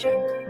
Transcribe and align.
Muy 0.00 0.41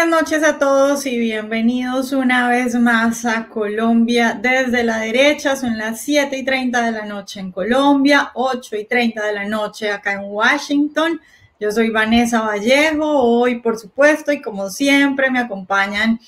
buenas 0.00 0.22
noches 0.22 0.42
a 0.44 0.58
todos 0.58 1.04
y 1.04 1.18
bienvenidos 1.18 2.12
una 2.12 2.48
vez 2.48 2.74
más 2.74 3.26
a 3.26 3.48
Colombia 3.48 4.38
desde 4.40 4.82
la 4.82 4.96
derecha. 4.96 5.56
Son 5.56 5.76
las 5.76 6.00
7 6.00 6.38
y 6.38 6.42
30 6.42 6.86
de 6.86 6.92
la 6.92 7.04
noche 7.04 7.38
en 7.38 7.52
Colombia, 7.52 8.30
8 8.32 8.76
y 8.76 8.86
30 8.86 9.26
de 9.26 9.32
la 9.34 9.44
noche 9.44 9.90
acá 9.90 10.14
en 10.14 10.22
Washington. 10.22 11.20
Yo 11.58 11.70
soy 11.70 11.90
Vanessa 11.90 12.40
Vallejo. 12.40 13.04
Hoy, 13.04 13.60
por 13.60 13.78
supuesto, 13.78 14.32
y 14.32 14.40
como 14.40 14.70
siempre, 14.70 15.30
me 15.30 15.38
acompañan 15.38 16.18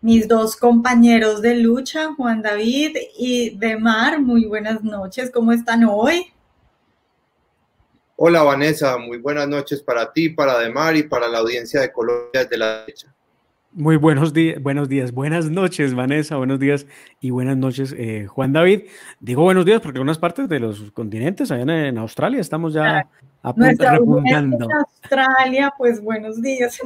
mis 0.00 0.26
dos 0.26 0.56
compañeros 0.56 1.42
de 1.42 1.56
lucha, 1.56 2.14
Juan 2.14 2.40
David 2.40 2.96
y 3.18 3.58
Demar. 3.58 4.22
Muy 4.22 4.46
buenas 4.46 4.82
noches. 4.82 5.30
¿Cómo 5.30 5.52
están 5.52 5.84
hoy? 5.84 6.32
Hola 8.16 8.42
Vanessa, 8.42 8.96
muy 8.96 9.18
buenas 9.18 9.46
noches 9.46 9.82
para 9.82 10.12
ti, 10.12 10.30
para 10.30 10.58
Demar 10.58 10.96
y 10.96 11.02
para 11.04 11.28
la 11.28 11.38
audiencia 11.38 11.82
de 11.82 11.92
Colombia 11.92 12.42
desde 12.42 12.56
la 12.56 12.80
derecha. 12.80 13.14
Muy 13.72 13.96
buenos 13.96 14.32
días, 14.32 14.62
buenos 14.62 14.88
días, 14.88 15.12
buenas 15.12 15.50
noches 15.50 15.94
Vanessa, 15.94 16.36
buenos 16.36 16.58
días 16.58 16.86
y 17.20 17.30
buenas 17.30 17.58
noches 17.58 17.94
eh, 17.96 18.26
Juan 18.26 18.54
David. 18.54 18.84
Digo 19.20 19.42
buenos 19.42 19.66
días 19.66 19.82
porque 19.82 19.98
en 19.98 20.04
unas 20.04 20.18
partes 20.18 20.48
de 20.48 20.58
los 20.58 20.90
continentes, 20.92 21.50
allá 21.50 21.86
en, 21.86 21.98
Australia, 21.98 22.40
estamos 22.40 22.72
ya 22.72 23.06
en 23.44 24.58
Australia, 24.72 25.72
pues 25.78 26.02
buenos 26.02 26.42
días. 26.42 26.80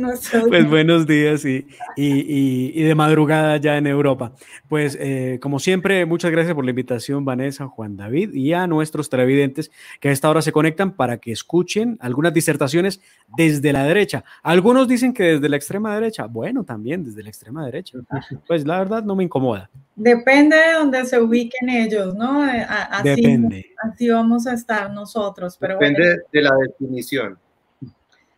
pues 0.48 0.68
buenos 0.68 1.06
días 1.06 1.44
y, 1.44 1.66
y, 1.96 2.82
de 2.82 2.94
madrugada 2.94 3.56
ya 3.56 3.78
en 3.78 3.86
Europa. 3.86 4.32
Pues 4.68 4.96
eh, 5.00 5.38
como 5.40 5.58
siempre, 5.58 6.04
muchas 6.04 6.30
gracias 6.30 6.54
por 6.54 6.64
la 6.64 6.70
invitación, 6.70 7.24
Vanessa, 7.24 7.66
Juan 7.66 7.96
David, 7.96 8.34
y 8.34 8.52
a 8.52 8.66
nuestros 8.66 9.08
televidentes 9.08 9.70
que 9.98 10.10
a 10.10 10.12
esta 10.12 10.28
hora 10.28 10.42
se 10.42 10.52
conectan 10.52 10.92
para 10.92 11.16
que 11.18 11.32
escuchen 11.32 11.96
algunas 12.00 12.34
disertaciones 12.34 13.00
desde 13.36 13.72
la 13.72 13.84
derecha. 13.84 14.24
Algunos 14.42 14.86
dicen 14.86 15.14
que 15.14 15.24
desde 15.24 15.48
la 15.48 15.56
extrema 15.56 15.94
derecha. 15.94 16.26
Bueno, 16.26 16.64
también 16.64 17.04
desde 17.04 17.22
la 17.22 17.30
extrema 17.30 17.64
derecha. 17.64 17.98
Pues 18.46 18.66
la 18.66 18.78
verdad 18.78 19.02
no 19.02 19.16
me 19.16 19.24
incomoda. 19.24 19.70
Depende 19.94 20.56
de 20.56 20.72
donde 20.74 21.04
se 21.04 21.20
ubiquen 21.20 21.68
ellos, 21.68 22.14
¿no? 22.14 22.46
Eh, 22.46 22.64
así, 22.68 23.08
Depende. 23.08 23.71
Así 23.82 24.08
vamos 24.08 24.46
a 24.46 24.54
estar 24.54 24.90
nosotros. 24.90 25.56
Pero 25.58 25.74
Depende 25.74 26.22
de 26.32 26.42
la 26.42 26.54
definición. 26.56 27.38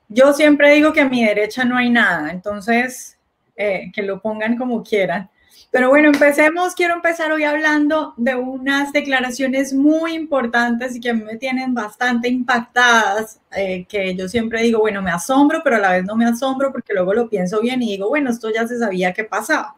Yo 0.08 0.32
siempre 0.32 0.74
digo 0.74 0.92
que 0.92 1.00
a 1.00 1.08
mi 1.08 1.24
derecha 1.24 1.64
no 1.64 1.76
hay 1.76 1.90
nada, 1.90 2.30
entonces 2.30 3.18
eh, 3.56 3.90
que 3.92 4.02
lo 4.02 4.20
pongan 4.20 4.56
como 4.56 4.82
quieran. 4.82 5.30
Pero 5.70 5.88
bueno, 5.88 6.08
empecemos. 6.08 6.74
Quiero 6.74 6.94
empezar 6.94 7.32
hoy 7.32 7.42
hablando 7.42 8.14
de 8.16 8.36
unas 8.36 8.92
declaraciones 8.92 9.72
muy 9.72 10.14
importantes 10.14 10.94
y 10.94 11.00
que 11.00 11.10
a 11.10 11.14
mí 11.14 11.24
me 11.24 11.36
tienen 11.36 11.74
bastante 11.74 12.28
impactadas, 12.28 13.40
eh, 13.50 13.84
que 13.88 14.14
yo 14.14 14.28
siempre 14.28 14.62
digo, 14.62 14.78
bueno, 14.78 15.02
me 15.02 15.10
asombro, 15.10 15.62
pero 15.64 15.76
a 15.76 15.80
la 15.80 15.90
vez 15.90 16.04
no 16.04 16.14
me 16.14 16.26
asombro 16.26 16.70
porque 16.70 16.94
luego 16.94 17.12
lo 17.12 17.28
pienso 17.28 17.60
bien 17.60 17.82
y 17.82 17.90
digo, 17.90 18.08
bueno, 18.08 18.30
esto 18.30 18.50
ya 18.52 18.68
se 18.68 18.78
sabía 18.78 19.12
que 19.12 19.24
pasaba. 19.24 19.74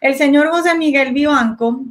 El 0.00 0.14
señor 0.14 0.48
José 0.48 0.74
Miguel 0.74 1.12
Vivanco 1.12 1.82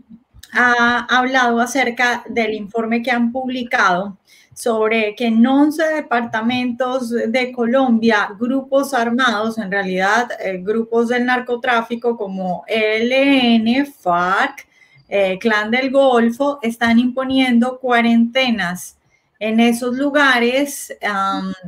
ha 0.56 1.06
hablado 1.10 1.60
acerca 1.60 2.24
del 2.28 2.54
informe 2.54 3.04
que 3.04 3.12
han 3.12 3.32
publicado 3.32 4.18
sobre 4.56 5.16
que 5.16 5.26
en 5.26 5.46
11 5.46 5.84
departamentos 5.96 7.10
de 7.10 7.52
Colombia, 7.52 8.30
grupos 8.40 8.94
armados, 8.94 9.58
en 9.58 9.70
realidad 9.70 10.30
eh, 10.40 10.60
grupos 10.64 11.10
del 11.10 11.26
narcotráfico 11.26 12.16
como 12.16 12.64
ELN, 12.68 13.86
FARC, 13.86 14.66
eh, 15.10 15.38
Clan 15.40 15.70
del 15.72 15.92
Golfo, 15.92 16.60
están 16.62 17.00
imponiendo 17.00 17.80
cuarentenas 17.80 18.98
en 19.40 19.60
esos 19.60 19.98
lugares. 19.98 20.96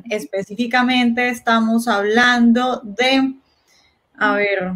específicamente 0.09 1.27
estamos 1.27 1.89
hablando 1.89 2.81
de, 2.83 3.33
a 4.17 4.33
ver, 4.33 4.71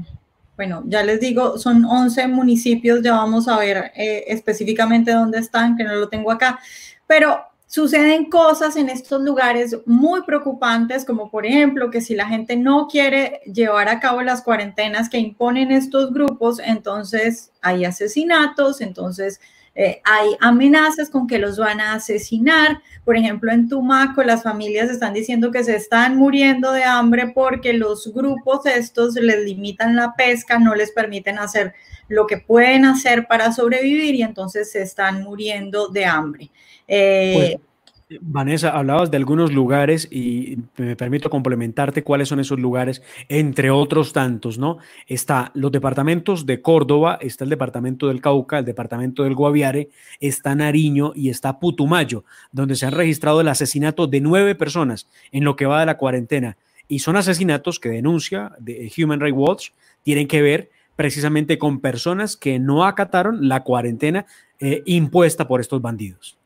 bueno, 0.56 0.84
ya 0.86 1.04
les 1.04 1.20
digo, 1.20 1.58
son 1.58 1.86
11 1.86 2.28
municipios, 2.28 3.02
ya 3.02 3.14
vamos 3.14 3.48
a 3.48 3.58
ver 3.58 3.92
eh, 3.96 4.26
específicamente 4.28 5.12
dónde 5.12 5.40
están, 5.40 5.76
que 5.76 5.84
no 5.84 5.96
lo 5.96 6.10
tengo 6.10 6.32
acá, 6.32 6.60
pero 7.08 7.40
suceden 7.72 8.30
cosas 8.30 8.76
en 8.76 8.90
estos 8.90 9.22
lugares 9.22 9.78
muy 9.86 10.24
preocupantes, 10.24 11.06
como 11.06 11.32
por 11.32 11.46
ejemplo 11.46 11.90
que 11.90 12.02
si 12.02 12.16
la 12.16 12.28
gente 12.28 12.58
no 12.58 12.88
quiere 12.88 13.40
llevar 13.46 13.88
a 13.88 14.02
cabo 14.02 14.22
las 14.22 14.42
cuarentenas 14.42 15.10
que 15.10 15.20
imponen 15.20 15.72
estos 15.72 16.12
grupos, 16.12 16.60
entonces 16.60 17.52
hay 17.62 17.86
asesinatos, 17.86 18.82
entonces 18.82 19.40
eh, 19.74 20.02
hay 20.04 20.36
amenazas 20.42 21.10
con 21.10 21.28
que 21.28 21.40
los 21.40 21.58
van 21.58 21.80
a 21.80 21.94
asesinar. 21.94 22.82
Por 23.06 23.16
ejemplo, 23.16 23.52
en 23.52 23.70
Tumaco 23.70 24.24
las 24.24 24.44
familias 24.44 24.90
están 24.90 25.14
diciendo 25.14 25.52
que 25.52 25.64
se 25.64 25.76
están 25.76 26.18
muriendo 26.18 26.72
de 26.72 26.84
hambre 26.84 27.32
porque 27.34 27.74
los 27.74 28.14
grupos 28.14 28.66
estos 28.66 29.16
les 29.16 29.46
limitan 29.46 29.96
la 29.96 30.14
pesca, 30.16 30.60
no 30.60 30.76
les 30.76 30.92
permiten 30.92 31.40
hacer 31.40 31.74
lo 32.10 32.28
que 32.28 32.38
pueden 32.38 32.84
hacer 32.84 33.28
para 33.28 33.54
sobrevivir 33.54 34.16
y 34.16 34.24
entonces 34.24 34.72
se 34.72 34.82
están 34.82 35.24
muriendo 35.24 35.88
de 35.88 36.06
hambre. 36.06 36.52
Eh, 36.88 37.34
pues, 37.34 37.71
Vanessa, 38.20 38.72
hablabas 38.72 39.10
de 39.10 39.18
algunos 39.18 39.54
lugares 39.54 40.08
y 40.12 40.58
me 40.78 40.96
permito 40.96 41.30
complementarte 41.30 42.04
cuáles 42.04 42.28
son 42.28 42.40
esos 42.40 42.60
lugares, 42.60 43.02
entre 43.30 43.72
otros 43.72 44.12
tantos, 44.12 44.58
¿no? 44.58 44.80
Está 45.08 45.52
los 45.54 45.72
departamentos 45.72 46.46
de 46.46 46.62
Córdoba, 46.62 47.18
está 47.22 47.44
el 47.44 47.50
departamento 47.50 48.08
del 48.08 48.22
Cauca, 48.22 48.60
el 48.60 48.66
departamento 48.66 49.24
del 49.24 49.36
Guaviare, 49.36 49.90
está 50.20 50.56
Nariño 50.56 51.14
y 51.16 51.30
está 51.30 51.60
Putumayo, 51.60 52.26
donde 52.52 52.76
se 52.76 52.86
han 52.86 52.94
registrado 52.94 53.42
el 53.42 53.48
asesinato 53.48 54.08
de 54.08 54.20
nueve 54.20 54.56
personas 54.56 55.08
en 55.32 55.44
lo 55.44 55.56
que 55.56 55.66
va 55.66 55.80
de 55.80 55.86
la 55.86 55.98
cuarentena. 55.98 56.58
Y 56.88 57.00
son 57.00 57.16
asesinatos 57.16 57.80
que 57.80 57.90
denuncia 57.90 58.52
de 58.60 58.92
Human 58.98 59.22
Rights 59.22 59.38
Watch, 59.38 59.70
tienen 60.04 60.28
que 60.28 60.42
ver 60.42 60.72
precisamente 60.96 61.58
con 61.58 61.80
personas 61.80 62.36
que 62.36 62.60
no 62.60 62.86
acataron 62.86 63.48
la 63.48 63.64
cuarentena 63.64 64.26
eh, 64.60 64.84
impuesta 64.86 65.48
por 65.48 65.62
estos 65.62 65.82
bandidos. 65.82 66.41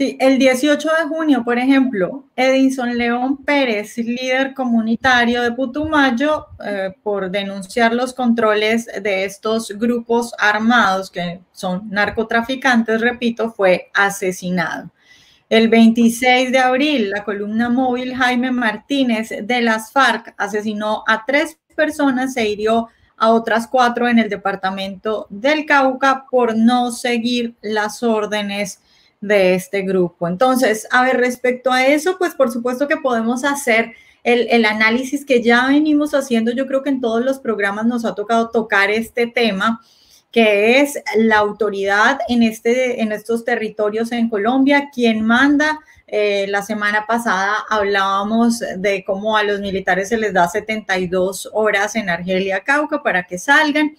Sí, 0.00 0.16
el 0.18 0.38
18 0.38 0.88
de 0.88 1.08
junio, 1.08 1.44
por 1.44 1.58
ejemplo, 1.58 2.24
Edinson 2.34 2.96
León 2.96 3.44
Pérez, 3.44 3.98
líder 3.98 4.54
comunitario 4.54 5.42
de 5.42 5.52
Putumayo, 5.52 6.46
eh, 6.64 6.94
por 7.02 7.30
denunciar 7.30 7.92
los 7.92 8.14
controles 8.14 8.86
de 8.86 9.24
estos 9.24 9.68
grupos 9.76 10.32
armados 10.38 11.10
que 11.10 11.40
son 11.52 11.90
narcotraficantes, 11.90 13.00
repito, 13.00 13.52
fue 13.52 13.90
asesinado. 13.92 14.90
El 15.50 15.68
26 15.68 16.52
de 16.52 16.58
abril, 16.58 17.10
la 17.10 17.24
columna 17.24 17.68
móvil 17.68 18.14
Jaime 18.14 18.52
Martínez 18.52 19.30
de 19.42 19.60
las 19.60 19.92
FARC 19.92 20.32
asesinó 20.38 21.04
a 21.06 21.24
tres 21.26 21.58
personas, 21.74 22.32
se 22.32 22.48
hirió 22.48 22.88
a 23.16 23.30
otras 23.30 23.66
cuatro 23.66 24.08
en 24.08 24.18
el 24.18 24.30
departamento 24.30 25.26
del 25.28 25.66
Cauca 25.66 26.24
por 26.30 26.56
no 26.56 26.90
seguir 26.90 27.54
las 27.60 28.02
órdenes 28.02 28.80
de 29.20 29.54
este 29.54 29.82
grupo. 29.82 30.26
Entonces, 30.28 30.86
a 30.90 31.04
ver, 31.04 31.18
respecto 31.18 31.70
a 31.72 31.86
eso, 31.86 32.16
pues 32.18 32.34
por 32.34 32.50
supuesto 32.50 32.88
que 32.88 32.96
podemos 32.96 33.44
hacer 33.44 33.92
el, 34.24 34.48
el, 34.50 34.64
análisis 34.64 35.24
que 35.24 35.42
ya 35.42 35.66
venimos 35.66 36.14
haciendo. 36.14 36.52
Yo 36.52 36.66
creo 36.66 36.82
que 36.82 36.90
en 36.90 37.00
todos 37.00 37.24
los 37.24 37.38
programas 37.38 37.86
nos 37.86 38.04
ha 38.04 38.14
tocado 38.14 38.50
tocar 38.50 38.90
este 38.90 39.26
tema, 39.26 39.80
que 40.30 40.80
es 40.80 41.02
la 41.16 41.38
autoridad 41.38 42.18
en, 42.28 42.42
este, 42.42 43.02
en 43.02 43.12
estos 43.12 43.44
territorios 43.44 44.12
en 44.12 44.28
Colombia, 44.28 44.90
quien 44.92 45.24
manda. 45.24 45.80
Eh, 46.06 46.46
la 46.48 46.62
semana 46.62 47.04
pasada 47.06 47.64
hablábamos 47.68 48.60
de 48.78 49.04
cómo 49.04 49.36
a 49.36 49.44
los 49.44 49.60
militares 49.60 50.08
se 50.08 50.16
les 50.16 50.32
da 50.32 50.48
72 50.48 51.48
horas 51.52 51.94
en 51.94 52.08
Argelia, 52.08 52.64
Cauca, 52.64 53.02
para 53.02 53.24
que 53.24 53.38
salgan. 53.38 53.96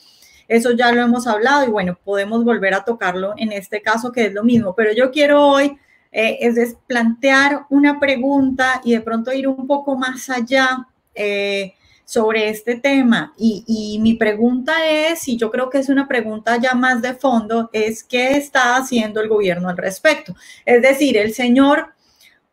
Eso 0.51 0.71
ya 0.74 0.92
lo 0.92 1.01
hemos 1.01 1.27
hablado 1.27 1.65
y 1.65 1.69
bueno, 1.69 1.98
podemos 2.03 2.44
volver 2.44 2.74
a 2.74 2.83
tocarlo 2.83 3.33
en 3.38 3.53
este 3.53 3.81
caso 3.81 4.12
que 4.12 4.25
es 4.25 4.33
lo 4.33 4.44
mismo, 4.44 4.75
pero 4.75 4.92
yo 4.92 5.09
quiero 5.09 5.48
hoy 5.48 5.77
eh, 6.12 6.39
es 6.42 6.75
plantear 6.88 7.68
una 7.69 8.01
pregunta 8.01 8.81
y 8.83 8.92
de 8.92 9.00
pronto 9.00 9.31
ir 9.31 9.48
un 9.48 9.65
poco 9.65 9.95
más 9.95 10.30
allá 10.30 10.89
eh, 11.15 11.75
sobre 12.03 12.50
este 12.50 12.75
tema. 12.75 13.33
Y, 13.38 13.63
y, 13.65 14.00
mi 14.00 14.15
pregunta 14.15 14.74
es, 14.86 15.25
y 15.30 15.38
yo 15.38 15.50
creo 15.50 15.69
que 15.69 15.77
es 15.77 15.88
una 15.88 16.09
pregunta 16.09 16.57
ya 16.57 16.74
más 16.74 17.01
de 17.01 17.13
fondo, 17.13 17.69
es 17.71 18.03
qué 18.03 18.31
está 18.31 18.75
haciendo 18.75 19.21
el 19.21 19.30
gobierno 19.30 19.69
al 19.69 19.77
respecto. 19.77 20.36
Es 20.65 20.81
decir, 20.81 21.15
el 21.15 21.33
señor 21.33 21.94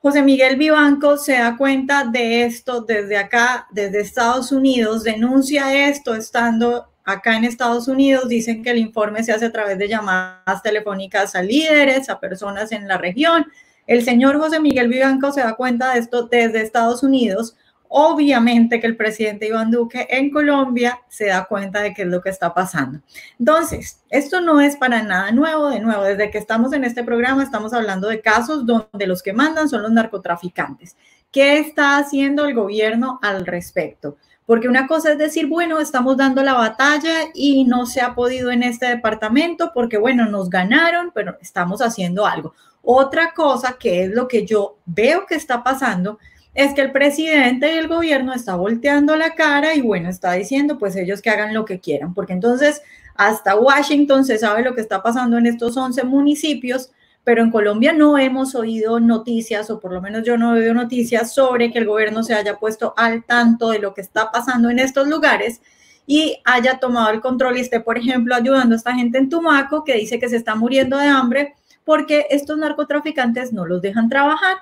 José 0.00 0.23
Miguel 0.23 0.55
Vivanco 0.55 1.17
se 1.17 1.33
da 1.33 1.56
cuenta 1.56 2.05
de 2.05 2.45
esto 2.45 2.83
desde 2.83 3.17
acá, 3.17 3.67
desde 3.73 4.03
Estados 4.03 4.53
Unidos, 4.53 5.03
denuncia 5.03 5.89
esto 5.89 6.15
estando 6.15 6.87
Acá 7.09 7.39
en 7.39 7.45
Estados 7.45 7.89
Unidos 7.89 8.29
dicen 8.29 8.63
que 8.63 8.69
el 8.69 8.77
informe 8.77 9.25
se 9.25 9.33
hace 9.33 9.47
a 9.47 9.51
través 9.51 9.79
de 9.79 9.89
llamadas 9.89 10.63
telefónicas 10.63 11.35
a 11.35 11.41
líderes, 11.41 12.11
a 12.11 12.21
personas 12.21 12.71
en 12.71 12.87
la 12.87 12.99
región. 12.99 13.47
El 13.87 14.05
señor 14.05 14.39
José 14.39 14.61
Miguel 14.61 14.89
Vivanco 14.89 15.33
se 15.33 15.41
da 15.41 15.55
cuenta 15.55 15.95
de 15.95 16.01
esto 16.01 16.25
desde 16.25 16.61
Estados 16.61 17.03
Unidos. 17.03 17.57
Obviamente 17.89 18.79
que 18.79 18.87
el 18.87 18.99
presidente 18.99 19.47
Iván 19.47 19.71
Duque 19.71 20.07
en 20.11 20.29
Colombia 20.31 21.01
se 21.09 21.29
da 21.29 21.47
cuenta 21.47 21.81
de 21.81 21.95
qué 21.95 22.03
es 22.03 22.09
lo 22.09 22.21
que 22.21 22.29
está 22.29 22.53
pasando. 22.53 23.01
Entonces, 23.39 24.03
esto 24.11 24.43
no 24.43 24.61
es 24.61 24.77
para 24.77 25.03
nada 25.03 25.33
nuevo. 25.33 25.71
De 25.71 25.81
nuevo, 25.81 26.03
desde 26.03 26.31
que 26.31 26.37
estamos 26.37 26.75
en 26.75 26.85
este 26.85 27.05
programa 27.05 27.43
estamos 27.43 27.73
hablando 27.73 28.09
de 28.09 28.21
casos 28.21 28.67
donde 28.67 29.07
los 29.07 29.23
que 29.23 29.33
mandan 29.33 29.71
son 29.71 29.81
los 29.81 29.93
narcotraficantes. 29.93 30.95
¿Qué 31.33 31.59
está 31.59 31.97
haciendo 31.97 32.45
el 32.45 32.53
gobierno 32.53 33.19
al 33.23 33.47
respecto? 33.47 34.19
Porque 34.49 34.67
una 34.67 34.87
cosa 34.87 35.12
es 35.12 35.19
decir, 35.19 35.47
bueno, 35.47 35.79
estamos 35.79 36.17
dando 36.17 36.43
la 36.43 36.55
batalla 36.55 37.29
y 37.35 37.65
no 37.65 37.85
se 37.85 38.00
ha 38.00 38.15
podido 38.15 38.50
en 38.50 38.62
este 38.62 38.87
departamento 38.87 39.73
porque, 39.75 39.99
bueno, 39.99 40.25
nos 40.25 40.49
ganaron, 40.49 41.11
pero 41.15 41.37
estamos 41.43 41.83
haciendo 41.83 42.25
algo. 42.25 42.55
Otra 42.81 43.35
cosa 43.35 43.77
que 43.79 44.05
es 44.05 44.11
lo 44.11 44.27
que 44.27 44.47
yo 44.47 44.79
veo 44.87 45.27
que 45.27 45.35
está 45.35 45.62
pasando 45.62 46.19
es 46.55 46.73
que 46.73 46.81
el 46.81 46.93
presidente 46.93 47.75
y 47.75 47.77
el 47.77 47.89
gobierno 47.89 48.33
está 48.33 48.56
volteando 48.56 49.17
la 49.17 49.35
cara 49.35 49.75
y, 49.75 49.83
bueno, 49.83 50.09
está 50.09 50.33
diciendo, 50.33 50.79
pues 50.79 50.97
ellos 50.97 51.21
que 51.21 51.29
hagan 51.29 51.53
lo 51.53 51.67
que 51.67 51.79
quieran, 51.79 52.15
porque 52.15 52.33
entonces 52.33 52.81
hasta 53.17 53.55
Washington 53.55 54.25
se 54.25 54.39
sabe 54.39 54.62
lo 54.62 54.75
que 54.75 54.81
está 54.81 55.03
pasando 55.03 55.37
en 55.37 55.45
estos 55.45 55.77
11 55.77 56.05
municipios 56.05 56.91
pero 57.29 57.43
en 57.43 57.51
Colombia 57.51 57.93
no 57.93 58.17
hemos 58.17 58.55
oído 58.55 59.01
noticias, 59.01 59.69
o 59.69 59.79
por 59.79 59.93
lo 59.93 60.01
menos 60.01 60.25
yo 60.25 60.39
no 60.39 60.57
he 60.57 60.61
oído 60.61 60.73
noticias 60.73 61.35
sobre 61.35 61.71
que 61.71 61.79
el 61.79 61.85
gobierno 61.85 62.23
se 62.23 62.33
haya 62.33 62.59
puesto 62.59 62.95
al 62.97 63.23
tanto 63.23 63.69
de 63.69 63.81
lo 63.81 63.93
que 63.93 64.01
está 64.01 64.31
pasando 64.31 64.71
en 64.71 64.79
estos 64.79 65.07
lugares 65.07 65.61
y 66.07 66.41
haya 66.47 66.79
tomado 66.79 67.11
el 67.11 67.21
control 67.21 67.59
y 67.59 67.61
esté, 67.61 67.81
por 67.81 67.99
ejemplo, 67.99 68.35
ayudando 68.35 68.75
a 68.75 68.79
esta 68.79 68.95
gente 68.95 69.19
en 69.19 69.29
Tumaco 69.29 69.85
que 69.85 69.93
dice 69.93 70.19
que 70.19 70.31
se 70.31 70.37
está 70.37 70.55
muriendo 70.55 70.97
de 70.97 71.09
hambre 71.09 71.55
porque 71.85 72.25
estos 72.31 72.57
narcotraficantes 72.57 73.53
no 73.53 73.67
los 73.67 73.83
dejan 73.83 74.09
trabajar. 74.09 74.57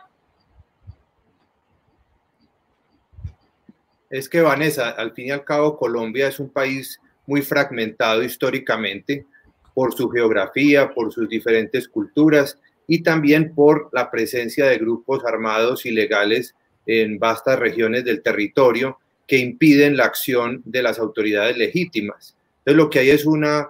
Es 4.11 4.29
que, 4.29 4.41
Vanessa, 4.41 4.91
al 4.91 5.13
fin 5.13 5.27
y 5.27 5.31
al 5.31 5.45
cabo, 5.45 5.79
Colombia 5.79 6.27
es 6.27 6.41
un 6.41 6.49
país 6.49 7.01
muy 7.27 7.43
fragmentado 7.43 8.25
históricamente 8.25 9.25
por 9.77 9.93
su 9.93 10.09
geografía, 10.09 10.95
por 10.95 11.13
sus 11.13 11.29
diferentes 11.29 11.87
culturas 11.87 12.59
y 12.89 13.03
también 13.03 13.55
por 13.55 13.91
la 13.93 14.11
presencia 14.11 14.65
de 14.65 14.79
grupos 14.79 15.23
armados 15.27 15.85
ilegales 15.85 16.55
en 16.87 17.19
vastas 17.19 17.59
regiones 17.59 18.03
del 18.03 18.23
territorio 18.23 18.99
que 19.27 19.37
impiden 19.37 19.99
la 19.99 20.07
acción 20.07 20.63
de 20.65 20.83
las 20.83 20.99
autoridades 20.99 21.59
legítimas. 21.59 22.35
Entonces 22.61 22.77
lo 22.79 22.89
que 22.89 23.01
hay 23.01 23.11
es 23.11 23.27
una 23.27 23.69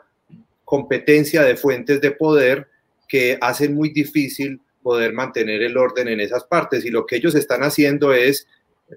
competencia 0.64 1.42
de 1.42 1.56
fuentes 1.56 2.00
de 2.00 2.12
poder 2.12 2.68
que 3.08 3.36
hacen 3.40 3.74
muy 3.74 3.88
difícil 3.88 4.60
poder 4.84 5.12
mantener 5.12 5.60
el 5.60 5.76
orden 5.76 6.06
en 6.06 6.20
esas 6.20 6.44
partes 6.44 6.84
y 6.84 6.90
lo 6.90 7.04
que 7.04 7.16
ellos 7.16 7.34
están 7.34 7.64
haciendo 7.64 8.14
es 8.14 8.46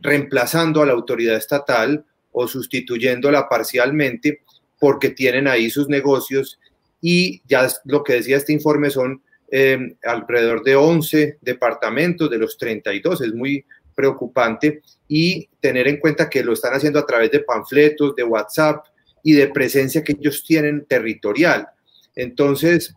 reemplazando 0.04 0.84
a 0.84 0.86
la 0.86 0.94
autoridad 0.94 1.38
estatal 1.38 2.06
o 2.32 2.48
sustituyéndola 2.48 3.50
parcialmente 3.50 4.42
porque 4.80 5.10
tienen 5.10 5.48
ahí 5.48 5.72
sus 5.72 5.90
negocios 5.90 6.60
y 7.02 7.42
ya 7.48 7.68
lo 7.86 8.04
que 8.04 8.14
decía 8.14 8.38
este 8.38 8.54
informe 8.54 8.90
son 8.90 9.22
em, 9.52 9.96
alrededor 10.04 10.64
de 10.64 10.76
11 10.76 11.38
departamentos 11.42 12.30
de 12.30 12.38
los 12.38 12.58
32, 12.58 13.22
es 13.22 13.34
muy 13.34 13.66
preocupante 13.96 14.82
y 15.08 15.50
tener 15.60 15.88
en 15.88 15.98
cuenta 15.98 16.30
que 16.30 16.44
lo 16.44 16.54
están 16.54 16.74
haciendo 16.74 17.00
a 17.00 17.06
través 17.06 17.32
de 17.32 17.42
panfletos, 17.42 18.16
de 18.16 18.24
WhatsApp 18.24 18.86
y 19.24 19.34
de 19.34 19.48
presencia 19.48 20.04
que 20.04 20.14
ellos 20.14 20.44
tienen 20.46 20.86
territorial. 20.86 21.68
Entonces, 22.16 22.94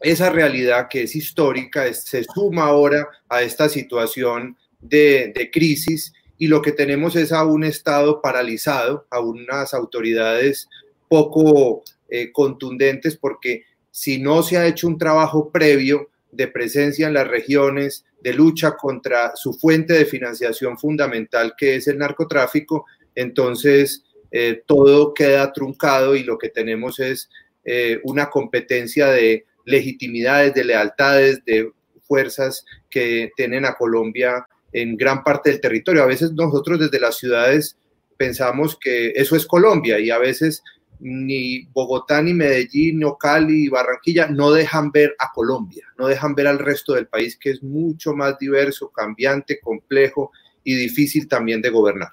esa 0.00 0.30
realidad 0.30 0.88
que 0.88 1.02
es 1.02 1.14
histórica 1.14 1.92
se 1.94 2.24
suma 2.24 2.64
ahora 2.64 3.08
a 3.28 3.42
esta 3.42 3.68
situación 3.68 4.56
de, 4.80 5.32
de 5.34 5.50
crisis 5.50 6.12
y 6.38 6.48
lo 6.48 6.60
que 6.60 6.72
tenemos 6.72 7.16
es 7.16 7.32
a 7.32 7.44
un 7.44 7.64
Estado 7.64 8.20
paralizado, 8.20 9.06
a 9.10 9.20
unas 9.20 9.72
autoridades 9.74 10.68
poco 11.08 11.82
eh, 12.08 12.30
contundentes 12.32 13.16
porque 13.16 13.64
si 13.90 14.18
no 14.18 14.42
se 14.42 14.58
ha 14.58 14.66
hecho 14.66 14.86
un 14.86 14.98
trabajo 14.98 15.50
previo 15.50 16.10
de 16.30 16.48
presencia 16.48 17.06
en 17.06 17.14
las 17.14 17.26
regiones, 17.26 18.04
de 18.20 18.34
lucha 18.34 18.76
contra 18.76 19.34
su 19.36 19.54
fuente 19.54 19.94
de 19.94 20.04
financiación 20.04 20.78
fundamental 20.78 21.54
que 21.56 21.76
es 21.76 21.88
el 21.88 21.98
narcotráfico, 21.98 22.86
entonces 23.14 24.04
eh, 24.30 24.62
todo 24.66 25.14
queda 25.14 25.52
truncado 25.52 26.14
y 26.14 26.24
lo 26.24 26.36
que 26.36 26.48
tenemos 26.48 26.98
es 27.00 27.30
eh, 27.64 28.00
una 28.04 28.28
competencia 28.28 29.08
de 29.08 29.46
legitimidades, 29.64 30.54
de 30.54 30.64
lealtades, 30.64 31.44
de 31.44 31.70
fuerzas 32.02 32.64
que 32.90 33.30
tienen 33.36 33.64
a 33.64 33.74
Colombia 33.74 34.46
en 34.72 34.96
gran 34.96 35.24
parte 35.24 35.50
del 35.50 35.60
territorio. 35.60 36.02
A 36.02 36.06
veces 36.06 36.32
nosotros 36.32 36.78
desde 36.78 37.00
las 37.00 37.16
ciudades 37.16 37.76
pensamos 38.16 38.78
que 38.80 39.12
eso 39.16 39.36
es 39.36 39.46
Colombia 39.46 39.98
y 39.98 40.10
a 40.10 40.18
veces 40.18 40.62
ni 41.00 41.64
Bogotá, 41.72 42.22
ni 42.22 42.32
Medellín, 42.32 42.98
ni 43.00 43.06
Cali, 43.18 43.62
ni 43.62 43.68
Barranquilla 43.68 44.28
no 44.28 44.50
dejan 44.52 44.90
ver 44.90 45.14
a 45.18 45.30
Colombia, 45.32 45.84
no 45.98 46.06
dejan 46.06 46.34
ver 46.34 46.46
al 46.46 46.58
resto 46.58 46.94
del 46.94 47.06
país 47.06 47.36
que 47.36 47.50
es 47.50 47.62
mucho 47.62 48.14
más 48.14 48.38
diverso, 48.38 48.90
cambiante, 48.90 49.60
complejo 49.60 50.32
y 50.64 50.74
difícil 50.74 51.28
también 51.28 51.60
de 51.62 51.70
gobernar. 51.70 52.10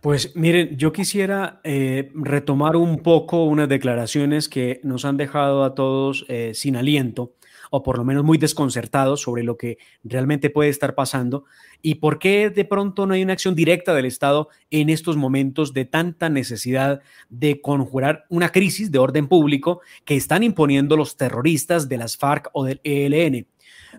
Pues 0.00 0.36
miren, 0.36 0.76
yo 0.76 0.92
quisiera 0.92 1.60
eh, 1.64 2.12
retomar 2.14 2.76
un 2.76 2.98
poco 2.98 3.44
unas 3.44 3.68
declaraciones 3.68 4.48
que 4.48 4.80
nos 4.84 5.04
han 5.04 5.16
dejado 5.16 5.64
a 5.64 5.74
todos 5.74 6.24
eh, 6.28 6.52
sin 6.54 6.76
aliento 6.76 7.32
o 7.70 7.82
por 7.82 7.98
lo 7.98 8.04
menos 8.04 8.24
muy 8.24 8.38
desconcertados 8.38 9.22
sobre 9.22 9.42
lo 9.42 9.56
que 9.56 9.78
realmente 10.04 10.50
puede 10.50 10.70
estar 10.70 10.94
pasando 10.94 11.44
y 11.82 11.96
por 11.96 12.18
qué 12.18 12.50
de 12.50 12.64
pronto 12.64 13.06
no 13.06 13.14
hay 13.14 13.22
una 13.22 13.34
acción 13.34 13.54
directa 13.54 13.94
del 13.94 14.06
Estado 14.06 14.48
en 14.70 14.90
estos 14.90 15.16
momentos 15.16 15.72
de 15.72 15.84
tanta 15.84 16.28
necesidad 16.28 17.00
de 17.28 17.60
conjurar 17.60 18.26
una 18.28 18.50
crisis 18.50 18.90
de 18.90 18.98
orden 18.98 19.28
público 19.28 19.80
que 20.04 20.16
están 20.16 20.42
imponiendo 20.42 20.96
los 20.96 21.16
terroristas 21.16 21.88
de 21.88 21.98
las 21.98 22.16
FARC 22.16 22.50
o 22.52 22.64
del 22.64 22.80
ELN. 22.84 23.46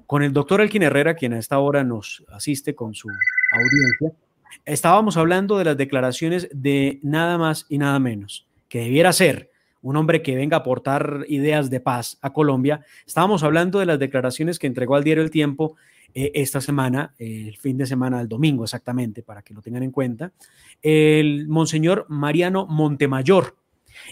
Con 0.05 0.23
el 0.23 0.33
doctor 0.33 0.61
Elkin 0.61 0.83
Herrera, 0.83 1.15
quien 1.15 1.33
a 1.33 1.39
esta 1.39 1.59
hora 1.59 1.83
nos 1.83 2.23
asiste 2.29 2.75
con 2.75 2.93
su 2.93 3.09
audiencia, 3.09 4.17
estábamos 4.65 5.17
hablando 5.17 5.57
de 5.57 5.65
las 5.65 5.77
declaraciones 5.77 6.49
de 6.53 6.99
nada 7.03 7.37
más 7.37 7.65
y 7.69 7.77
nada 7.77 7.99
menos, 7.99 8.47
que 8.69 8.79
debiera 8.79 9.11
ser 9.13 9.51
un 9.87 9.95
hombre 9.95 10.21
que 10.21 10.35
venga 10.35 10.57
a 10.57 10.59
aportar 10.59 11.25
ideas 11.29 11.69
de 11.69 11.79
paz 11.79 12.17
a 12.21 12.33
Colombia. 12.33 12.81
Estábamos 13.05 13.43
hablando 13.43 13.79
de 13.79 13.85
las 13.85 13.99
declaraciones 13.99 14.59
que 14.59 14.67
entregó 14.67 14.95
al 14.95 15.03
diario 15.05 15.23
El 15.23 15.31
Tiempo 15.31 15.77
eh, 16.13 16.31
esta 16.35 16.59
semana, 16.59 17.13
el 17.17 17.55
fin 17.55 17.77
de 17.77 17.85
semana 17.85 18.17
del 18.17 18.27
domingo 18.27 18.65
exactamente, 18.65 19.23
para 19.23 19.43
que 19.43 19.53
lo 19.53 19.61
tengan 19.61 19.83
en 19.83 19.91
cuenta, 19.91 20.33
el 20.81 21.47
monseñor 21.47 22.05
Mariano 22.09 22.67
Montemayor. 22.67 23.55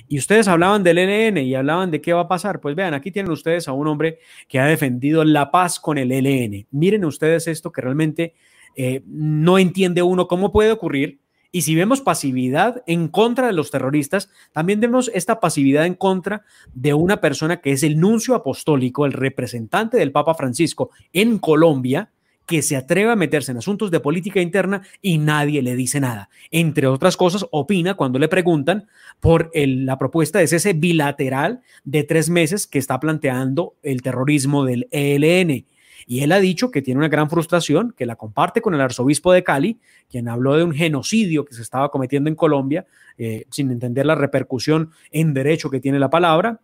Y 0.08 0.17
ustedes 0.17 0.48
hablaban 0.48 0.82
del 0.82 0.98
ELN 0.98 1.39
y 1.39 1.53
hablaban 1.55 1.91
de 1.91 2.00
qué 2.00 2.13
va 2.13 2.22
a 2.22 2.27
pasar. 2.29 2.62
Pues 2.62 2.74
vean, 2.74 2.94
aquí 2.94 3.12
tienen 3.12 3.32
ustedes 3.32 3.67
a 3.67 3.74
un 3.74 3.88
hombre 3.88 4.20
que 4.48 4.60
ha 4.60 4.65
defendido 4.65 5.25
la 5.25 5.51
paz 5.51 5.79
con 5.79 5.98
el 5.98 6.10
ELN. 6.10 6.67
Miren 6.72 7.03
ustedes 7.03 7.48
esto 7.48 7.72
que 7.72 7.82
realmente 7.82 8.34
eh, 8.77 9.03
no 9.05 9.58
entiende 9.58 10.01
uno 10.03 10.27
cómo 10.27 10.53
puede 10.53 10.72
ocurrir. 10.72 11.20
Y 11.52 11.62
si 11.62 11.75
vemos 11.75 12.02
pasividad 12.02 12.84
en 12.88 13.08
contra 13.08 13.48
de 13.48 13.54
los 13.54 13.72
terroristas, 13.72 14.30
también 14.52 14.80
vemos 14.80 15.10
esta 15.14 15.40
pasividad 15.40 15.86
en 15.86 15.96
contra 15.96 16.44
de 16.74 16.94
una 16.94 17.22
persona 17.22 17.62
que 17.62 17.72
es 17.72 17.84
el 17.84 18.00
nuncio 18.00 18.36
apostólico, 18.36 19.06
el 19.06 19.14
representante 19.14 19.98
del 19.98 20.12
Papa 20.12 20.36
Francisco 20.36 20.90
en 21.14 21.40
Colombia, 21.40 22.12
que 22.46 22.62
se 22.62 22.75
atreve 22.75 23.12
a 23.12 23.16
meterse 23.16 23.52
en 23.52 23.58
asuntos 23.58 23.92
de 23.92 24.00
política 24.00 24.42
interna 24.42 24.84
y 25.02 25.18
nadie 25.18 25.62
le 25.62 25.75
dice 25.75 26.00
nada. 26.00 26.30
Entre 26.52 26.88
otras 26.88 27.18
cosas, 27.18 27.46
opina 27.52 27.96
cuando 27.96 28.20
le 28.20 28.28
preguntan 28.28 28.88
por 29.20 29.52
la 29.54 29.98
propuesta 29.98 30.40
de 30.40 30.48
cese 30.48 30.74
bilateral 30.74 31.62
de 31.84 32.04
tres 32.04 32.30
meses 32.30 32.68
que 32.68 32.80
está 32.80 33.00
planteando 33.00 33.75
el 33.82 34.02
terrorismo 34.02 34.64
del 34.64 34.88
ELN. 34.92 35.66
Y 36.07 36.21
él 36.21 36.31
ha 36.31 36.39
dicho 36.39 36.71
que 36.71 36.81
tiene 36.81 37.00
una 37.00 37.07
gran 37.07 37.29
frustración, 37.29 37.93
que 37.97 38.05
la 38.05 38.15
comparte 38.15 38.62
con 38.62 38.74
el 38.74 38.81
arzobispo 38.81 39.33
de 39.33 39.43
Cali, 39.43 39.79
quien 40.09 40.27
habló 40.27 40.55
de 40.55 40.63
un 40.63 40.74
genocidio 40.74 41.45
que 41.45 41.55
se 41.55 41.62
estaba 41.62 41.89
cometiendo 41.89 42.29
en 42.29 42.35
Colombia, 42.35 42.85
eh, 43.17 43.45
sin 43.50 43.71
entender 43.71 44.05
la 44.05 44.15
repercusión 44.15 44.91
en 45.12 45.33
derecho 45.33 45.69
que 45.69 45.79
tiene 45.79 46.00
la 46.00 46.09
palabra. 46.09 46.59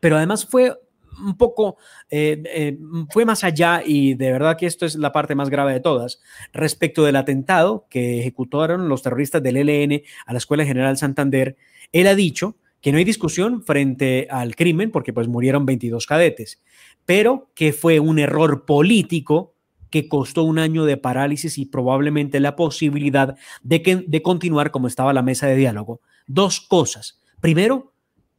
Pero 0.00 0.16
además 0.16 0.46
fue 0.46 0.74
un 1.20 1.36
poco, 1.36 1.76
eh, 2.10 2.42
eh, 2.46 2.78
fue 3.10 3.24
más 3.24 3.44
allá 3.44 3.82
y 3.84 4.14
de 4.14 4.32
verdad 4.32 4.56
que 4.56 4.66
esto 4.66 4.86
es 4.86 4.96
la 4.96 5.12
parte 5.12 5.34
más 5.34 5.50
grave 5.50 5.72
de 5.72 5.80
todas, 5.80 6.20
respecto 6.52 7.04
del 7.04 7.16
atentado 7.16 7.86
que 7.90 8.20
ejecutaron 8.20 8.88
los 8.88 9.02
terroristas 9.02 9.42
del 9.42 9.56
ELN 9.56 10.02
a 10.26 10.32
la 10.32 10.38
Escuela 10.38 10.64
General 10.64 10.96
Santander, 10.96 11.56
él 11.92 12.06
ha 12.06 12.14
dicho 12.14 12.56
que 12.80 12.90
no 12.90 12.98
hay 12.98 13.04
discusión 13.04 13.62
frente 13.62 14.26
al 14.28 14.56
crimen 14.56 14.90
porque 14.90 15.12
pues 15.12 15.28
murieron 15.28 15.64
22 15.64 16.06
cadetes, 16.06 16.60
pero 17.06 17.50
que 17.54 17.72
fue 17.72 18.00
un 18.00 18.18
error 18.18 18.64
político 18.64 19.54
que 19.90 20.08
costó 20.08 20.42
un 20.44 20.58
año 20.58 20.84
de 20.84 20.96
parálisis 20.96 21.58
y 21.58 21.66
probablemente 21.66 22.40
la 22.40 22.56
posibilidad 22.56 23.36
de, 23.62 23.82
que, 23.82 23.96
de 23.96 24.22
continuar 24.22 24.70
como 24.70 24.86
estaba 24.86 25.12
la 25.12 25.22
mesa 25.22 25.46
de 25.46 25.56
diálogo. 25.56 26.00
Dos 26.26 26.60
cosas. 26.60 27.20
Primero, 27.40 27.92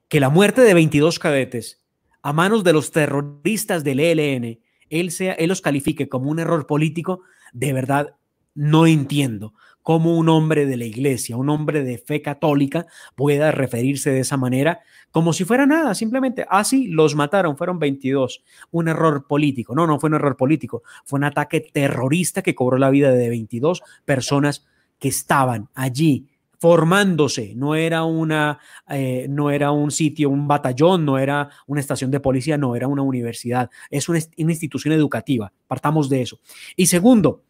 que 0.08 0.20
la 0.20 0.30
muerte 0.30 0.62
de 0.62 0.74
22 0.74 1.20
cadetes 1.20 1.84
a 2.24 2.34
manos 2.34 2.64
de 2.64 2.74
los 2.74 2.92
terroristas 2.92 3.84
del 3.84 4.00
ELN, 4.00 4.60
él, 4.90 5.12
sea, 5.12 5.34
él 5.34 5.50
los 5.50 5.62
califique 5.62 6.10
como 6.10 6.32
un 6.32 6.40
error 6.40 6.66
político, 6.66 7.22
de 7.52 7.74
verdad 7.74 8.16
no 8.56 8.88
entiendo 8.88 9.54
cómo 9.84 10.18
un 10.18 10.30
hombre 10.30 10.66
de 10.66 10.78
la 10.78 10.86
iglesia, 10.86 11.38
un 11.38 11.50
hombre 11.50 11.84
de 11.84 12.00
fe 12.00 12.22
católica 12.22 12.88
pueda 13.16 13.52
referirse 13.52 14.10
de 14.10 14.22
esa 14.22 14.38
manera 14.38 14.80
como 15.12 15.32
si 15.32 15.46
fuera 15.46 15.68
nada, 15.68 15.94
simplemente 15.94 16.44
así 16.50 16.88
ah, 16.90 16.96
los 16.96 17.14
mataron, 17.14 17.56
fueron 17.56 17.78
22, 17.78 18.44
un 18.72 18.88
error 18.88 19.28
político. 19.28 19.76
No, 19.76 19.86
no 19.86 20.00
fue 20.00 20.10
un 20.10 20.16
error 20.16 20.36
político, 20.36 20.82
fue 21.06 21.18
un 21.18 21.26
ataque 21.26 21.62
terrorista 21.62 22.42
que 22.42 22.56
cobró 22.56 22.80
la 22.80 22.90
vida 22.90 23.12
de 23.12 23.30
22 23.30 23.84
personas 24.06 24.66
que 24.98 25.10
estaban 25.10 25.70
allí 25.76 26.30
formándose, 26.58 27.54
no 27.56 27.76
era 27.76 28.06
una, 28.06 28.58
eh, 28.90 29.28
no 29.30 29.52
era 29.52 29.72
un 29.72 29.92
sitio, 29.92 30.30
un 30.30 30.48
batallón, 30.48 31.04
no 31.06 31.20
era 31.20 31.50
una 31.68 31.82
estación 31.82 32.10
de 32.10 32.22
policía, 32.22 32.58
no 32.58 32.76
era 32.76 32.88
una 32.88 33.02
universidad, 33.02 33.70
es 33.92 34.08
una, 34.08 34.20
una 34.38 34.52
institución 34.54 34.94
educativa, 34.94 35.52
partamos 35.68 36.10
de 36.10 36.22
eso. 36.22 36.40
Y 36.78 36.86
segundo, 36.86 37.44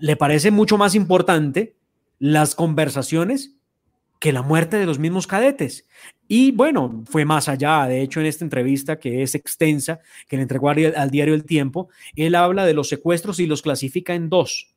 le 0.00 0.16
parece 0.16 0.50
mucho 0.50 0.76
más 0.76 0.96
importante 0.96 1.75
las 2.18 2.54
conversaciones 2.54 3.56
que 4.18 4.32
la 4.32 4.42
muerte 4.42 4.78
de 4.78 4.86
los 4.86 4.98
mismos 4.98 5.26
cadetes. 5.26 5.86
Y 6.26 6.50
bueno, 6.52 7.04
fue 7.06 7.24
más 7.24 7.48
allá. 7.48 7.86
De 7.86 8.02
hecho, 8.02 8.20
en 8.20 8.26
esta 8.26 8.44
entrevista 8.44 8.98
que 8.98 9.22
es 9.22 9.34
extensa, 9.34 10.00
que 10.26 10.36
le 10.36 10.42
entregó 10.42 10.70
al 10.70 11.10
diario 11.10 11.34
El 11.34 11.44
Tiempo, 11.44 11.88
él 12.14 12.34
habla 12.34 12.64
de 12.64 12.74
los 12.74 12.88
secuestros 12.88 13.38
y 13.40 13.46
los 13.46 13.62
clasifica 13.62 14.14
en 14.14 14.28
dos. 14.28 14.74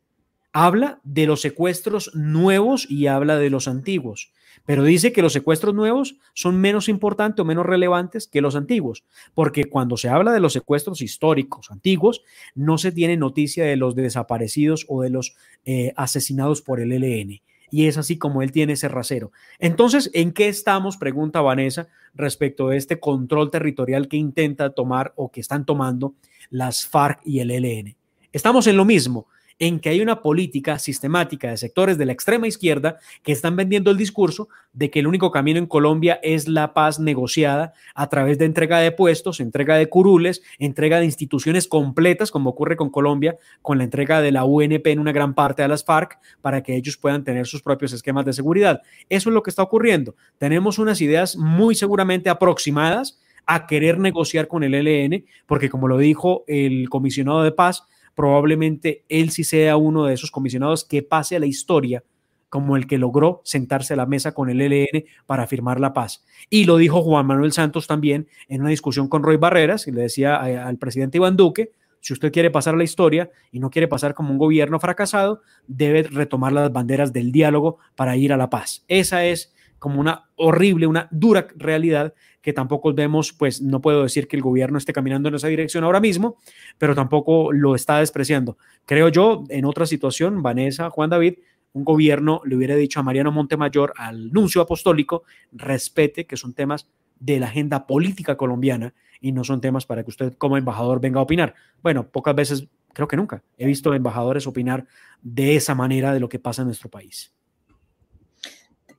Habla 0.51 0.99
de 1.03 1.25
los 1.25 1.41
secuestros 1.41 2.11
nuevos 2.15 2.89
y 2.89 3.07
habla 3.07 3.37
de 3.37 3.49
los 3.49 3.67
antiguos 3.67 4.31
pero 4.69 4.83
dice 4.83 5.11
que 5.11 5.23
los 5.23 5.33
secuestros 5.33 5.73
nuevos 5.73 6.17
son 6.35 6.61
menos 6.61 6.89
importantes 6.89 7.41
o 7.41 7.43
menos 7.43 7.65
relevantes 7.65 8.27
que 8.27 8.39
los 8.39 8.55
antiguos, 8.55 9.03
porque 9.33 9.65
cuando 9.65 9.97
se 9.97 10.09
habla 10.09 10.31
de 10.31 10.39
los 10.39 10.53
secuestros 10.53 11.01
históricos 11.01 11.71
antiguos, 11.71 12.21
no 12.53 12.77
se 12.77 12.91
tiene 12.91 13.17
noticia 13.17 13.65
de 13.65 13.77
los 13.77 13.95
desaparecidos 13.95 14.85
o 14.87 15.01
de 15.01 15.09
los 15.09 15.35
eh, 15.65 15.91
asesinados 15.95 16.61
por 16.61 16.79
el 16.79 16.91
LN. 16.91 17.41
Y 17.71 17.87
es 17.87 17.97
así 17.97 18.19
como 18.19 18.43
él 18.43 18.51
tiene 18.51 18.73
ese 18.73 18.89
rasero. 18.89 19.31
Entonces, 19.57 20.11
¿en 20.13 20.33
qué 20.33 20.49
estamos? 20.49 20.97
Pregunta 20.97 21.41
Vanessa 21.41 21.87
respecto 22.13 22.69
de 22.69 22.77
este 22.77 22.99
control 22.99 23.49
territorial 23.49 24.07
que 24.07 24.17
intenta 24.17 24.69
tomar 24.69 25.13
o 25.15 25.31
que 25.31 25.41
están 25.41 25.65
tomando 25.65 26.13
las 26.51 26.85
FARC 26.85 27.21
y 27.25 27.39
el 27.39 27.49
LN. 27.49 27.95
Estamos 28.31 28.67
en 28.67 28.77
lo 28.77 28.85
mismo 28.85 29.25
en 29.59 29.79
que 29.79 29.89
hay 29.89 30.01
una 30.01 30.21
política 30.21 30.79
sistemática 30.79 31.49
de 31.49 31.57
sectores 31.57 31.97
de 31.97 32.05
la 32.05 32.13
extrema 32.13 32.47
izquierda 32.47 32.97
que 33.23 33.33
están 33.33 33.55
vendiendo 33.55 33.91
el 33.91 33.97
discurso 33.97 34.47
de 34.71 34.89
que 34.89 34.99
el 34.99 35.07
único 35.07 35.31
camino 35.31 35.59
en 35.59 35.65
Colombia 35.65 36.19
es 36.23 36.47
la 36.47 36.73
paz 36.73 36.99
negociada 36.99 37.73
a 37.93 38.07
través 38.07 38.37
de 38.37 38.45
entrega 38.45 38.79
de 38.79 38.91
puestos, 38.91 39.41
entrega 39.41 39.75
de 39.75 39.89
curules, 39.89 40.41
entrega 40.57 40.99
de 40.99 41.05
instituciones 41.05 41.67
completas, 41.67 42.31
como 42.31 42.51
ocurre 42.51 42.77
con 42.77 42.89
Colombia, 42.89 43.37
con 43.61 43.77
la 43.77 43.83
entrega 43.83 44.21
de 44.21 44.31
la 44.31 44.45
UNP 44.45 44.87
en 44.87 44.99
una 44.99 45.11
gran 45.11 45.33
parte 45.33 45.61
de 45.61 45.67
las 45.67 45.83
FARC, 45.83 46.19
para 46.41 46.63
que 46.63 46.75
ellos 46.75 46.97
puedan 46.97 47.23
tener 47.23 47.45
sus 47.45 47.61
propios 47.61 47.91
esquemas 47.91 48.25
de 48.25 48.33
seguridad. 48.33 48.81
Eso 49.09 49.29
es 49.29 49.33
lo 49.33 49.43
que 49.43 49.49
está 49.49 49.63
ocurriendo. 49.63 50.15
Tenemos 50.37 50.79
unas 50.79 51.01
ideas 51.01 51.35
muy 51.35 51.75
seguramente 51.75 52.29
aproximadas 52.29 53.19
a 53.45 53.65
querer 53.65 53.97
negociar 53.97 54.47
con 54.47 54.63
el 54.63 54.75
ELN, 54.75 55.25
porque 55.47 55.69
como 55.69 55.87
lo 55.87 55.97
dijo 55.97 56.43
el 56.47 56.87
comisionado 56.87 57.43
de 57.43 57.51
paz, 57.51 57.83
probablemente 58.19 59.05
él 59.07 59.29
sí 59.29 59.45
sea 59.45 59.77
uno 59.77 60.03
de 60.03 60.13
esos 60.13 60.29
comisionados 60.29 60.83
que 60.83 61.01
pase 61.01 61.37
a 61.37 61.39
la 61.39 61.45
historia 61.45 62.03
como 62.49 62.75
el 62.75 62.85
que 62.85 62.97
logró 62.97 63.39
sentarse 63.45 63.93
a 63.93 63.95
la 63.95 64.05
mesa 64.05 64.33
con 64.33 64.49
el 64.49 64.59
ELN 64.59 65.05
para 65.25 65.47
firmar 65.47 65.79
la 65.79 65.93
paz. 65.93 66.25
Y 66.49 66.65
lo 66.65 66.75
dijo 66.75 67.01
Juan 67.01 67.25
Manuel 67.25 67.53
Santos 67.53 67.87
también 67.87 68.27
en 68.49 68.59
una 68.59 68.71
discusión 68.71 69.07
con 69.07 69.23
Roy 69.23 69.37
Barreras, 69.37 69.87
y 69.87 69.93
le 69.93 70.01
decía 70.01 70.35
al 70.35 70.77
presidente 70.77 71.17
Iván 71.17 71.37
Duque, 71.37 71.71
si 72.01 72.11
usted 72.11 72.29
quiere 72.33 72.51
pasar 72.51 72.73
a 72.73 72.77
la 72.77 72.83
historia 72.83 73.31
y 73.53 73.59
no 73.61 73.69
quiere 73.69 73.87
pasar 73.87 74.13
como 74.13 74.31
un 74.31 74.37
gobierno 74.37 74.81
fracasado, 74.81 75.41
debe 75.67 76.03
retomar 76.03 76.51
las 76.51 76.73
banderas 76.73 77.13
del 77.13 77.31
diálogo 77.31 77.77
para 77.95 78.17
ir 78.17 78.33
a 78.33 78.37
la 78.37 78.49
paz. 78.49 78.83
Esa 78.89 79.23
es 79.23 79.55
como 79.77 80.01
una 80.01 80.29
horrible, 80.35 80.87
una 80.87 81.07
dura 81.09 81.47
realidad 81.55 82.13
que 82.41 82.53
tampoco 82.53 82.93
vemos, 82.93 83.33
pues 83.33 83.61
no 83.61 83.81
puedo 83.81 84.03
decir 84.03 84.27
que 84.27 84.35
el 84.35 84.41
gobierno 84.41 84.77
esté 84.77 84.93
caminando 84.93 85.29
en 85.29 85.35
esa 85.35 85.47
dirección 85.47 85.83
ahora 85.83 85.99
mismo, 85.99 86.37
pero 86.77 86.95
tampoco 86.95 87.51
lo 87.51 87.75
está 87.75 87.99
despreciando. 87.99 88.57
Creo 88.85 89.09
yo, 89.09 89.43
en 89.49 89.65
otra 89.65 89.85
situación, 89.85 90.41
Vanessa, 90.41 90.89
Juan 90.89 91.09
David, 91.09 91.35
un 91.73 91.83
gobierno 91.83 92.41
le 92.45 92.55
hubiera 92.55 92.75
dicho 92.75 92.99
a 92.99 93.03
Mariano 93.03 93.31
Montemayor, 93.31 93.93
al 93.97 94.31
nuncio 94.31 94.61
apostólico, 94.61 95.23
respete 95.51 96.25
que 96.25 96.37
son 96.37 96.53
temas 96.53 96.87
de 97.19 97.39
la 97.39 97.47
agenda 97.47 97.85
política 97.85 98.37
colombiana 98.37 98.93
y 99.21 99.31
no 99.33 99.43
son 99.43 99.61
temas 99.61 99.85
para 99.85 100.03
que 100.03 100.09
usted 100.09 100.33
como 100.37 100.57
embajador 100.57 101.01
venga 101.01 101.19
a 101.19 101.23
opinar. 101.23 101.53
Bueno, 101.83 102.07
pocas 102.07 102.33
veces, 102.33 102.67
creo 102.93 103.07
que 103.07 103.17
nunca, 103.17 103.43
he 103.57 103.65
visto 103.65 103.93
embajadores 103.93 104.47
opinar 104.47 104.87
de 105.21 105.55
esa 105.55 105.75
manera 105.75 106.13
de 106.13 106.21
lo 106.21 106.29
que 106.29 106.39
pasa 106.39 106.61
en 106.61 106.69
nuestro 106.69 106.89
país. 106.89 107.33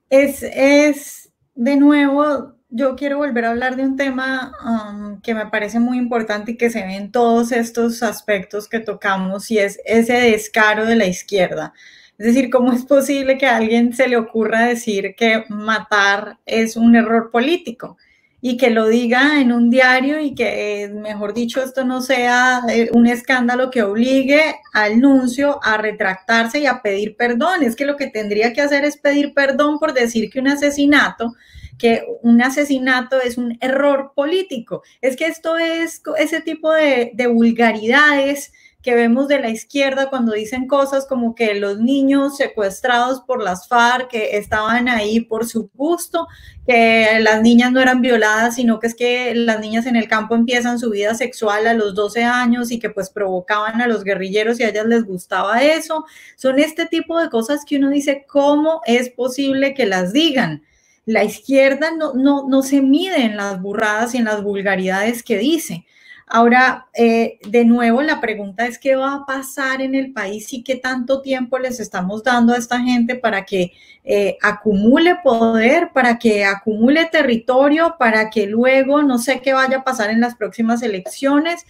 Es, 0.09 0.43
es 0.43 1.33
de 1.55 1.77
nuevo 1.77 2.53
yo 2.71 2.95
quiero 2.95 3.17
volver 3.17 3.45
a 3.45 3.51
hablar 3.51 3.75
de 3.75 3.83
un 3.83 3.97
tema 3.97 4.53
um, 4.65 5.21
que 5.21 5.35
me 5.35 5.45
parece 5.47 5.79
muy 5.79 5.97
importante 5.97 6.51
y 6.53 6.57
que 6.57 6.69
se 6.69 6.81
ve 6.81 6.95
en 6.95 7.11
todos 7.11 7.51
estos 7.51 8.01
aspectos 8.01 8.69
que 8.69 8.79
tocamos 8.79 9.51
y 9.51 9.59
es 9.59 9.79
ese 9.85 10.13
descaro 10.13 10.85
de 10.85 10.95
la 10.95 11.05
izquierda. 11.05 11.73
Es 12.17 12.27
decir, 12.27 12.49
¿cómo 12.49 12.71
es 12.71 12.85
posible 12.85 13.37
que 13.37 13.45
a 13.45 13.57
alguien 13.57 13.93
se 13.93 14.07
le 14.07 14.15
ocurra 14.15 14.65
decir 14.67 15.15
que 15.17 15.43
matar 15.49 16.37
es 16.45 16.75
un 16.77 16.95
error 16.95 17.29
político? 17.29 17.97
y 18.43 18.57
que 18.57 18.71
lo 18.71 18.87
diga 18.87 19.39
en 19.39 19.51
un 19.51 19.69
diario 19.69 20.19
y 20.19 20.33
que, 20.33 20.89
mejor 20.91 21.35
dicho, 21.35 21.61
esto 21.61 21.85
no 21.85 22.01
sea 22.01 22.63
eh, 22.69 22.89
un 22.91 23.05
escándalo 23.05 23.69
que 23.69 23.83
obligue 23.83 24.55
al 24.73 24.99
nuncio 24.99 25.59
a 25.61 25.77
retractarse 25.77 26.59
y 26.59 26.65
a 26.65 26.81
pedir 26.81 27.15
perdón. 27.15 27.61
Es 27.61 27.75
que 27.75 27.85
lo 27.85 27.97
que 27.97 28.07
tendría 28.07 28.51
que 28.51 28.61
hacer 28.61 28.83
es 28.83 28.97
pedir 28.97 29.35
perdón 29.35 29.77
por 29.77 29.93
decir 29.93 30.31
que 30.31 30.39
un 30.39 30.47
asesinato 30.47 31.35
que 31.81 32.05
un 32.21 32.39
asesinato 32.43 33.19
es 33.19 33.39
un 33.39 33.57
error 33.59 34.11
político. 34.15 34.83
Es 35.01 35.15
que 35.15 35.25
esto 35.25 35.57
es 35.57 36.03
ese 36.19 36.39
tipo 36.41 36.71
de, 36.71 37.09
de 37.15 37.25
vulgaridades 37.25 38.53
que 38.83 38.93
vemos 38.93 39.27
de 39.27 39.39
la 39.39 39.49
izquierda 39.49 40.09
cuando 40.09 40.33
dicen 40.33 40.67
cosas 40.67 41.07
como 41.07 41.33
que 41.33 41.55
los 41.55 41.79
niños 41.79 42.37
secuestrados 42.37 43.21
por 43.21 43.41
las 43.41 43.67
FARC 43.67 44.09
estaban 44.13 44.89
ahí 44.89 45.21
por 45.21 45.47
su 45.47 45.71
gusto, 45.73 46.27
que 46.67 47.19
las 47.19 47.41
niñas 47.41 47.71
no 47.71 47.79
eran 47.79 48.01
violadas, 48.01 48.55
sino 48.55 48.79
que 48.79 48.87
es 48.87 48.95
que 48.95 49.33
las 49.33 49.59
niñas 49.59 49.87
en 49.87 49.95
el 49.95 50.07
campo 50.07 50.35
empiezan 50.35 50.77
su 50.77 50.91
vida 50.91 51.15
sexual 51.15 51.65
a 51.65 51.73
los 51.73 51.95
12 51.95 52.23
años 52.23 52.71
y 52.71 52.77
que 52.77 52.91
pues 52.91 53.09
provocaban 53.09 53.81
a 53.81 53.87
los 53.87 54.03
guerrilleros 54.03 54.59
y 54.59 54.63
a 54.63 54.69
ellas 54.69 54.85
les 54.85 55.03
gustaba 55.03 55.63
eso. 55.63 56.05
Son 56.35 56.59
este 56.59 56.85
tipo 56.85 57.19
de 57.19 57.29
cosas 57.29 57.65
que 57.65 57.77
uno 57.77 57.89
dice, 57.89 58.25
¿cómo 58.27 58.81
es 58.85 59.09
posible 59.09 59.73
que 59.73 59.87
las 59.87 60.13
digan? 60.13 60.63
La 61.11 61.25
izquierda 61.25 61.91
no, 61.91 62.13
no, 62.13 62.47
no 62.47 62.61
se 62.61 62.81
mide 62.81 63.25
en 63.25 63.35
las 63.35 63.61
burradas 63.61 64.15
y 64.15 64.17
en 64.19 64.25
las 64.25 64.41
vulgaridades 64.41 65.23
que 65.23 65.37
dice. 65.37 65.85
Ahora, 66.25 66.87
eh, 66.93 67.39
de 67.45 67.65
nuevo, 67.65 68.01
la 68.01 68.21
pregunta 68.21 68.65
es 68.65 68.79
qué 68.79 68.95
va 68.95 69.15
a 69.15 69.25
pasar 69.25 69.81
en 69.81 69.93
el 69.93 70.13
país 70.13 70.53
y 70.53 70.63
qué 70.63 70.77
tanto 70.77 71.21
tiempo 71.21 71.59
les 71.59 71.81
estamos 71.81 72.23
dando 72.23 72.53
a 72.53 72.57
esta 72.57 72.79
gente 72.79 73.15
para 73.15 73.43
que 73.43 73.73
eh, 74.05 74.37
acumule 74.41 75.17
poder, 75.21 75.89
para 75.93 76.17
que 76.17 76.45
acumule 76.45 77.09
territorio, 77.11 77.95
para 77.99 78.29
que 78.29 78.47
luego 78.47 79.03
no 79.03 79.17
sé 79.17 79.41
qué 79.41 79.51
vaya 79.51 79.79
a 79.79 79.83
pasar 79.83 80.09
en 80.09 80.21
las 80.21 80.35
próximas 80.37 80.81
elecciones, 80.81 81.65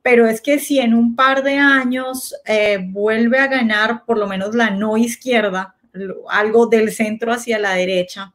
pero 0.00 0.26
es 0.26 0.40
que 0.40 0.58
si 0.58 0.78
en 0.78 0.94
un 0.94 1.14
par 1.14 1.42
de 1.42 1.58
años 1.58 2.34
eh, 2.46 2.78
vuelve 2.82 3.38
a 3.38 3.48
ganar 3.48 4.06
por 4.06 4.16
lo 4.16 4.26
menos 4.26 4.54
la 4.54 4.70
no 4.70 4.96
izquierda, 4.96 5.74
algo 6.30 6.68
del 6.68 6.90
centro 6.90 7.34
hacia 7.34 7.58
la 7.58 7.74
derecha, 7.74 8.32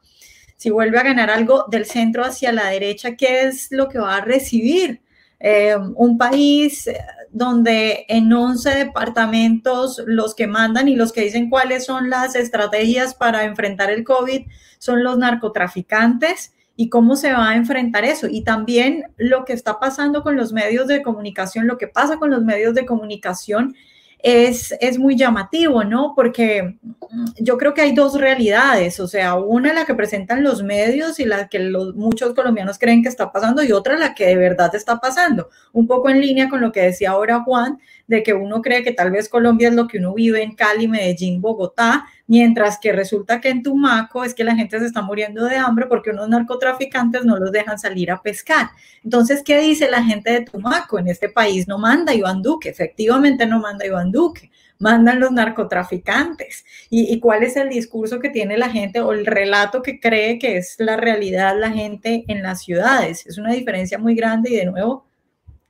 si 0.62 0.70
vuelve 0.70 0.96
a 0.96 1.02
ganar 1.02 1.28
algo 1.28 1.64
del 1.68 1.86
centro 1.86 2.24
hacia 2.24 2.52
la 2.52 2.68
derecha, 2.68 3.16
¿qué 3.16 3.46
es 3.46 3.72
lo 3.72 3.88
que 3.88 3.98
va 3.98 4.18
a 4.18 4.20
recibir? 4.20 5.02
Eh, 5.40 5.74
un 5.96 6.16
país 6.16 6.86
eh, 6.86 7.00
donde 7.32 8.04
en 8.06 8.32
11 8.32 8.70
departamentos 8.70 10.00
los 10.06 10.36
que 10.36 10.46
mandan 10.46 10.86
y 10.86 10.94
los 10.94 11.12
que 11.12 11.22
dicen 11.22 11.50
cuáles 11.50 11.84
son 11.84 12.10
las 12.10 12.36
estrategias 12.36 13.16
para 13.16 13.42
enfrentar 13.42 13.90
el 13.90 14.04
COVID 14.04 14.42
son 14.78 15.02
los 15.02 15.18
narcotraficantes 15.18 16.54
y 16.76 16.88
cómo 16.90 17.16
se 17.16 17.32
va 17.32 17.48
a 17.48 17.56
enfrentar 17.56 18.04
eso. 18.04 18.28
Y 18.30 18.44
también 18.44 19.06
lo 19.16 19.44
que 19.44 19.54
está 19.54 19.80
pasando 19.80 20.22
con 20.22 20.36
los 20.36 20.52
medios 20.52 20.86
de 20.86 21.02
comunicación, 21.02 21.66
lo 21.66 21.76
que 21.76 21.88
pasa 21.88 22.18
con 22.18 22.30
los 22.30 22.44
medios 22.44 22.74
de 22.74 22.86
comunicación 22.86 23.74
es, 24.22 24.72
es 24.80 24.98
muy 24.98 25.16
llamativo, 25.16 25.82
¿no? 25.82 26.12
Porque 26.14 26.78
mm, 27.10 27.24
yo 27.40 27.58
creo 27.58 27.74
que 27.74 27.80
hay 27.82 27.92
dos 27.92 28.14
realidades, 28.14 29.00
o 29.00 29.08
sea, 29.08 29.34
una 29.34 29.72
la 29.72 29.84
que 29.84 29.94
presentan 29.94 30.44
los 30.44 30.62
medios 30.62 31.18
y 31.18 31.24
la 31.24 31.48
que 31.48 31.58
muchos 31.94 32.32
colombianos 32.32 32.78
creen 32.78 33.02
que 33.02 33.08
está 33.08 33.32
pasando 33.32 33.64
y 33.64 33.72
otra 33.72 33.98
la 33.98 34.14
que 34.14 34.26
de 34.26 34.36
verdad 34.36 34.74
está 34.74 35.00
pasando. 35.00 35.50
Un 35.72 35.88
poco 35.88 36.08
en 36.08 36.20
línea 36.20 36.48
con 36.48 36.60
lo 36.60 36.70
que 36.70 36.82
decía 36.82 37.10
ahora 37.10 37.42
Juan, 37.42 37.78
de 38.06 38.22
que 38.22 38.32
uno 38.32 38.62
cree 38.62 38.84
que 38.84 38.92
tal 38.92 39.10
vez 39.10 39.28
Colombia 39.28 39.68
es 39.68 39.74
lo 39.74 39.88
que 39.88 39.98
uno 39.98 40.14
vive 40.14 40.42
en 40.42 40.54
Cali, 40.54 40.86
Medellín, 40.86 41.40
Bogotá, 41.40 42.06
mientras 42.26 42.78
que 42.78 42.92
resulta 42.92 43.40
que 43.40 43.48
en 43.48 43.62
Tumaco 43.62 44.24
es 44.24 44.34
que 44.34 44.44
la 44.44 44.54
gente 44.54 44.78
se 44.78 44.86
está 44.86 45.02
muriendo 45.02 45.44
de 45.44 45.56
hambre 45.56 45.86
porque 45.86 46.10
unos 46.10 46.28
narcotraficantes 46.28 47.24
no 47.24 47.36
los 47.36 47.52
dejan 47.52 47.78
salir 47.78 48.10
a 48.10 48.22
pescar. 48.22 48.70
Entonces, 49.04 49.42
¿qué 49.44 49.60
dice 49.60 49.90
la 49.90 50.02
gente 50.02 50.30
de 50.30 50.40
Tumaco? 50.42 50.98
En 50.98 51.08
este 51.08 51.28
país 51.28 51.68
no 51.68 51.78
manda 51.78 52.14
Iván 52.14 52.42
Duque, 52.42 52.68
efectivamente 52.68 53.46
no 53.46 53.60
manda 53.60 53.86
Iván 53.86 54.10
Duque 54.10 54.50
mandan 54.78 55.20
los 55.20 55.30
narcotraficantes. 55.30 56.64
¿Y, 56.90 57.14
¿Y, 57.14 57.20
cuál 57.20 57.44
es 57.44 57.56
el 57.56 57.68
discurso 57.68 58.18
que 58.18 58.30
tiene 58.30 58.58
la 58.58 58.68
gente 58.68 59.00
o 59.00 59.12
el 59.12 59.26
relato 59.26 59.80
que 59.80 60.00
cree 60.00 60.40
que 60.40 60.56
es 60.56 60.74
la 60.78 60.96
realidad 60.96 61.56
la 61.56 61.70
gente 61.70 62.24
en 62.26 62.42
las 62.42 62.64
ciudades? 62.64 63.24
Es 63.24 63.38
una 63.38 63.52
diferencia 63.52 63.96
muy 63.98 64.16
grande 64.16 64.50
y 64.50 64.56
de 64.56 64.66
nuevo 64.66 65.04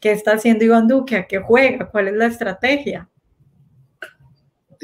¿Qué 0.02 0.10
está 0.10 0.32
haciendo 0.32 0.64
Iván 0.64 0.88
Duque? 0.88 1.14
¿A 1.14 1.28
qué 1.28 1.38
juega? 1.38 1.88
¿Cuál 1.88 2.08
es 2.08 2.14
la 2.14 2.26
estrategia? 2.26 3.08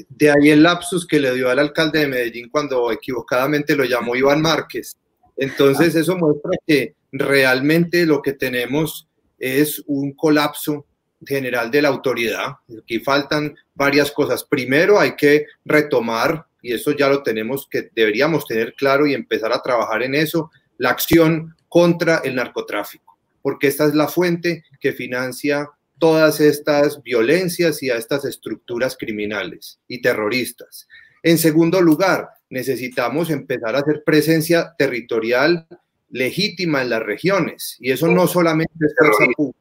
De 0.09 0.31
ahí 0.31 0.51
el 0.51 0.63
lapsus 0.63 1.07
que 1.07 1.21
le 1.21 1.35
dio 1.35 1.51
al 1.51 1.59
alcalde 1.59 2.01
de 2.01 2.07
Medellín 2.07 2.49
cuando 2.49 2.91
equivocadamente 2.93 3.77
lo 3.77 3.85
llamó 3.85 4.17
Iván 4.17 4.41
Márquez. 4.41 4.97
Entonces 5.37 5.95
eso 5.95 6.17
muestra 6.17 6.53
que 6.67 6.95
realmente 7.13 8.07
lo 8.07 8.23
que 8.23 8.33
tenemos 8.33 9.09
es 9.39 9.83
un 9.87 10.13
colapso 10.13 10.87
general 11.25 11.71
de 11.71 11.83
la 11.83 11.89
autoridad. 11.89 12.57
Aquí 12.83 13.01
faltan 13.01 13.57
varias 13.75 14.11
cosas. 14.11 14.45
Primero 14.45 15.01
hay 15.01 15.17
que 15.17 15.47
retomar, 15.65 16.47
y 16.63 16.73
eso 16.73 16.93
ya 16.93 17.09
lo 17.09 17.23
tenemos 17.23 17.69
que 17.71 17.91
deberíamos 17.95 18.47
tener 18.47 18.75
claro 18.75 19.07
y 19.07 19.15
empezar 19.15 19.53
a 19.53 19.63
trabajar 19.63 20.03
en 20.03 20.15
eso, 20.15 20.51
la 20.77 20.91
acción 20.91 21.55
contra 21.69 22.19
el 22.19 22.35
narcotráfico 22.35 23.09
porque 23.49 23.69
esta 23.69 23.87
es 23.87 23.95
la 23.95 24.09
fuente 24.09 24.65
que 24.81 24.93
financia 24.93 25.71
todas 25.99 26.41
estas 26.41 27.03
violencias 27.03 27.83
y 27.83 27.91
a 27.91 27.97
estas 27.97 28.25
estructuras 28.25 28.97
criminales 28.99 29.81
y 29.89 30.01
terroristas. 30.01 30.89
En 31.23 31.39
segundo 31.39 31.81
lugar, 31.81 32.29
necesitamos 32.51 33.31
empezar 33.31 33.75
a 33.75 33.81
hacer 33.81 34.03
presencia 34.05 34.75
territorial 34.79 35.67
legítima 36.11 36.83
en 36.83 36.91
las 36.91 37.03
regiones 37.03 37.77
y 37.81 37.91
eso 37.91 38.09
no 38.09 38.27
solamente 38.27 38.73
es 38.81 38.95
fuerza 38.97 39.25
pública. 39.37 39.59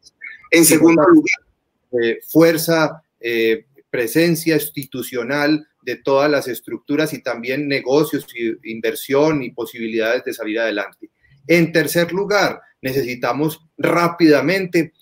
En 0.52 0.66
segundo 0.66 1.04
lugar, 1.04 2.02
eh, 2.02 2.20
fuerza, 2.28 3.04
eh, 3.20 3.66
presencia 3.90 4.56
institucional 4.56 5.68
de 5.82 5.96
todas 5.98 6.30
las 6.30 6.48
estructuras 6.48 7.14
y 7.14 7.22
también 7.22 7.68
negocios, 7.68 8.28
y 8.36 8.72
inversión 8.72 9.44
y 9.44 9.52
posibilidades 9.52 10.24
de 10.24 10.34
salir 10.34 10.60
adelante. 10.60 11.10
En 11.48 11.72
tercer 11.72 12.12
lugar, 12.12 12.60
necesitamos 12.82 13.66
rápidamente 13.78 14.94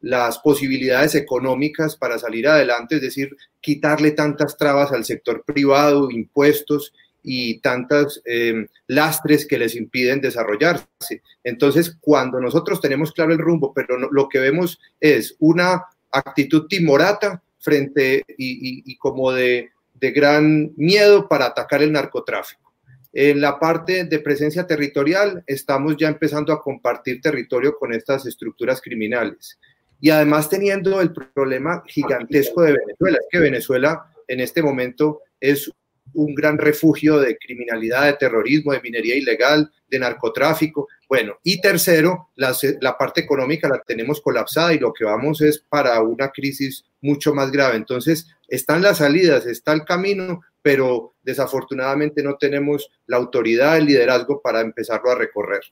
las 0.00 0.38
posibilidades 0.38 1.14
económicas 1.14 1.96
para 1.96 2.18
salir 2.18 2.46
adelante, 2.46 2.96
es 2.96 3.02
decir, 3.02 3.36
quitarle 3.60 4.12
tantas 4.12 4.56
trabas 4.56 4.92
al 4.92 5.04
sector 5.04 5.44
privado, 5.44 6.10
impuestos 6.10 6.92
y 7.22 7.58
tantas 7.58 8.22
eh, 8.24 8.66
lastres 8.86 9.46
que 9.46 9.58
les 9.58 9.74
impiden 9.74 10.20
desarrollarse. 10.20 11.22
Entonces, 11.42 11.96
cuando 12.00 12.40
nosotros 12.40 12.80
tenemos 12.80 13.12
claro 13.12 13.32
el 13.32 13.38
rumbo, 13.38 13.72
pero 13.74 13.98
lo 13.98 14.28
que 14.28 14.38
vemos 14.38 14.78
es 15.00 15.34
una 15.40 15.84
actitud 16.10 16.66
timorata 16.68 17.42
frente 17.58 18.24
y, 18.38 18.96
como 18.98 19.32
de 19.32 19.70
gran 20.00 20.72
miedo 20.76 21.28
para 21.28 21.46
atacar 21.46 21.82
el 21.82 21.92
narcotráfico. 21.92 22.68
En 23.12 23.40
la 23.40 23.58
parte 23.58 24.04
de 24.04 24.18
presencia 24.20 24.66
territorial, 24.66 25.42
estamos 25.46 25.96
ya 25.96 26.08
empezando 26.08 26.52
a 26.52 26.62
compartir 26.62 27.20
territorio 27.20 27.76
con 27.76 27.92
estas 27.92 28.26
estructuras 28.26 28.80
criminales. 28.80 29.58
Y 30.00 30.10
además 30.10 30.48
teniendo 30.48 31.00
el 31.00 31.12
problema 31.12 31.82
gigantesco 31.86 32.62
de 32.62 32.72
Venezuela, 32.72 33.18
es 33.20 33.26
que 33.30 33.38
Venezuela 33.38 34.12
en 34.28 34.40
este 34.40 34.62
momento 34.62 35.22
es 35.40 35.70
un 36.14 36.34
gran 36.34 36.58
refugio 36.58 37.18
de 37.18 37.36
criminalidad, 37.36 38.06
de 38.06 38.14
terrorismo, 38.14 38.72
de 38.72 38.80
minería 38.80 39.16
ilegal, 39.16 39.70
de 39.88 39.98
narcotráfico. 39.98 40.88
Bueno, 41.08 41.38
y 41.42 41.60
tercero, 41.60 42.30
la, 42.36 42.54
la, 42.80 42.96
parte 42.96 43.20
económica 43.20 43.68
la 43.68 43.82
tenemos 43.86 44.20
colapsada 44.20 44.74
y 44.74 44.78
lo 44.78 44.92
que 44.92 45.04
vamos 45.04 45.40
es 45.40 45.58
para 45.58 46.00
una 46.02 46.30
crisis 46.30 46.84
mucho 47.00 47.34
más 47.34 47.50
grave. 47.50 47.76
Entonces, 47.76 48.26
están 48.48 48.82
las 48.82 48.98
salidas, 48.98 49.46
está 49.46 49.72
el 49.72 49.84
camino, 49.84 50.40
pero 50.62 51.14
desafortunadamente 51.22 52.22
no 52.22 52.36
tenemos 52.36 52.90
la 53.06 53.16
autoridad, 53.16 53.78
el 53.78 53.86
liderazgo 53.86 54.40
para 54.40 54.60
empezarlo 54.60 55.10
a 55.10 55.14
recorrer. 55.14 55.62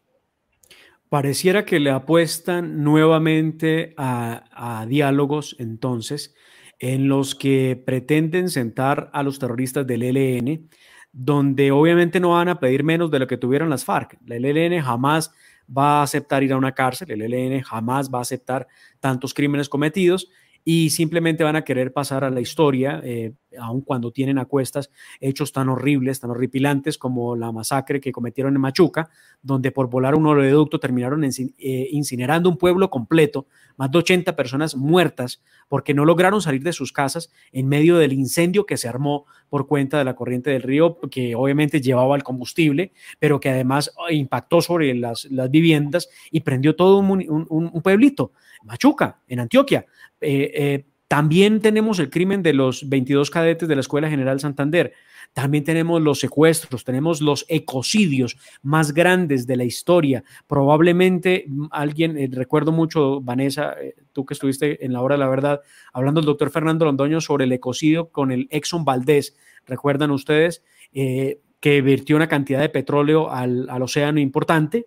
Pareciera 1.08 1.64
que 1.64 1.78
le 1.78 1.90
apuestan 1.90 2.82
nuevamente 2.82 3.94
a, 3.96 4.84
diálogos 4.88 5.54
entonces 5.58 6.34
en 6.78 7.08
los 7.08 7.34
que 7.34 7.80
pretenden 7.86 8.50
sentar 8.50 9.08
a 9.12 9.22
los 9.22 9.38
terroristas 9.38 9.86
del 9.86 10.02
ELN, 10.02 10.68
donde 11.12 11.70
obviamente 11.70 12.20
no 12.20 12.30
van 12.30 12.48
a 12.48 12.58
pedir 12.58 12.82
menos 12.82 13.10
de 13.10 13.20
lo 13.20 13.26
que 13.26 13.38
tuvieron 13.38 13.70
las 13.70 13.84
FARC. 13.84 14.18
El 14.28 14.44
ELN 14.44 14.82
jamás 14.82 15.32
va 15.66 16.00
a 16.00 16.02
aceptar 16.02 16.42
ir 16.42 16.52
a 16.52 16.56
una 16.56 16.72
cárcel, 16.72 17.10
el 17.10 17.22
ELN 17.22 17.62
jamás 17.62 18.10
va 18.12 18.18
a 18.18 18.22
aceptar 18.22 18.66
tantos 19.00 19.32
crímenes 19.32 19.68
cometidos 19.68 20.28
y 20.68 20.90
simplemente 20.90 21.44
van 21.44 21.54
a 21.54 21.62
querer 21.62 21.92
pasar 21.92 22.24
a 22.24 22.30
la 22.30 22.40
historia, 22.40 23.00
eh, 23.04 23.34
aun 23.56 23.82
cuando 23.82 24.10
tienen 24.10 24.36
a 24.36 24.46
cuestas 24.46 24.90
hechos 25.20 25.52
tan 25.52 25.68
horribles, 25.68 26.18
tan 26.18 26.32
horripilantes 26.32 26.98
como 26.98 27.36
la 27.36 27.52
masacre 27.52 28.00
que 28.00 28.10
cometieron 28.10 28.52
en 28.56 28.60
Machuca, 28.60 29.08
donde 29.40 29.70
por 29.70 29.88
volar 29.88 30.16
un 30.16 30.26
oleoducto 30.26 30.80
terminaron 30.80 31.22
eh, 31.22 31.88
incinerando 31.92 32.50
un 32.50 32.58
pueblo 32.58 32.90
completo, 32.90 33.46
más 33.76 33.92
de 33.92 33.98
80 33.98 34.34
personas 34.34 34.74
muertas 34.74 35.40
porque 35.68 35.94
no 35.94 36.04
lograron 36.04 36.40
salir 36.42 36.62
de 36.62 36.72
sus 36.72 36.92
casas 36.92 37.30
en 37.52 37.68
medio 37.68 37.96
del 37.96 38.12
incendio 38.12 38.66
que 38.66 38.76
se 38.76 38.88
armó 38.88 39.26
por 39.48 39.66
cuenta 39.66 39.98
de 39.98 40.04
la 40.04 40.14
corriente 40.14 40.50
del 40.50 40.62
río, 40.62 40.98
que 41.10 41.34
obviamente 41.34 41.80
llevaba 41.80 42.16
el 42.16 42.22
combustible, 42.22 42.92
pero 43.18 43.40
que 43.40 43.50
además 43.50 43.92
impactó 44.10 44.60
sobre 44.60 44.94
las, 44.94 45.28
viviendas 45.50 46.08
y 46.30 46.40
prendió 46.40 46.74
todo 46.74 46.98
un, 46.98 47.82
pueblito, 47.82 48.32
Machuca, 48.64 49.20
en 49.28 49.40
Antioquia. 49.40 49.86
Eh, 50.20 50.50
eh, 50.54 50.86
también 51.08 51.60
tenemos 51.60 51.98
el 51.98 52.10
crimen 52.10 52.42
de 52.42 52.52
los 52.52 52.88
22 52.88 53.30
cadetes 53.30 53.68
de 53.68 53.74
la 53.74 53.80
Escuela 53.80 54.10
General 54.10 54.40
Santander. 54.40 54.92
También 55.32 55.64
tenemos 55.64 56.00
los 56.00 56.18
secuestros, 56.20 56.84
tenemos 56.84 57.20
los 57.20 57.44
ecocidios 57.48 58.36
más 58.62 58.92
grandes 58.92 59.46
de 59.46 59.56
la 59.56 59.64
historia. 59.64 60.24
Probablemente 60.46 61.44
mm, 61.46 61.66
alguien, 61.70 62.16
eh, 62.18 62.28
recuerdo 62.30 62.72
mucho, 62.72 63.20
Vanessa, 63.20 63.76
tú 64.12 64.24
que 64.24 64.34
estuviste 64.34 64.84
en 64.84 64.92
la 64.92 65.00
hora 65.00 65.14
de 65.14 65.20
la 65.20 65.28
verdad, 65.28 65.60
hablando 65.92 66.20
el 66.20 66.26
doctor 66.26 66.50
Fernando 66.50 66.84
Londoño 66.84 67.20
sobre 67.20 67.44
el 67.44 67.52
ecocidio 67.52 68.08
con 68.08 68.32
el 68.32 68.48
Exxon 68.50 68.84
Valdés. 68.84 69.36
¿Recuerdan 69.66 70.10
ustedes 70.10 70.62
que 70.92 71.82
vertió 71.82 72.16
una 72.16 72.28
cantidad 72.28 72.60
de 72.60 72.68
petróleo 72.68 73.30
al, 73.30 73.68
al 73.68 73.82
océano 73.82 74.20
importante? 74.20 74.86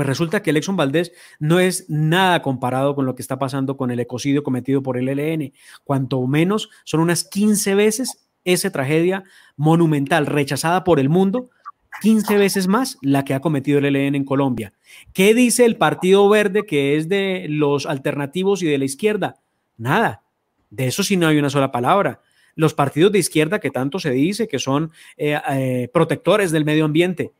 Pues 0.00 0.08
resulta 0.08 0.42
que 0.42 0.48
el 0.48 0.56
Exxon 0.56 0.78
Valdés 0.78 1.12
no 1.38 1.60
es 1.60 1.84
nada 1.90 2.40
comparado 2.40 2.94
con 2.94 3.04
lo 3.04 3.14
que 3.14 3.20
está 3.20 3.38
pasando 3.38 3.76
con 3.76 3.90
el 3.90 4.00
ecocidio 4.00 4.42
cometido 4.42 4.82
por 4.82 4.96
el 4.96 5.10
LN. 5.10 5.52
Cuanto 5.84 6.26
menos 6.26 6.70
son 6.84 7.00
unas 7.00 7.22
15 7.22 7.74
veces 7.74 8.26
esa 8.42 8.70
tragedia 8.70 9.24
monumental 9.58 10.24
rechazada 10.24 10.84
por 10.84 11.00
el 11.00 11.10
mundo, 11.10 11.50
15 12.00 12.38
veces 12.38 12.66
más 12.66 12.96
la 13.02 13.26
que 13.26 13.34
ha 13.34 13.40
cometido 13.40 13.78
el 13.78 13.92
LN 13.92 14.16
en 14.16 14.24
Colombia. 14.24 14.72
¿Qué 15.12 15.34
dice 15.34 15.66
el 15.66 15.76
Partido 15.76 16.26
Verde 16.30 16.64
que 16.64 16.96
es 16.96 17.10
de 17.10 17.44
los 17.50 17.84
alternativos 17.84 18.62
y 18.62 18.68
de 18.68 18.78
la 18.78 18.86
izquierda? 18.86 19.42
Nada. 19.76 20.22
De 20.70 20.86
eso 20.86 21.02
sí 21.02 21.18
no 21.18 21.26
hay 21.26 21.36
una 21.36 21.50
sola 21.50 21.70
palabra. 21.70 22.22
Los 22.54 22.72
partidos 22.72 23.12
de 23.12 23.18
izquierda 23.18 23.58
que 23.58 23.70
tanto 23.70 23.98
se 23.98 24.12
dice 24.12 24.48
que 24.48 24.58
son 24.58 24.92
eh, 25.18 25.38
eh, 25.50 25.90
protectores 25.92 26.52
del 26.52 26.64
medio 26.64 26.86
ambiente, 26.86 27.34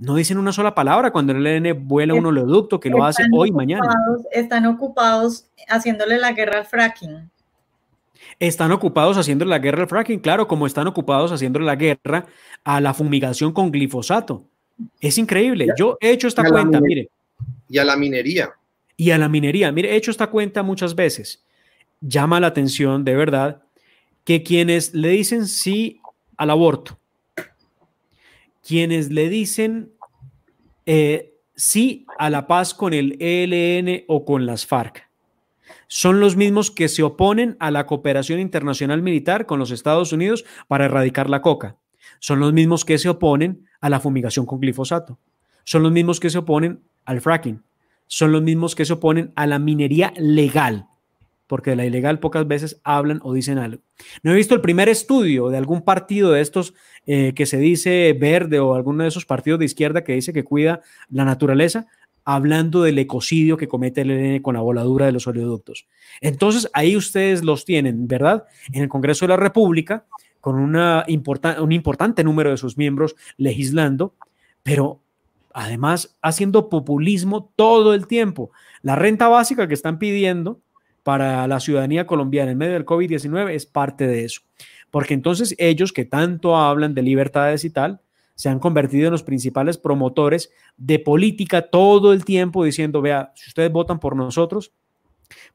no 0.00 0.14
dicen 0.14 0.38
una 0.38 0.50
sola 0.50 0.74
palabra 0.74 1.10
cuando 1.10 1.34
el 1.34 1.46
ELN 1.46 1.86
vuela 1.86 2.14
un 2.14 2.24
oleoducto 2.24 2.80
que 2.80 2.88
lo 2.88 3.04
hace 3.04 3.22
hoy, 3.32 3.52
mañana. 3.52 3.86
Están 4.32 4.64
ocupados 4.64 5.50
haciéndole 5.68 6.16
la 6.16 6.32
guerra 6.32 6.58
al 6.58 6.64
fracking. 6.64 7.30
Están 8.38 8.72
ocupados 8.72 9.18
haciendo 9.18 9.44
la 9.44 9.58
guerra 9.58 9.82
al 9.82 9.88
fracking, 9.88 10.20
claro, 10.20 10.48
como 10.48 10.66
están 10.66 10.86
ocupados 10.86 11.32
haciendo 11.32 11.58
la 11.58 11.76
guerra 11.76 12.24
a 12.64 12.80
la 12.80 12.94
fumigación 12.94 13.52
con 13.52 13.70
glifosato. 13.70 14.46
Es 15.00 15.18
increíble. 15.18 15.68
Yo 15.76 15.98
he 16.00 16.12
hecho 16.12 16.28
esta 16.28 16.48
cuenta, 16.48 16.80
mire. 16.80 17.10
Y 17.68 17.76
a 17.76 17.84
la 17.84 17.94
minería. 17.94 18.54
Y 18.96 19.10
a 19.10 19.18
la 19.18 19.28
minería. 19.28 19.70
Mire, 19.70 19.92
he 19.92 19.96
hecho 19.96 20.10
esta 20.10 20.28
cuenta 20.28 20.62
muchas 20.62 20.94
veces. 20.94 21.44
Llama 22.00 22.40
la 22.40 22.46
atención, 22.46 23.04
de 23.04 23.16
verdad, 23.16 23.62
que 24.24 24.42
quienes 24.42 24.94
le 24.94 25.10
dicen 25.10 25.46
sí 25.46 26.00
al 26.38 26.48
aborto, 26.48 26.98
quienes 28.70 29.10
le 29.10 29.28
dicen 29.28 29.94
eh, 30.86 31.34
sí 31.56 32.06
a 32.20 32.30
la 32.30 32.46
paz 32.46 32.72
con 32.72 32.94
el 32.94 33.16
ELN 33.18 34.04
o 34.06 34.24
con 34.24 34.46
las 34.46 34.64
FARC. 34.64 35.10
Son 35.88 36.20
los 36.20 36.36
mismos 36.36 36.70
que 36.70 36.86
se 36.86 37.02
oponen 37.02 37.56
a 37.58 37.72
la 37.72 37.86
cooperación 37.86 38.38
internacional 38.38 39.02
militar 39.02 39.46
con 39.46 39.58
los 39.58 39.72
Estados 39.72 40.12
Unidos 40.12 40.44
para 40.68 40.84
erradicar 40.84 41.28
la 41.28 41.42
coca. 41.42 41.78
Son 42.20 42.38
los 42.38 42.52
mismos 42.52 42.84
que 42.84 42.98
se 42.98 43.08
oponen 43.08 43.66
a 43.80 43.90
la 43.90 43.98
fumigación 43.98 44.46
con 44.46 44.60
glifosato. 44.60 45.18
Son 45.64 45.82
los 45.82 45.90
mismos 45.90 46.20
que 46.20 46.30
se 46.30 46.38
oponen 46.38 46.84
al 47.04 47.20
fracking. 47.20 47.64
Son 48.06 48.30
los 48.30 48.42
mismos 48.42 48.76
que 48.76 48.84
se 48.84 48.92
oponen 48.92 49.32
a 49.34 49.48
la 49.48 49.58
minería 49.58 50.12
legal 50.16 50.86
porque 51.50 51.70
de 51.70 51.76
la 51.76 51.84
ilegal 51.84 52.20
pocas 52.20 52.46
veces 52.46 52.80
hablan 52.84 53.18
o 53.24 53.32
dicen 53.32 53.58
algo. 53.58 53.82
No 54.22 54.30
he 54.30 54.36
visto 54.36 54.54
el 54.54 54.60
primer 54.60 54.88
estudio 54.88 55.48
de 55.48 55.58
algún 55.58 55.82
partido 55.82 56.30
de 56.30 56.42
estos 56.42 56.74
eh, 57.08 57.32
que 57.34 57.44
se 57.44 57.56
dice 57.56 58.16
verde 58.16 58.60
o 58.60 58.76
alguno 58.76 59.02
de 59.02 59.08
esos 59.08 59.26
partidos 59.26 59.58
de 59.58 59.64
izquierda 59.64 60.04
que 60.04 60.12
dice 60.12 60.32
que 60.32 60.44
cuida 60.44 60.80
la 61.08 61.24
naturaleza, 61.24 61.88
hablando 62.24 62.84
del 62.84 63.00
ecocidio 63.00 63.56
que 63.56 63.66
comete 63.66 64.02
el 64.02 64.12
ELN 64.12 64.42
con 64.42 64.54
la 64.54 64.60
voladura 64.60 65.06
de 65.06 65.12
los 65.12 65.26
oleoductos. 65.26 65.88
Entonces, 66.20 66.70
ahí 66.72 66.96
ustedes 66.96 67.42
los 67.42 67.64
tienen, 67.64 68.06
¿verdad? 68.06 68.44
En 68.72 68.82
el 68.82 68.88
Congreso 68.88 69.24
de 69.24 69.30
la 69.30 69.36
República, 69.36 70.04
con 70.40 70.54
una 70.54 71.04
un 71.08 71.72
importante 71.72 72.22
número 72.22 72.50
de 72.50 72.58
sus 72.58 72.78
miembros 72.78 73.16
legislando, 73.38 74.14
pero 74.62 75.00
además 75.52 76.16
haciendo 76.22 76.68
populismo 76.68 77.50
todo 77.56 77.92
el 77.92 78.06
tiempo. 78.06 78.52
La 78.82 78.94
renta 78.94 79.26
básica 79.26 79.66
que 79.66 79.74
están 79.74 79.98
pidiendo 79.98 80.60
para 81.02 81.46
la 81.46 81.60
ciudadanía 81.60 82.06
colombiana 82.06 82.52
en 82.52 82.58
medio 82.58 82.74
del 82.74 82.86
COVID-19 82.86 83.50
es 83.52 83.66
parte 83.66 84.06
de 84.06 84.24
eso. 84.24 84.42
Porque 84.90 85.14
entonces 85.14 85.54
ellos 85.58 85.92
que 85.92 86.04
tanto 86.04 86.56
hablan 86.56 86.94
de 86.94 87.02
libertades 87.02 87.64
y 87.64 87.70
tal, 87.70 88.00
se 88.34 88.48
han 88.48 88.58
convertido 88.58 89.06
en 89.06 89.12
los 89.12 89.22
principales 89.22 89.76
promotores 89.76 90.50
de 90.76 90.98
política 90.98 91.62
todo 91.62 92.12
el 92.12 92.24
tiempo 92.24 92.64
diciendo, 92.64 93.02
vea, 93.02 93.32
si 93.34 93.48
ustedes 93.48 93.70
votan 93.70 94.00
por 94.00 94.16
nosotros, 94.16 94.72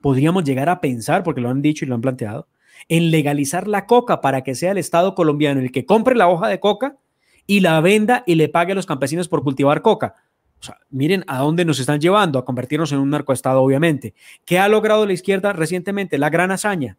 podríamos 0.02 0.44
llegar 0.44 0.70
a 0.70 0.82
pensar, 0.82 1.24
porque 1.24 1.42
lo 1.42 1.50
han 1.50 1.62
dicho 1.62 1.84
y 1.84 1.88
lo 1.88 1.96
han 1.96 2.02
planteado, 2.02 2.48
en 2.88 3.10
legalizar 3.12 3.68
la 3.68 3.88
coca 3.88 4.22
para 4.22 4.44
que 4.44 4.56
sea 4.56 4.72
el 4.72 4.78
Estado 4.78 5.16
colombiano 5.16 5.62
el 5.62 5.72
que 5.72 5.86
compre 5.86 6.16
la 6.16 6.30
hoja 6.30 6.48
de 6.48 6.60
coca 6.60 6.98
y 7.48 7.62
la 7.62 7.82
venda 7.82 8.24
y 8.26 8.36
le 8.36 8.50
pague 8.50 8.74
a 8.74 8.76
los 8.76 8.86
campesinos 8.86 9.28
por 9.28 9.44
cultivar 9.44 9.82
coca 9.82 10.16
miren 10.90 11.24
a 11.28 11.40
dónde 11.40 11.66
nos 11.66 11.80
están 11.80 12.00
llevando, 12.00 12.40
a 12.40 12.46
convertirnos 12.46 12.92
en 12.92 13.00
un 13.00 13.10
narcoestado, 13.10 13.62
obviamente. 13.62 14.14
¿Qué 14.46 14.60
ha 14.60 14.68
logrado 14.68 15.06
la 15.06 15.14
izquierda 15.14 15.54
recientemente? 15.54 16.18
La 16.18 16.30
gran 16.30 16.52
hazaña. 16.52 16.98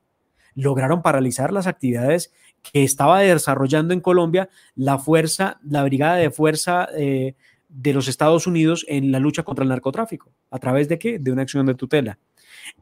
Lograron 0.55 1.03
paralizar 1.03 1.53
las 1.53 1.67
actividades 1.67 2.33
que 2.63 2.83
estaba 2.83 3.21
desarrollando 3.21 3.95
en 3.95 4.01
Colombia 4.01 4.49
la 4.75 4.99
fuerza, 4.99 5.61
la 5.63 5.85
brigada 5.85 6.17
de 6.17 6.31
fuerza 6.31 6.89
eh, 6.97 7.35
de 7.69 7.93
los 7.93 8.09
Estados 8.09 8.47
Unidos 8.47 8.85
en 8.89 9.13
la 9.13 9.21
lucha 9.21 9.43
contra 9.43 9.63
el 9.63 9.69
narcotráfico. 9.69 10.33
¿A 10.51 10.59
través 10.59 10.89
de 10.89 10.99
qué? 10.99 11.19
De 11.19 11.33
una 11.33 11.43
acción 11.43 11.67
de 11.67 11.75
tutela. 11.75 12.19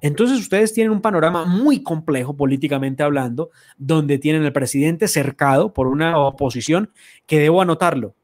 Entonces 0.00 0.38
ustedes 0.38 0.72
tienen 0.72 0.92
un 0.92 1.00
panorama 1.00 1.44
muy 1.44 1.82
complejo 1.82 2.36
políticamente 2.36 3.02
hablando, 3.02 3.50
donde 3.76 4.18
tienen 4.18 4.44
el 4.44 4.52
presidente 4.52 5.08
cercado 5.08 5.72
por 5.72 5.86
una 5.86 6.18
oposición 6.18 6.90
que 7.26 7.38
debo 7.38 7.60
anotarlo. 7.60 8.14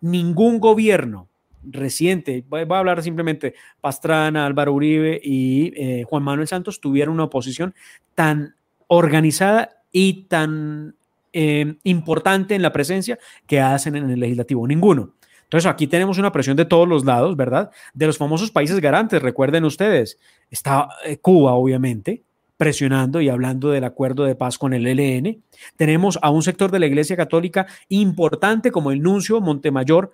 Ningún 0.00 0.60
gobierno 0.60 1.29
reciente, 1.62 2.44
voy 2.48 2.66
a 2.68 2.78
hablar 2.78 3.02
simplemente, 3.02 3.54
Pastrana, 3.80 4.46
Álvaro 4.46 4.72
Uribe 4.72 5.20
y 5.22 5.72
eh, 5.76 6.04
Juan 6.04 6.22
Manuel 6.22 6.48
Santos 6.48 6.80
tuvieron 6.80 7.14
una 7.14 7.24
oposición 7.24 7.74
tan 8.14 8.54
organizada 8.86 9.82
y 9.92 10.24
tan 10.24 10.96
eh, 11.32 11.74
importante 11.84 12.54
en 12.54 12.62
la 12.62 12.72
presencia 12.72 13.18
que 13.46 13.60
hacen 13.60 13.96
en 13.96 14.10
el 14.10 14.20
legislativo. 14.20 14.66
Ninguno. 14.66 15.14
Entonces 15.44 15.68
aquí 15.68 15.86
tenemos 15.86 16.18
una 16.18 16.30
presión 16.30 16.56
de 16.56 16.64
todos 16.64 16.88
los 16.88 17.04
lados, 17.04 17.36
¿verdad? 17.36 17.70
De 17.92 18.06
los 18.06 18.18
famosos 18.18 18.52
países 18.52 18.80
garantes, 18.80 19.20
recuerden 19.20 19.64
ustedes, 19.64 20.18
está 20.48 20.88
eh, 21.04 21.18
Cuba, 21.18 21.54
obviamente, 21.54 22.22
presionando 22.56 23.20
y 23.20 23.28
hablando 23.28 23.70
del 23.70 23.84
acuerdo 23.84 24.24
de 24.24 24.36
paz 24.36 24.58
con 24.58 24.74
el 24.74 24.86
ELN. 24.86 25.42
Tenemos 25.76 26.18
a 26.22 26.30
un 26.30 26.42
sector 26.42 26.70
de 26.70 26.78
la 26.78 26.86
Iglesia 26.86 27.16
Católica 27.16 27.66
importante 27.88 28.70
como 28.70 28.92
el 28.92 29.02
nuncio 29.02 29.40
Montemayor 29.40 30.12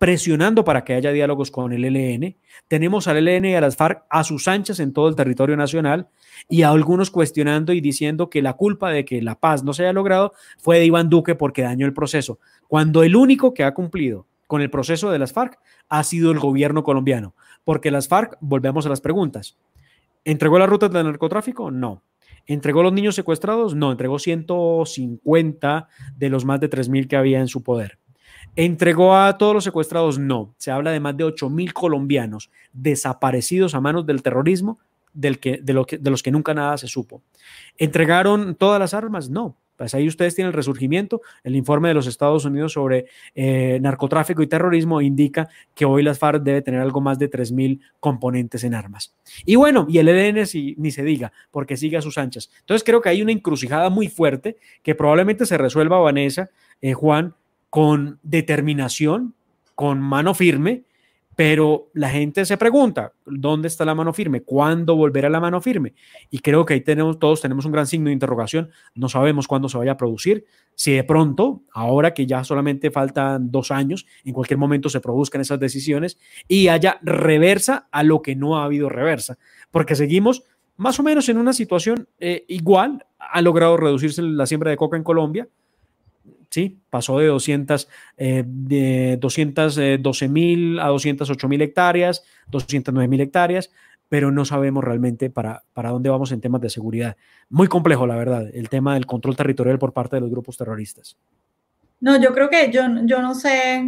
presionando 0.00 0.64
para 0.64 0.82
que 0.82 0.94
haya 0.94 1.12
diálogos 1.12 1.50
con 1.50 1.74
el 1.74 1.84
ELN. 1.84 2.34
Tenemos 2.68 3.06
al 3.06 3.18
ELN 3.18 3.44
y 3.44 3.54
a 3.54 3.60
las 3.60 3.76
FARC 3.76 4.06
a 4.08 4.24
sus 4.24 4.48
anchas 4.48 4.80
en 4.80 4.94
todo 4.94 5.10
el 5.10 5.14
territorio 5.14 5.58
nacional 5.58 6.08
y 6.48 6.62
a 6.62 6.70
algunos 6.70 7.10
cuestionando 7.10 7.74
y 7.74 7.82
diciendo 7.82 8.30
que 8.30 8.40
la 8.40 8.54
culpa 8.54 8.90
de 8.90 9.04
que 9.04 9.20
la 9.20 9.38
paz 9.38 9.62
no 9.62 9.74
se 9.74 9.82
haya 9.82 9.92
logrado 9.92 10.32
fue 10.56 10.78
de 10.78 10.86
Iván 10.86 11.10
Duque 11.10 11.34
porque 11.34 11.60
dañó 11.60 11.84
el 11.84 11.92
proceso, 11.92 12.38
cuando 12.66 13.02
el 13.02 13.14
único 13.14 13.52
que 13.52 13.62
ha 13.62 13.74
cumplido 13.74 14.26
con 14.46 14.62
el 14.62 14.70
proceso 14.70 15.10
de 15.10 15.18
las 15.18 15.34
FARC 15.34 15.58
ha 15.90 16.02
sido 16.02 16.30
el 16.30 16.38
gobierno 16.38 16.82
colombiano, 16.82 17.34
porque 17.62 17.90
las 17.90 18.08
FARC, 18.08 18.38
volvemos 18.40 18.86
a 18.86 18.88
las 18.88 19.02
preguntas, 19.02 19.58
¿entregó 20.24 20.58
las 20.58 20.70
rutas 20.70 20.90
del 20.90 21.04
narcotráfico? 21.04 21.70
No. 21.70 22.02
¿Entregó 22.46 22.82
los 22.82 22.94
niños 22.94 23.16
secuestrados? 23.16 23.74
No, 23.74 23.92
entregó 23.92 24.18
150 24.18 25.88
de 26.16 26.30
los 26.30 26.46
más 26.46 26.58
de 26.58 26.70
3.000 26.70 27.06
que 27.06 27.16
había 27.16 27.38
en 27.40 27.48
su 27.48 27.62
poder. 27.62 27.99
¿Entregó 28.56 29.16
a 29.16 29.38
todos 29.38 29.54
los 29.54 29.64
secuestrados? 29.64 30.18
No. 30.18 30.54
Se 30.58 30.70
habla 30.70 30.90
de 30.90 31.00
más 31.00 31.16
de 31.16 31.24
8 31.24 31.48
mil 31.50 31.72
colombianos 31.72 32.50
desaparecidos 32.72 33.74
a 33.74 33.80
manos 33.80 34.06
del 34.06 34.22
terrorismo, 34.22 34.78
del 35.12 35.38
que, 35.38 35.58
de, 35.62 35.84
que, 35.86 35.98
de 35.98 36.10
los 36.10 36.22
que 36.22 36.30
nunca 36.30 36.54
nada 36.54 36.76
se 36.78 36.88
supo. 36.88 37.22
¿Entregaron 37.78 38.54
todas 38.54 38.80
las 38.80 38.94
armas? 38.94 39.30
No. 39.30 39.56
Pues 39.80 39.94
ahí 39.94 40.06
ustedes 40.06 40.34
tienen 40.34 40.48
el 40.48 40.52
resurgimiento. 40.52 41.22
El 41.42 41.56
informe 41.56 41.88
de 41.88 41.94
los 41.94 42.06
Estados 42.06 42.44
Unidos 42.44 42.74
sobre 42.74 43.06
eh, 43.34 43.78
narcotráfico 43.80 44.42
y 44.42 44.46
terrorismo 44.46 45.00
indica 45.00 45.48
que 45.74 45.86
hoy 45.86 46.02
las 46.02 46.18
FARC 46.18 46.42
debe 46.42 46.60
tener 46.60 46.80
algo 46.82 47.00
más 47.00 47.18
de 47.18 47.30
3.000 47.30 47.80
componentes 47.98 48.62
en 48.64 48.74
armas. 48.74 49.14
Y 49.46 49.56
bueno, 49.56 49.86
y 49.88 49.96
el 49.96 50.08
ELN 50.08 50.46
ni 50.76 50.90
se 50.90 51.02
diga, 51.02 51.32
porque 51.50 51.78
sigue 51.78 51.96
a 51.96 52.02
sus 52.02 52.18
anchas. 52.18 52.50
Entonces 52.60 52.84
creo 52.84 53.00
que 53.00 53.08
hay 53.08 53.22
una 53.22 53.32
encrucijada 53.32 53.88
muy 53.88 54.08
fuerte 54.08 54.58
que 54.82 54.94
probablemente 54.94 55.46
se 55.46 55.56
resuelva, 55.56 55.98
Vanessa, 55.98 56.50
eh, 56.82 56.92
Juan, 56.92 57.34
con 57.70 58.18
determinación, 58.22 59.34
con 59.74 60.00
mano 60.00 60.34
firme, 60.34 60.84
pero 61.40 61.88
la 61.94 62.10
gente 62.10 62.44
se 62.44 62.58
pregunta, 62.58 63.14
¿dónde 63.24 63.68
está 63.68 63.86
la 63.86 63.94
mano 63.94 64.12
firme? 64.12 64.42
¿Cuándo 64.42 64.94
volverá 64.94 65.30
la 65.30 65.40
mano 65.40 65.62
firme? 65.62 65.94
Y 66.28 66.40
creo 66.40 66.66
que 66.66 66.74
ahí 66.74 66.82
tenemos, 66.82 67.18
todos 67.18 67.40
tenemos 67.40 67.64
un 67.64 67.72
gran 67.72 67.86
signo 67.86 68.08
de 68.08 68.12
interrogación. 68.12 68.68
No 68.94 69.08
sabemos 69.08 69.48
cuándo 69.48 69.70
se 69.70 69.78
vaya 69.78 69.92
a 69.92 69.96
producir. 69.96 70.44
Si 70.74 70.92
de 70.92 71.02
pronto, 71.02 71.62
ahora 71.72 72.12
que 72.12 72.26
ya 72.26 72.44
solamente 72.44 72.90
faltan 72.90 73.50
dos 73.50 73.70
años, 73.70 74.04
en 74.22 74.34
cualquier 74.34 74.58
momento 74.58 74.90
se 74.90 75.00
produzcan 75.00 75.40
esas 75.40 75.58
decisiones 75.58 76.18
y 76.46 76.68
haya 76.68 76.98
reversa 77.00 77.88
a 77.90 78.02
lo 78.02 78.20
que 78.20 78.36
no 78.36 78.58
ha 78.58 78.64
habido 78.64 78.90
reversa. 78.90 79.38
Porque 79.70 79.94
seguimos 79.94 80.42
más 80.76 81.00
o 81.00 81.02
menos 81.02 81.30
en 81.30 81.38
una 81.38 81.54
situación 81.54 82.06
eh, 82.18 82.44
igual. 82.48 83.06
Ha 83.18 83.40
logrado 83.40 83.78
reducirse 83.78 84.20
la 84.20 84.44
siembra 84.44 84.72
de 84.72 84.76
coca 84.76 84.98
en 84.98 85.04
Colombia 85.04 85.48
¿sí? 86.50 86.80
Pasó 86.90 87.18
de 87.18 87.26
200, 87.26 87.88
eh, 88.16 88.44
de 88.46 89.16
212 89.20 90.28
mil 90.28 90.78
a 90.80 90.88
208 90.88 91.48
mil 91.48 91.62
hectáreas, 91.62 92.24
209 92.48 93.08
mil 93.08 93.20
hectáreas, 93.20 93.70
pero 94.08 94.32
no 94.32 94.44
sabemos 94.44 94.82
realmente 94.82 95.30
para, 95.30 95.62
para 95.72 95.90
dónde 95.90 96.10
vamos 96.10 96.32
en 96.32 96.40
temas 96.40 96.60
de 96.60 96.68
seguridad. 96.68 97.16
Muy 97.48 97.68
complejo, 97.68 98.06
la 98.06 98.16
verdad, 98.16 98.48
el 98.52 98.68
tema 98.68 98.94
del 98.94 99.06
control 99.06 99.36
territorial 99.36 99.78
por 99.78 99.92
parte 99.92 100.16
de 100.16 100.20
los 100.20 100.30
grupos 100.30 100.56
terroristas. 100.56 101.16
No, 102.00 102.20
yo 102.20 102.32
creo 102.34 102.48
que 102.50 102.70
yo, 102.72 102.82
yo 103.04 103.22
no 103.22 103.34
sé, 103.34 103.84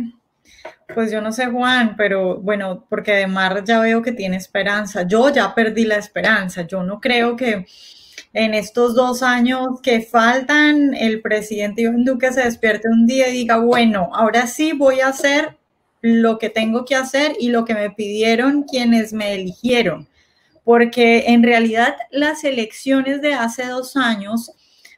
pues 0.94 1.10
yo 1.10 1.20
no 1.20 1.32
sé, 1.32 1.46
Juan, 1.46 1.96
pero 1.96 2.36
bueno, 2.36 2.86
porque 2.88 3.12
además 3.14 3.64
ya 3.64 3.80
veo 3.80 4.02
que 4.02 4.12
tiene 4.12 4.36
esperanza. 4.36 5.02
Yo 5.04 5.30
ya 5.30 5.54
perdí 5.54 5.84
la 5.84 5.96
esperanza. 5.96 6.62
Yo 6.62 6.82
no 6.82 7.00
creo 7.00 7.34
que 7.36 7.66
en 8.34 8.54
estos 8.54 8.94
dos 8.94 9.22
años 9.22 9.80
que 9.82 10.00
faltan, 10.00 10.94
el 10.94 11.20
presidente 11.20 11.82
Iván 11.82 12.04
Duque 12.04 12.32
se 12.32 12.44
despierte 12.44 12.88
un 12.88 13.06
día 13.06 13.28
y 13.28 13.32
diga, 13.32 13.58
bueno, 13.58 14.10
ahora 14.14 14.46
sí 14.46 14.72
voy 14.72 15.00
a 15.00 15.08
hacer 15.08 15.58
lo 16.00 16.38
que 16.38 16.48
tengo 16.48 16.84
que 16.84 16.96
hacer 16.96 17.36
y 17.38 17.50
lo 17.50 17.64
que 17.64 17.74
me 17.74 17.90
pidieron 17.90 18.64
quienes 18.64 19.12
me 19.12 19.34
eligieron. 19.34 20.08
Porque 20.64 21.24
en 21.28 21.42
realidad 21.42 21.94
las 22.10 22.44
elecciones 22.44 23.20
de 23.20 23.34
hace 23.34 23.66
dos 23.66 23.96
años 23.96 24.52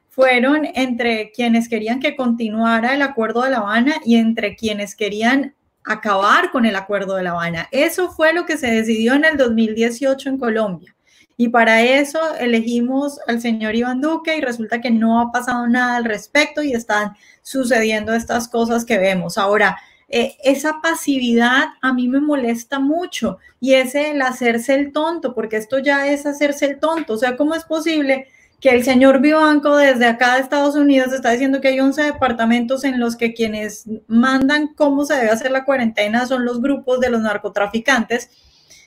fueron 0.08 0.66
entre 0.74 1.32
quienes 1.32 1.68
querían 1.68 1.98
que 1.98 2.14
continuara 2.14 2.94
el 2.94 3.02
acuerdo 3.02 3.42
de 3.42 3.50
La 3.50 3.58
Habana 3.58 3.96
y 4.04 4.16
entre 4.16 4.54
quienes 4.54 4.94
querían 4.94 5.54
acabar 5.82 6.50
con 6.50 6.66
el 6.66 6.76
acuerdo 6.76 7.16
de 7.16 7.24
La 7.24 7.30
Habana. 7.32 7.68
Eso 7.72 8.10
fue 8.10 8.32
lo 8.32 8.46
que 8.46 8.56
se 8.56 8.68
decidió 8.68 9.14
en 9.14 9.24
el 9.24 9.36
2018 9.36 10.28
en 10.28 10.38
Colombia. 10.38 10.94
Y 11.36 11.48
para 11.48 11.82
eso 11.82 12.20
elegimos 12.38 13.18
al 13.26 13.40
señor 13.40 13.74
Iván 13.74 14.00
Duque 14.00 14.36
y 14.36 14.40
resulta 14.40 14.80
que 14.80 14.90
no 14.90 15.20
ha 15.20 15.32
pasado 15.32 15.66
nada 15.66 15.96
al 15.96 16.04
respecto 16.04 16.62
y 16.62 16.72
están 16.72 17.16
sucediendo 17.42 18.14
estas 18.14 18.48
cosas 18.48 18.84
que 18.84 18.98
vemos. 18.98 19.36
Ahora, 19.36 19.76
eh, 20.08 20.36
esa 20.44 20.80
pasividad 20.80 21.64
a 21.82 21.92
mí 21.92 22.08
me 22.08 22.20
molesta 22.20 22.78
mucho 22.78 23.38
y 23.58 23.74
ese 23.74 24.12
el 24.12 24.22
hacerse 24.22 24.74
el 24.74 24.92
tonto, 24.92 25.34
porque 25.34 25.56
esto 25.56 25.78
ya 25.78 26.06
es 26.06 26.24
hacerse 26.26 26.66
el 26.66 26.78
tonto. 26.78 27.14
O 27.14 27.18
sea, 27.18 27.36
¿cómo 27.36 27.54
es 27.54 27.64
posible 27.64 28.28
que 28.60 28.70
el 28.70 28.84
señor 28.84 29.20
Vivanco 29.20 29.76
desde 29.76 30.06
acá 30.06 30.34
de 30.34 30.42
Estados 30.42 30.74
Unidos 30.74 31.12
está 31.12 31.30
diciendo 31.30 31.60
que 31.60 31.68
hay 31.68 31.80
11 31.80 32.02
departamentos 32.02 32.84
en 32.84 33.00
los 33.00 33.16
que 33.16 33.34
quienes 33.34 33.84
mandan 34.06 34.68
cómo 34.74 35.04
se 35.04 35.14
debe 35.14 35.30
hacer 35.30 35.50
la 35.50 35.64
cuarentena 35.64 36.26
son 36.26 36.44
los 36.44 36.62
grupos 36.62 37.00
de 37.00 37.10
los 37.10 37.20
narcotraficantes? 37.20 38.30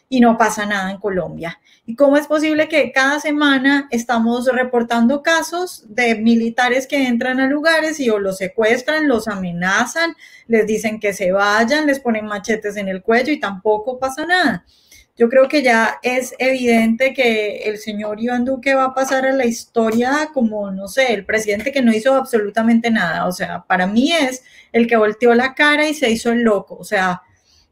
Y 0.09 0.19
no 0.21 0.37
pasa 0.37 0.65
nada 0.65 0.91
en 0.91 0.97
Colombia. 0.97 1.59
¿Y 1.85 1.95
cómo 1.95 2.17
es 2.17 2.27
posible 2.27 2.67
que 2.67 2.91
cada 2.91 3.19
semana 3.19 3.87
estamos 3.91 4.45
reportando 4.47 5.21
casos 5.21 5.85
de 5.87 6.15
militares 6.15 6.87
que 6.87 7.07
entran 7.07 7.39
a 7.39 7.47
lugares 7.47 7.99
y 7.99 8.09
o 8.09 8.19
los 8.19 8.37
secuestran, 8.37 9.07
los 9.07 9.27
amenazan, 9.27 10.15
les 10.47 10.65
dicen 10.65 10.99
que 10.99 11.13
se 11.13 11.31
vayan, 11.31 11.87
les 11.87 11.99
ponen 11.99 12.25
machetes 12.25 12.77
en 12.77 12.87
el 12.87 13.01
cuello 13.01 13.33
y 13.33 13.39
tampoco 13.39 13.99
pasa 13.99 14.25
nada? 14.25 14.65
Yo 15.17 15.29
creo 15.29 15.47
que 15.47 15.63
ya 15.63 15.97
es 16.03 16.35
evidente 16.37 17.11
que 17.11 17.63
el 17.63 17.79
señor 17.79 18.21
Iván 18.21 18.45
Duque 18.45 18.75
va 18.75 18.85
a 18.85 18.93
pasar 18.93 19.25
a 19.25 19.31
la 19.31 19.45
historia 19.45 20.29
como, 20.31 20.69
no 20.69 20.87
sé, 20.87 21.11
el 21.11 21.25
presidente 21.25 21.71
que 21.71 21.81
no 21.81 21.91
hizo 21.91 22.13
absolutamente 22.13 22.91
nada. 22.91 23.25
O 23.25 23.31
sea, 23.31 23.63
para 23.67 23.87
mí 23.87 24.11
es 24.11 24.43
el 24.71 24.85
que 24.85 24.95
volteó 24.95 25.33
la 25.33 25.55
cara 25.55 25.89
y 25.89 25.95
se 25.95 26.11
hizo 26.11 26.31
el 26.31 26.43
loco. 26.43 26.77
O 26.77 26.83
sea, 26.83 27.23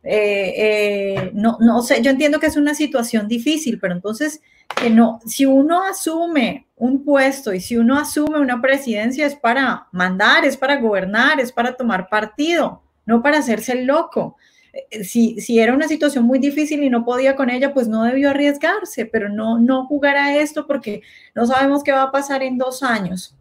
eh, 0.08 0.54
eh, 0.56 1.32
no, 1.34 1.58
no 1.60 1.82
sé, 1.82 2.02
yo 2.04 2.12
entiendo 2.12 2.40
que 2.40 2.46
es 2.46 2.58
una 2.58 2.76
situación 2.76 3.28
difícil, 3.28 3.80
pero 3.80 3.96
entonces, 3.96 4.40
que 4.80 4.92
no, 4.92 5.20
si 5.26 5.48
uno 5.48 5.82
asume 5.84 6.68
un 6.76 7.04
puesto 7.04 7.54
y 7.54 7.60
si 7.60 7.76
uno 7.76 7.98
asume 7.98 8.40
una 8.40 8.62
presidencia 8.62 9.26
es 9.26 9.36
para 9.36 9.88
mandar, 9.92 10.46
es 10.46 10.58
para 10.58 10.80
gobernar, 10.80 11.40
es 11.40 11.52
para 11.52 11.76
tomar 11.76 12.08
partido, 12.08 12.84
no 13.08 13.24
para 13.24 13.40
hacerse 13.40 13.72
el 13.72 13.86
loco. 13.86 14.38
Eh, 14.74 15.04
si, 15.04 15.42
si 15.42 15.60
era 15.60 15.74
una 15.74 15.88
situación 15.88 16.24
muy 16.26 16.38
difícil 16.38 16.84
y 16.84 16.90
no 16.92 17.04
podía 17.04 17.36
con 17.36 17.50
ella, 17.50 17.74
pues 17.74 17.88
no 17.88 18.04
debió 18.04 18.30
arriesgarse, 18.30 19.08
pero 19.08 19.30
no, 19.30 19.58
no 19.58 19.88
jugar 19.88 20.18
a 20.18 20.38
esto 20.38 20.68
porque 20.68 21.02
no 21.34 21.48
sabemos 21.48 21.84
qué 21.84 21.92
va 21.92 22.04
a 22.04 22.12
pasar 22.12 22.44
en 22.44 22.60
dos 22.60 22.84
años. 22.84 23.36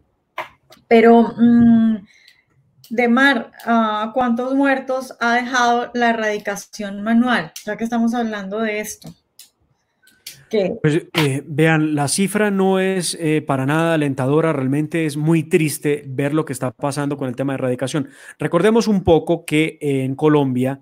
Pero... 0.87 1.35
Mm, 1.37 1.97
de 2.89 3.07
Mar, 3.07 3.51
ah, 3.65 4.11
¿cuántos 4.13 4.53
muertos 4.55 5.15
ha 5.19 5.35
dejado 5.35 5.91
la 5.93 6.11
erradicación 6.11 7.01
manual? 7.01 7.51
Ya 7.65 7.77
que 7.77 7.83
estamos 7.83 8.13
hablando 8.13 8.59
de 8.59 8.79
esto. 8.79 9.13
Pues, 10.81 11.07
eh, 11.13 11.43
vean, 11.45 11.95
la 11.95 12.07
cifra 12.07 12.51
no 12.51 12.79
es 12.79 13.17
eh, 13.19 13.41
para 13.41 13.65
nada 13.65 13.95
alentadora, 13.95 14.53
realmente 14.53 15.05
es 15.05 15.17
muy 15.17 15.43
triste 15.43 16.03
ver 16.07 16.33
lo 16.33 16.45
que 16.45 16.53
está 16.53 16.71
pasando 16.71 17.17
con 17.17 17.27
el 17.27 17.35
tema 17.35 17.53
de 17.53 17.57
erradicación. 17.57 18.09
Recordemos 18.39 18.87
un 18.87 19.03
poco 19.03 19.45
que 19.45 19.77
en 19.81 20.15
Colombia, 20.15 20.81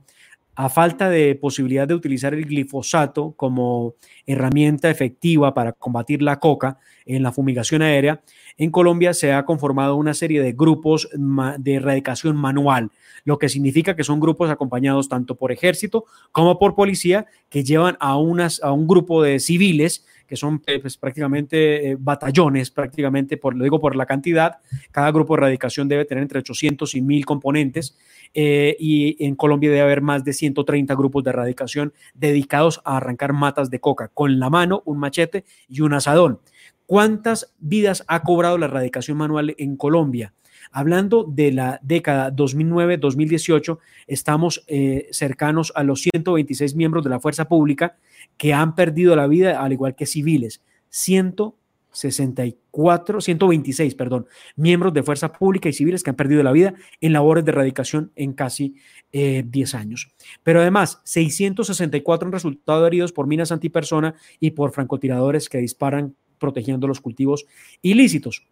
a 0.56 0.70
falta 0.70 1.10
de 1.10 1.34
posibilidad 1.36 1.88
de 1.88 1.96
utilizar 1.96 2.34
el 2.34 2.46
glifosato 2.46 3.34
como 3.36 3.96
herramienta 4.28 4.90
efectiva 4.90 5.54
para 5.54 5.72
combatir 5.74 6.22
la 6.22 6.40
coca 6.40 6.78
en 7.06 7.24
la 7.24 7.32
fumigación 7.32 7.82
aérea, 7.82 8.22
en 8.58 8.72
Colombia 8.72 9.14
se 9.14 9.34
ha 9.34 9.46
conformado 9.46 9.96
una 9.96 10.14
serie 10.14 10.42
de 10.42 10.54
grupos 10.54 11.10
de 11.14 11.74
erradicación 11.74 12.36
manual, 12.36 12.92
lo 13.26 13.38
que 13.38 13.50
significa 13.50 13.96
que 13.96 14.04
son 14.04 14.20
grupos 14.20 14.50
acompañados 14.50 15.10
tanto 15.10 15.36
por 15.36 15.52
ejército 15.52 16.06
como 16.32 16.60
por 16.60 16.76
policía 16.76 17.26
que 17.50 17.64
llevan 17.64 17.98
a, 18.00 18.18
unas, 18.18 18.62
a 18.64 18.72
un 18.72 18.88
grupo 18.88 19.24
de 19.24 19.40
civiles 19.40 20.06
que 20.28 20.38
son 20.38 20.62
eh, 20.66 20.80
pues, 20.80 20.98
prácticamente 20.98 21.92
eh, 21.92 21.98
batallones, 22.00 22.72
prácticamente, 22.72 23.38
por, 23.38 23.56
lo 23.56 23.64
digo 23.64 23.80
por 23.80 23.96
la 23.96 24.06
cantidad, 24.06 24.58
cada 24.92 25.12
grupo 25.12 25.36
de 25.36 25.42
erradicación 25.42 25.88
debe 25.88 26.06
tener 26.06 26.24
entre 26.24 26.40
800 26.40 26.96
y 26.96 27.02
1000 27.02 27.26
componentes 27.26 27.98
eh, 28.34 28.76
y 28.80 29.24
en 29.24 29.36
Colombia 29.36 29.70
debe 29.70 29.82
haber 29.82 30.02
más 30.02 30.24
de 30.24 30.34
130 30.34 30.96
grupos 30.96 31.24
de 31.24 31.30
erradicación 31.30 31.94
dedicados 32.16 32.82
a 32.84 32.98
arrancar 32.98 33.34
matas 33.34 33.70
de 33.70 33.80
coca 33.80 34.08
con 34.08 34.40
la 34.40 34.50
mano, 34.50 34.82
un 34.86 34.98
machete 34.98 35.44
y 35.68 35.82
un 35.82 35.94
asadón. 35.94 36.40
¿Cuántas 36.86 37.54
vidas 37.60 38.04
ha 38.08 38.24
cobrado 38.24 38.58
la 38.58 38.66
erradicación 38.66 39.18
manual 39.18 39.56
en 39.58 39.78
Colombia? 39.78 40.34
Hablando 40.72 41.24
de 41.24 41.52
la 41.52 41.80
década 41.82 42.32
2009-2018, 42.32 43.80
estamos 44.08 44.64
eh, 44.68 45.08
cercanos 45.12 45.74
a 45.76 45.84
los 45.84 46.02
126 46.02 46.76
miembros 46.76 47.04
de 47.04 47.10
la 47.10 47.20
fuerza 47.20 47.48
pública 47.48 47.98
que 48.38 48.54
han 48.54 48.76
perdido 48.76 49.16
la 49.16 49.28
vida, 49.28 49.62
al 49.62 49.72
igual 49.72 49.96
que 49.96 50.06
civiles. 50.06 50.62
164, 50.90 53.22
126, 53.22 53.96
perdón, 53.96 54.28
miembros 54.56 54.94
de 54.94 55.04
fuerza 55.04 55.32
pública 55.32 55.70
y 55.70 55.74
civiles 55.74 56.04
que 56.04 56.10
han 56.10 56.16
perdido 56.16 56.44
la 56.44 56.52
vida 56.52 56.74
en 57.02 57.14
labores 57.14 57.46
de 57.46 57.52
erradicación 57.52 58.12
en 58.16 58.34
casi 58.34 58.76
10 59.12 59.74
eh, 59.74 59.78
años. 59.78 60.12
Pero 60.44 60.62
además, 60.62 61.02
664 61.04 62.28
han 62.28 62.34
resultado 62.34 62.88
heridos 62.88 63.12
por 63.12 63.28
minas 63.28 63.52
antipersona 63.52 64.16
y 64.40 64.52
por 64.52 64.72
francotiradores 64.72 65.50
que 65.50 65.60
disparan 65.60 66.16
protegiendo 66.44 66.88
los 66.88 67.00
cultivos 67.00 67.46
ilícitos. 67.82 68.44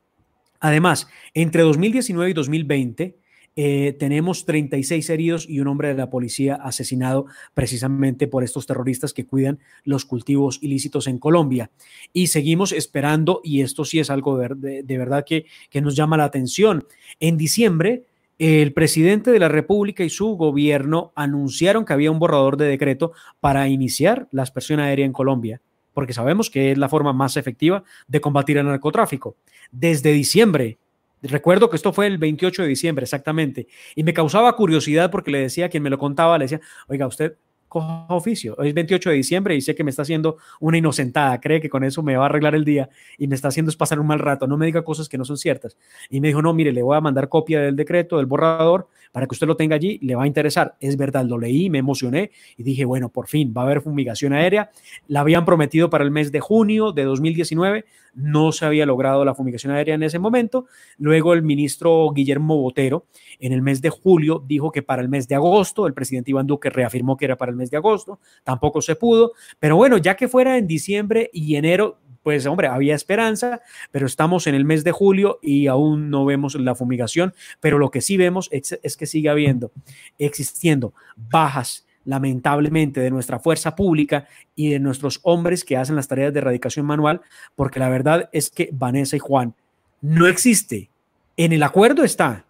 Además, 0.62 1.10
entre 1.34 1.64
2019 1.64 2.32
y 2.32 2.34
2020, 2.34 3.18
eh, 3.58 3.98
tenemos 4.00 4.46
36 4.46 5.10
heridos 5.10 5.50
y 5.50 5.60
un 5.60 5.68
hombre 5.68 5.90
de 5.90 5.96
la 5.96 6.10
policía 6.10 6.56
asesinado 6.56 7.26
precisamente 7.54 8.28
por 8.28 8.46
estos 8.46 8.66
terroristas 8.66 9.12
que 9.12 9.26
cuidan 9.26 9.60
los 9.84 10.06
cultivos 10.06 10.60
ilícitos 10.62 11.08
en 11.08 11.18
Colombia. 11.18 11.70
Y 12.14 12.28
seguimos 12.28 12.72
esperando, 12.72 13.42
y 13.44 13.60
esto 13.60 13.84
sí 13.84 14.00
es 14.00 14.10
algo 14.10 14.38
de, 14.38 14.98
verdad 14.98 15.26
que, 15.26 15.48
que 15.70 15.82
nos 15.82 15.98
llama 15.98 16.16
la 16.16 16.24
atención. 16.24 16.86
En 17.20 17.36
diciembre, 17.36 18.06
el 18.40 18.72
presidente 18.72 19.32
de 19.32 19.40
la 19.40 19.50
República 19.50 20.06
y 20.06 20.10
su 20.10 20.38
gobierno 20.38 21.12
anunciaron 21.16 21.84
que 21.84 21.92
había 21.92 22.10
un 22.10 22.20
borrador 22.20 22.56
de 22.56 22.68
decreto 22.68 23.12
para 23.42 23.68
iniciar 23.68 24.30
la 24.32 24.44
aspersión 24.44 24.80
aérea 24.80 25.06
en 25.06 25.12
Colombia 25.12 25.62
porque 25.94 26.14
sabemos 26.14 26.50
que 26.50 26.72
es 26.72 26.78
la 26.78 26.90
forma 26.90 27.14
más 27.14 27.38
efectiva 27.38 27.84
de 28.08 28.22
combatir 28.22 28.58
el 28.58 28.66
narcotráfico. 28.66 29.36
Desde 29.72 30.12
diciembre 30.12 30.78
Recuerdo 31.24 31.70
que 31.70 31.76
esto 31.76 31.94
fue 31.94 32.08
el 32.08 32.18
28 32.18 32.64
de 32.64 32.68
diciembre, 32.68 33.04
exactamente. 33.04 33.68
Y 33.96 34.04
me 34.04 34.14
causaba 34.14 34.56
curiosidad 34.56 35.12
porque 35.12 35.32
le 35.32 35.40
decía 35.40 35.68
a 35.68 35.70
quien 35.70 35.84
me 35.84 35.92
lo 35.92 36.00
contaba, 36.00 36.38
le 36.38 36.46
decía, 36.46 36.62
oiga, 36.88 37.06
usted 37.06 37.36
coja 37.72 38.06
oficio. 38.10 38.54
Hoy 38.58 38.68
es 38.68 38.74
28 38.74 39.12
de 39.12 39.16
diciembre 39.16 39.56
y 39.56 39.62
sé 39.62 39.74
que 39.74 39.86
me 39.86 39.92
está 39.92 40.02
haciendo 40.02 40.36
una 40.60 40.78
inocentada. 40.78 41.40
Cree 41.40 41.62
que 41.62 41.70
con 41.70 41.86
eso 41.86 42.04
me 42.04 42.18
va 42.18 42.24
a 42.24 42.26
arreglar 42.26 42.54
el 42.54 42.66
día 42.66 42.90
y 43.18 43.28
me 43.28 43.36
está 43.36 43.48
haciendo 43.48 43.72
pasar 43.72 43.98
un 43.98 44.08
mal 44.08 44.20
rato. 44.20 44.46
No 44.46 44.58
me 44.58 44.66
diga 44.66 44.84
cosas 44.84 45.08
que 45.08 45.18
no 45.18 45.24
son 45.24 45.38
ciertas. 45.38 45.78
Y 46.10 46.20
me 46.20 46.28
dijo, 46.28 46.42
no, 46.42 46.54
mire, 46.54 46.74
le 46.74 46.84
voy 46.84 46.98
a 46.98 47.02
mandar 47.02 47.30
copia 47.30 47.62
del 47.62 47.78
decreto, 47.78 48.18
del 48.18 48.26
borrador, 48.26 48.90
para 49.14 49.26
que 49.26 49.34
usted 49.34 49.48
lo 49.48 49.56
tenga 49.56 49.78
allí. 49.78 50.00
Le 50.02 50.16
va 50.16 50.24
a 50.24 50.28
interesar. 50.28 50.76
Es 50.82 50.98
verdad, 50.98 51.24
lo 51.24 51.38
leí, 51.38 51.70
me 51.70 51.78
emocioné 51.78 52.32
y 52.58 52.64
dije, 52.64 52.84
bueno, 52.84 53.08
por 53.08 53.30
fin 53.30 53.54
va 53.56 53.62
a 53.62 53.64
haber 53.64 53.80
fumigación 53.80 54.34
aérea. 54.34 54.70
La 55.08 55.22
habían 55.22 55.46
prometido 55.46 55.90
para 55.90 56.04
el 56.04 56.12
mes 56.12 56.34
de 56.34 56.42
junio 56.42 56.92
de 56.92 57.06
2019 57.06 57.86
no 58.13 58.52
se 58.52 58.65
había 58.65 58.86
logrado 58.86 59.26
la 59.26 59.36
fumigación 59.36 59.74
aérea 59.74 59.95
en 59.95 60.04
ese 60.04 60.19
momento. 60.19 60.65
Luego 60.97 61.34
el 61.34 61.43
ministro 61.43 62.10
Guillermo 62.13 62.58
Botero 62.58 63.06
en 63.39 63.54
el 63.54 63.62
mes 63.62 63.82
de 63.82 63.89
julio 63.89 64.43
dijo 64.45 64.71
que 64.71 64.84
para 64.84 65.02
el 65.02 65.10
mes 65.10 65.28
de 65.28 65.36
agosto, 65.36 65.88
el 65.88 65.93
presidente 65.93 66.32
Iván 66.32 66.47
Duque 66.47 66.69
reafirmó 66.69 67.17
que 67.17 67.26
era 67.26 67.38
para 67.38 67.52
el 67.52 67.58
mes 67.58 67.71
de 67.71 67.78
agosto, 67.78 68.19
tampoco 68.43 68.82
se 68.82 68.95
pudo, 68.95 69.34
pero 69.60 69.76
bueno, 69.76 69.97
ya 69.97 70.15
que 70.15 70.28
fuera 70.28 70.58
en 70.58 70.67
diciembre 70.67 71.30
y 71.34 71.56
enero, 71.56 72.00
pues 72.24 72.45
hombre, 72.45 72.67
había 72.67 72.95
esperanza, 72.95 73.62
pero 73.91 74.06
estamos 74.06 74.47
en 74.47 74.56
el 74.56 74.65
mes 74.65 74.84
de 74.84 74.91
julio 74.91 75.39
y 75.41 75.67
aún 75.67 76.10
no 76.10 76.26
vemos 76.26 76.56
la 76.56 76.76
fumigación, 76.76 77.34
pero 77.60 77.80
lo 77.80 77.89
que 77.89 78.02
sí 78.02 78.17
vemos 78.17 78.47
es, 78.52 78.80
es 78.84 78.97
que 78.97 79.06
sigue 79.06 79.30
habiendo, 79.30 79.71
existiendo 80.19 80.93
bajas 81.15 81.88
lamentablemente, 82.06 83.00
de 83.02 83.12
nuestra 83.12 83.40
fuerza 83.40 83.76
pública 83.76 84.28
y 84.56 84.70
de 84.70 84.80
nuestros 84.80 85.20
hombres 85.24 85.64
que 85.64 85.78
hacen 85.78 85.96
las 85.96 86.08
tareas 86.08 86.34
de 86.34 86.40
erradicación 86.40 86.86
manual, 86.86 87.22
porque 87.56 87.80
la 87.80 87.90
verdad 87.90 88.30
es 88.32 88.50
que 88.50 88.70
Vanessa 88.72 89.16
y 89.16 89.20
Juan 89.20 89.56
no 90.02 90.28
existe. 90.28 90.90
En 91.38 91.54
el 91.54 91.64
acuerdo 91.64 92.04
está 92.04 92.46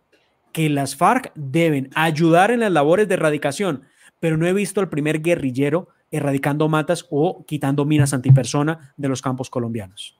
que 0.51 0.69
las 0.69 0.95
FARC 0.95 1.31
deben 1.35 1.89
ayudar 1.95 2.51
en 2.51 2.61
las 2.61 2.71
labores 2.71 3.07
de 3.07 3.13
erradicación, 3.13 3.83
pero 4.19 4.37
no 4.37 4.47
he 4.47 4.53
visto 4.53 4.81
al 4.81 4.89
primer 4.89 5.21
guerrillero 5.21 5.89
erradicando 6.11 6.67
matas 6.67 7.05
o 7.09 7.45
quitando 7.45 7.85
minas 7.85 8.13
antipersona 8.13 8.93
de 8.97 9.07
los 9.07 9.21
campos 9.21 9.49
colombianos 9.49 10.17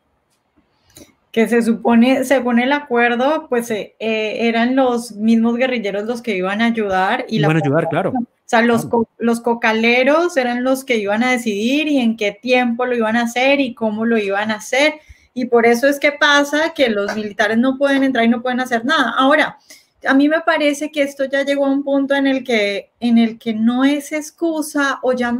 que 1.32 1.48
se 1.48 1.62
supone, 1.62 2.26
según 2.26 2.60
el 2.60 2.74
acuerdo, 2.74 3.48
pues 3.48 3.72
eh, 3.72 3.96
eh, 4.00 4.38
eran 4.42 4.76
los 4.76 5.14
mismos 5.14 5.56
guerrilleros 5.56 6.04
los 6.04 6.22
que 6.22 6.36
iban 6.36 6.62
a 6.62 6.66
ayudar. 6.66 7.26
Y 7.30 7.38
iban 7.40 7.56
a 7.56 7.60
ayudar, 7.60 7.88
claro. 7.90 8.12
O 8.16 8.26
sea, 8.52 8.62
los, 8.62 8.90
los 9.18 9.40
cocaleros 9.40 10.36
eran 10.36 10.66
los 10.66 10.84
que 10.84 10.98
iban 10.98 11.24
a 11.24 11.32
decidir 11.32 11.88
y 11.88 12.00
en 12.00 12.18
qué 12.18 12.34
tiempo 12.34 12.86
lo 12.86 12.96
iban 12.96 13.16
a 13.16 13.24
hacer 13.24 13.62
y 13.62 13.74
cómo 13.74 14.06
lo 14.06 14.18
iban 14.18 14.52
a 14.52 14.56
hacer. 14.56 14.96
Y 15.34 15.46
por 15.46 15.66
eso 15.66 15.88
es 15.88 16.00
que 16.00 16.12
pasa 16.12 16.74
que 16.74 16.90
los 16.90 17.16
militares 17.16 17.58
no 17.58 17.78
pueden 17.78 18.04
entrar 18.04 18.26
y 18.26 18.28
no 18.28 18.42
pueden 18.42 18.60
hacer 18.60 18.84
nada. 18.84 19.14
Ahora, 19.18 19.58
a 20.06 20.14
mí 20.14 20.28
me 20.28 20.42
parece 20.42 20.92
que 20.92 21.04
esto 21.04 21.24
ya 21.24 21.46
llegó 21.46 21.66
a 21.66 21.72
un 21.72 21.86
punto 21.86 22.14
en 22.14 22.28
el 22.28 22.44
que, 22.44 22.92
en 23.00 23.18
el 23.18 23.40
que 23.40 23.54
no 23.54 23.86
es 23.86 24.12
excusa 24.12 25.00
o 25.02 25.14
ya, 25.14 25.38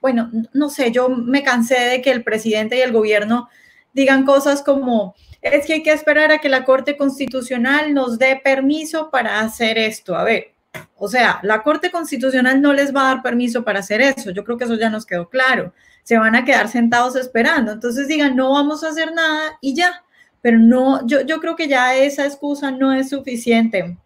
bueno, 0.00 0.30
no 0.54 0.70
sé, 0.70 0.90
yo 0.90 1.10
me 1.10 1.42
cansé 1.42 1.78
de 1.78 2.00
que 2.00 2.12
el 2.12 2.24
presidente 2.24 2.78
y 2.78 2.80
el 2.80 2.92
gobierno 2.92 3.50
digan 3.98 4.24
cosas 4.24 4.62
como, 4.62 5.14
es 5.42 5.66
que 5.66 5.74
hay 5.74 5.82
que 5.82 5.92
esperar 5.92 6.30
a 6.30 6.38
que 6.38 6.48
la 6.48 6.64
Corte 6.64 6.96
Constitucional 6.96 7.92
nos 7.92 8.18
dé 8.18 8.40
permiso 8.42 9.10
para 9.10 9.40
hacer 9.40 9.76
esto. 9.76 10.16
A 10.16 10.24
ver, 10.24 10.52
o 10.96 11.08
sea, 11.08 11.40
la 11.42 11.62
Corte 11.62 11.90
Constitucional 11.90 12.62
no 12.62 12.72
les 12.72 12.94
va 12.94 13.02
a 13.02 13.14
dar 13.14 13.22
permiso 13.22 13.64
para 13.64 13.80
hacer 13.80 14.00
eso. 14.00 14.30
Yo 14.30 14.44
creo 14.44 14.56
que 14.56 14.64
eso 14.64 14.76
ya 14.76 14.88
nos 14.88 15.04
quedó 15.04 15.28
claro. 15.28 15.72
Se 16.04 16.16
van 16.16 16.36
a 16.36 16.44
quedar 16.44 16.68
sentados 16.68 17.16
esperando. 17.16 17.72
Entonces 17.72 18.08
digan, 18.08 18.36
no 18.36 18.52
vamos 18.52 18.84
a 18.84 18.88
hacer 18.88 19.12
nada 19.12 19.58
y 19.60 19.74
ya. 19.74 20.04
Pero 20.40 20.58
no, 20.58 21.04
yo, 21.06 21.22
yo 21.22 21.40
creo 21.40 21.56
que 21.56 21.68
ya 21.68 21.96
esa 21.96 22.24
excusa 22.24 22.70
no 22.70 22.92
es 22.92 23.08
suficiente. 23.08 23.98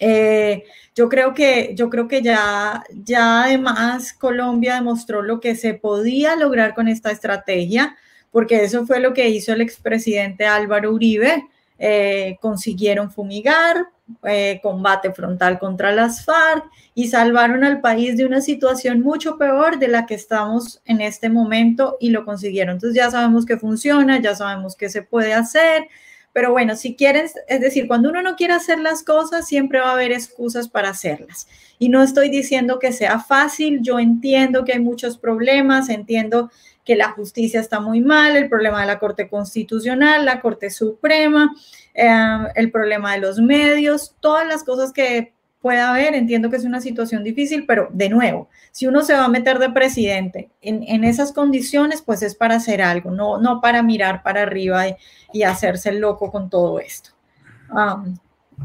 Eh, 0.00 0.64
yo 0.94 1.08
creo 1.08 1.34
que, 1.34 1.72
yo 1.76 1.88
creo 1.88 2.08
que 2.08 2.20
ya, 2.20 2.84
ya 2.92 3.44
además 3.44 4.12
Colombia 4.12 4.74
demostró 4.74 5.22
lo 5.22 5.40
que 5.40 5.54
se 5.54 5.74
podía 5.74 6.36
lograr 6.36 6.74
con 6.74 6.88
esta 6.88 7.10
estrategia, 7.10 7.96
porque 8.34 8.64
eso 8.64 8.84
fue 8.84 8.98
lo 8.98 9.14
que 9.14 9.28
hizo 9.28 9.52
el 9.52 9.60
expresidente 9.60 10.44
Álvaro 10.44 10.92
Uribe. 10.92 11.46
Eh, 11.78 12.36
consiguieron 12.40 13.12
fumigar, 13.12 13.86
eh, 14.24 14.58
combate 14.60 15.12
frontal 15.12 15.60
contra 15.60 15.92
las 15.92 16.24
FARC 16.24 16.64
y 16.96 17.06
salvaron 17.06 17.62
al 17.62 17.80
país 17.80 18.16
de 18.16 18.26
una 18.26 18.40
situación 18.40 19.02
mucho 19.02 19.38
peor 19.38 19.78
de 19.78 19.86
la 19.86 20.04
que 20.04 20.14
estamos 20.14 20.82
en 20.84 21.00
este 21.00 21.28
momento 21.28 21.96
y 22.00 22.10
lo 22.10 22.24
consiguieron. 22.24 22.74
Entonces 22.74 22.96
ya 22.96 23.08
sabemos 23.08 23.46
que 23.46 23.56
funciona, 23.56 24.20
ya 24.20 24.34
sabemos 24.34 24.74
que 24.74 24.88
se 24.88 25.02
puede 25.02 25.32
hacer, 25.32 25.86
pero 26.32 26.50
bueno, 26.50 26.74
si 26.74 26.96
quieren, 26.96 27.26
es 27.46 27.60
decir, 27.60 27.86
cuando 27.86 28.10
uno 28.10 28.20
no 28.20 28.34
quiere 28.34 28.54
hacer 28.54 28.80
las 28.80 29.04
cosas, 29.04 29.46
siempre 29.46 29.78
va 29.78 29.90
a 29.90 29.92
haber 29.92 30.10
excusas 30.10 30.68
para 30.68 30.88
hacerlas. 30.90 31.46
Y 31.78 31.88
no 31.88 32.02
estoy 32.02 32.30
diciendo 32.30 32.80
que 32.80 32.92
sea 32.92 33.20
fácil, 33.20 33.78
yo 33.82 34.00
entiendo 34.00 34.64
que 34.64 34.72
hay 34.72 34.80
muchos 34.80 35.18
problemas, 35.18 35.88
entiendo 35.88 36.50
que 36.84 36.96
la 36.96 37.10
justicia 37.12 37.60
está 37.60 37.80
muy 37.80 38.00
mal, 38.00 38.36
el 38.36 38.48
problema 38.48 38.80
de 38.80 38.86
la 38.86 38.98
Corte 38.98 39.28
Constitucional, 39.28 40.24
la 40.24 40.40
Corte 40.40 40.70
Suprema, 40.70 41.54
Em, 41.94 42.48
el 42.56 42.72
problema 42.72 43.12
de 43.12 43.20
los 43.20 43.38
medios, 43.38 44.16
todas 44.18 44.44
las 44.46 44.64
cosas 44.64 44.92
que 44.92 45.32
pueda 45.60 45.90
haber. 45.90 46.14
Entiendo 46.14 46.50
que 46.50 46.56
es 46.56 46.64
una 46.64 46.80
situación 46.80 47.22
difícil, 47.22 47.66
pero 47.66 47.88
de 47.92 48.08
nuevo, 48.08 48.48
si 48.72 48.88
uno 48.88 49.02
se 49.02 49.14
va 49.14 49.24
a 49.24 49.28
meter 49.28 49.60
de 49.60 49.70
presidente 49.70 50.50
en, 50.60 51.04
esas 51.04 51.32
condiciones, 51.32 52.02
pues 52.02 52.22
es 52.22 52.34
para 52.34 52.56
hacer 52.56 52.82
algo, 52.82 53.12
no, 53.12 53.38
no 53.38 53.60
para 53.60 53.82
mirar 53.84 54.24
para 54.24 54.42
arriba 54.42 54.86
y, 55.32 55.42
hacerse 55.44 55.92
loco 55.92 56.32
con 56.32 56.50
todo 56.50 56.80
esto. 56.80 57.10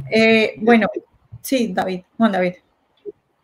Eh, 0.10 0.56
bueno, 0.58 0.88
sí, 1.42 1.72
David, 1.72 2.02
Juan 2.18 2.32
David. 2.32 2.56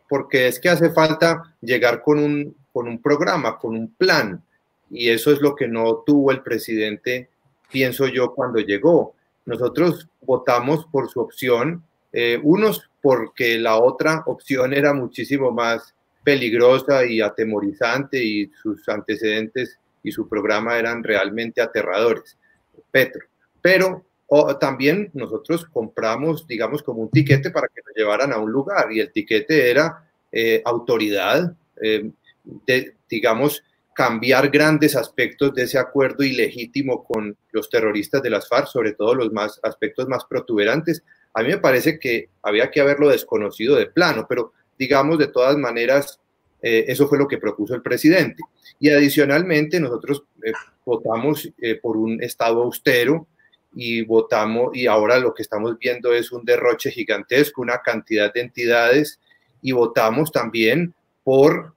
Porque 0.08 0.48
es 0.48 0.58
que 0.58 0.68
hace 0.68 0.90
falta 0.90 1.54
llegar 1.60 2.02
con 2.02 2.18
un, 2.18 2.56
con 2.72 2.88
un 2.88 3.00
programa, 3.00 3.58
con 3.58 3.76
un 3.76 3.94
plan, 3.94 4.42
y 4.90 5.10
eso 5.10 5.32
es 5.32 5.40
lo 5.40 5.54
que 5.54 5.68
no 5.68 6.02
tuvo 6.06 6.30
el 6.30 6.42
presidente, 6.42 7.28
pienso 7.70 8.06
yo, 8.06 8.34
cuando 8.34 8.60
llegó 8.60 9.16
nosotros 9.46 10.08
votamos 10.22 10.86
por 10.86 11.08
su 11.08 11.20
opción, 11.20 11.84
eh, 12.12 12.38
unos 12.42 12.90
porque 13.00 13.58
la 13.58 13.78
otra 13.78 14.24
opción 14.26 14.74
era 14.74 14.92
muchísimo 14.92 15.52
más 15.52 15.94
peligrosa 16.24 17.06
y 17.06 17.20
atemorizante 17.20 18.22
y 18.22 18.50
sus 18.60 18.88
antecedentes 18.88 19.78
y 20.02 20.10
su 20.10 20.28
programa 20.28 20.76
eran 20.76 21.04
realmente 21.04 21.62
aterradores, 21.62 22.36
Petro. 22.90 23.24
Pero 23.62 24.04
también 24.58 25.10
nosotros 25.14 25.64
compramos, 25.66 26.48
digamos, 26.48 26.82
como 26.82 27.02
un 27.02 27.10
tiquete 27.10 27.50
para 27.52 27.68
que 27.68 27.82
nos 27.86 27.94
llevaran 27.94 28.32
a 28.32 28.38
un 28.38 28.50
lugar 28.50 28.90
y 28.90 28.98
el 28.98 29.12
tiquete 29.12 29.70
era 29.70 30.04
eh, 30.32 30.60
autoridad, 30.64 31.54
eh, 31.80 32.10
digamos, 33.08 33.62
cambiar 33.96 34.50
grandes 34.50 34.94
aspectos 34.94 35.54
de 35.54 35.62
ese 35.62 35.78
acuerdo 35.78 36.22
ilegítimo 36.22 37.02
con 37.02 37.34
los 37.50 37.70
terroristas 37.70 38.22
de 38.22 38.28
las 38.28 38.46
FARC, 38.46 38.66
sobre 38.66 38.92
todo 38.92 39.14
los 39.14 39.32
más 39.32 39.58
aspectos 39.62 40.06
más 40.06 40.26
protuberantes. 40.26 41.02
A 41.32 41.42
mí 41.42 41.48
me 41.48 41.56
parece 41.56 41.98
que 41.98 42.28
había 42.42 42.70
que 42.70 42.82
haberlo 42.82 43.08
desconocido 43.08 43.74
de 43.74 43.86
plano, 43.86 44.26
pero 44.28 44.52
digamos 44.78 45.18
de 45.18 45.28
todas 45.28 45.56
maneras, 45.56 46.20
eh, 46.60 46.84
eso 46.88 47.08
fue 47.08 47.16
lo 47.16 47.26
que 47.26 47.38
propuso 47.38 47.74
el 47.74 47.80
presidente. 47.80 48.42
Y 48.78 48.90
adicionalmente 48.90 49.80
nosotros 49.80 50.24
eh, 50.44 50.52
votamos 50.84 51.50
eh, 51.56 51.76
por 51.76 51.96
un 51.96 52.22
Estado 52.22 52.62
austero 52.64 53.26
y 53.74 54.02
votamos, 54.02 54.76
y 54.76 54.86
ahora 54.86 55.18
lo 55.18 55.32
que 55.32 55.42
estamos 55.42 55.78
viendo 55.78 56.12
es 56.12 56.32
un 56.32 56.44
derroche 56.44 56.90
gigantesco, 56.90 57.62
una 57.62 57.78
cantidad 57.78 58.30
de 58.30 58.42
entidades, 58.42 59.20
y 59.62 59.72
votamos 59.72 60.30
también 60.30 60.94
por 61.24 61.74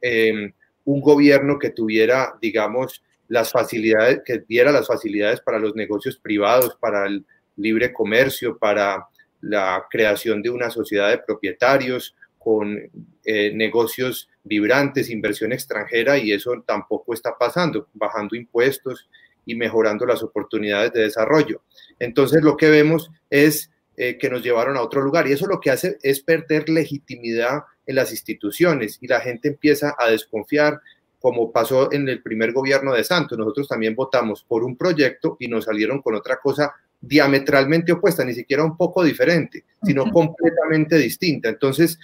un 0.90 1.02
gobierno 1.02 1.60
que 1.60 1.70
tuviera, 1.70 2.36
digamos, 2.42 3.04
las 3.28 3.52
facilidades, 3.52 4.22
que 4.26 4.40
diera 4.40 4.72
las 4.72 4.88
facilidades 4.88 5.40
para 5.40 5.60
los 5.60 5.76
negocios 5.76 6.18
privados, 6.18 6.76
para 6.80 7.06
el 7.06 7.28
libre 7.58 7.94
comercio, 7.94 8.58
para 8.58 9.06
la 9.40 9.86
creación 9.88 10.42
de 10.42 10.50
una 10.50 10.72
sociedad 10.72 11.10
de 11.10 11.20
propietarios 11.20 12.16
con 12.40 12.76
eh, 13.24 13.52
negocios 13.54 14.30
vibrantes, 14.44 15.12
inversión 15.12 15.54
extranjera, 15.54 16.18
y 16.18 16.32
eso 16.32 16.64
tampoco 16.66 17.14
está 17.14 17.38
pasando, 17.38 17.88
bajando 17.94 18.36
impuestos 18.36 19.08
y 19.46 19.54
mejorando 19.54 20.08
las 20.08 20.24
oportunidades 20.24 20.92
de 20.94 21.04
desarrollo. 21.04 21.62
Entonces 22.00 22.42
lo 22.42 22.58
que 22.58 22.72
vemos 22.72 23.12
es 23.30 23.70
eh, 23.96 24.18
que 24.18 24.32
nos 24.32 24.42
llevaron 24.42 24.76
a 24.76 24.82
otro 24.82 25.02
lugar 25.02 25.28
y 25.28 25.34
eso 25.34 25.46
lo 25.46 25.60
que 25.60 25.70
hace 25.70 26.00
es 26.02 26.22
perder 26.22 26.68
legitimidad 26.68 27.60
en 27.90 27.96
las 27.96 28.12
instituciones 28.12 29.00
y 29.02 29.08
la 29.08 29.20
gente 29.20 29.48
empieza 29.48 29.96
a 29.98 30.12
desconfiar, 30.12 30.80
como 31.20 31.52
pasó 31.52 31.92
en 31.92 32.08
el 32.08 32.22
primer 32.22 32.54
gobierno 32.54 32.94
de 32.94 33.04
Santos. 33.04 33.36
Nosotros 33.36 33.68
también 33.68 33.96
votamos 33.96 34.44
por 34.48 34.64
un 34.64 34.78
proyecto 34.78 35.38
y 35.40 35.48
nos 35.48 35.66
salieron 35.66 36.00
con 36.02 36.14
otra 36.14 36.40
cosa 36.40 36.72
diametralmente 37.02 37.92
opuesta, 37.92 38.24
ni 38.24 38.34
siquiera 38.36 38.64
un 38.64 38.78
poco 38.78 39.04
diferente, 39.04 39.66
sino 39.84 40.12
completamente 40.12 40.98
distinta. 40.98 41.50
Entonces, 41.50 41.98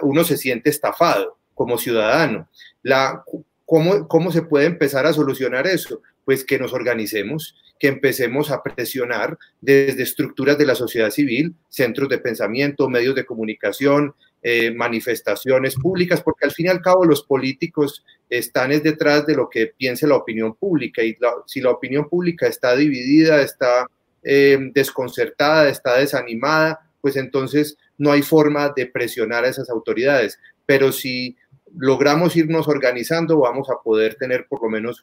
uno 0.00 0.24
se 0.24 0.38
siente 0.38 0.70
estafado 0.70 1.36
como 1.54 1.76
ciudadano. 1.76 2.48
La, 2.82 3.22
¿cómo, 3.66 4.08
¿cómo 4.08 4.32
se 4.32 4.42
puede 4.42 4.64
empezar 4.64 5.04
a 5.06 5.12
solucionar 5.12 5.66
eso? 5.66 6.00
Pues 6.24 6.42
que 6.42 6.58
nos 6.58 6.72
organicemos, 6.72 7.54
que 7.78 7.88
empecemos 7.88 8.50
a 8.50 8.62
presionar 8.62 9.36
desde 9.60 10.02
estructuras 10.02 10.56
de 10.56 10.66
la 10.66 10.74
sociedad 10.74 11.10
civil, 11.10 11.54
centros 11.68 12.08
de 12.08 12.18
pensamiento, 12.18 12.88
medios 12.88 13.14
de 13.14 13.26
comunicación, 13.26 14.14
eh, 14.42 14.70
manifestaciones 14.70 15.74
públicas, 15.74 16.22
porque 16.22 16.46
al 16.46 16.52
fin 16.52 16.66
y 16.66 16.68
al 16.68 16.80
cabo 16.80 17.04
los 17.04 17.24
políticos 17.24 18.04
están 18.30 18.70
es 18.72 18.82
detrás 18.82 19.26
de 19.26 19.34
lo 19.34 19.48
que 19.48 19.72
piense 19.76 20.06
la 20.06 20.16
opinión 20.16 20.54
pública 20.54 21.02
y 21.02 21.16
si 21.46 21.60
la 21.60 21.70
opinión 21.70 22.08
pública 22.08 22.46
está 22.46 22.76
dividida, 22.76 23.42
está 23.42 23.86
eh, 24.22 24.58
desconcertada, 24.74 25.68
está 25.68 25.98
desanimada, 25.98 26.80
pues 27.00 27.16
entonces 27.16 27.76
no 27.96 28.12
hay 28.12 28.22
forma 28.22 28.72
de 28.76 28.86
presionar 28.86 29.44
a 29.44 29.48
esas 29.48 29.70
autoridades. 29.70 30.38
Pero 30.66 30.92
si 30.92 31.36
logramos 31.76 32.36
irnos 32.36 32.68
organizando, 32.68 33.40
vamos 33.40 33.68
a 33.70 33.82
poder 33.82 34.14
tener 34.14 34.46
por 34.48 34.62
lo 34.62 34.68
menos 34.68 35.02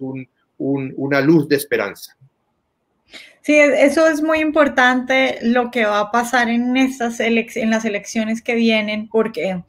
una 0.58 1.22
luz 1.22 1.48
de 1.48 1.56
esperanza. 1.56 2.16
Sí, 3.46 3.60
eso 3.60 4.08
es 4.08 4.24
muy 4.24 4.40
importante 4.40 5.38
lo 5.44 5.70
que 5.70 5.86
va 5.86 6.00
a 6.00 6.12
pasar 6.12 6.50
en, 6.50 6.76
estas 6.78 7.20
en 7.20 7.70
las 7.70 7.86
elecciones 7.86 8.42
que 8.42 8.56
vienen, 8.56 9.08
porque 9.08 9.64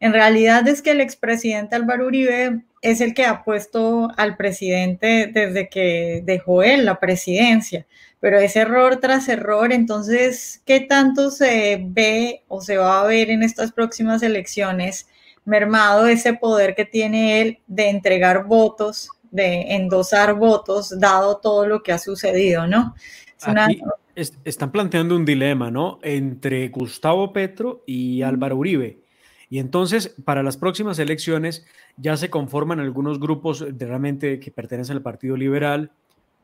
en 0.00 0.12
realidad 0.14 0.66
es 0.66 0.80
que 0.80 0.92
el 0.92 1.02
expresidente 1.02 1.76
Álvaro 1.76 2.06
Uribe 2.06 2.62
es 2.80 3.02
el 3.02 3.12
que 3.12 3.26
ha 3.26 3.44
puesto 3.44 4.08
al 4.16 4.38
presidente 4.38 5.30
desde 5.30 5.68
que 5.68 6.22
dejó 6.24 6.62
él 6.62 6.86
la 6.86 7.00
presidencia, 7.00 7.86
pero 8.18 8.38
es 8.38 8.56
error 8.56 8.96
tras 8.96 9.28
error, 9.28 9.74
entonces, 9.74 10.62
¿qué 10.64 10.80
tanto 10.80 11.30
se 11.30 11.82
ve 11.84 12.44
o 12.48 12.62
se 12.62 12.78
va 12.78 13.02
a 13.02 13.06
ver 13.06 13.28
en 13.28 13.42
estas 13.42 13.72
próximas 13.72 14.22
elecciones 14.22 15.06
mermado 15.44 16.06
ese 16.06 16.32
poder 16.32 16.74
que 16.74 16.86
tiene 16.86 17.42
él 17.42 17.58
de 17.66 17.90
entregar 17.90 18.44
votos 18.46 19.10
de 19.32 19.74
endosar 19.74 20.34
votos, 20.34 20.98
dado 21.00 21.38
todo 21.38 21.66
lo 21.66 21.82
que 21.82 21.90
ha 21.90 21.98
sucedido, 21.98 22.68
¿no? 22.68 22.94
están 24.44 24.70
planteando 24.70 25.16
un 25.16 25.24
dilema, 25.24 25.70
¿no? 25.70 25.98
Entre 26.02 26.68
Gustavo 26.68 27.32
Petro 27.32 27.82
y 27.86 28.22
Álvaro 28.22 28.56
Uribe. 28.56 29.00
Y 29.48 29.58
entonces, 29.58 30.14
para 30.24 30.42
las 30.42 30.56
próximas 30.56 30.98
elecciones, 30.98 31.66
ya 31.96 32.16
se 32.16 32.30
conforman 32.30 32.78
algunos 32.78 33.18
grupos 33.18 33.64
realmente 33.78 34.38
que 34.38 34.50
pertenecen 34.50 34.96
al 34.96 35.02
Partido 35.02 35.36
Liberal, 35.36 35.90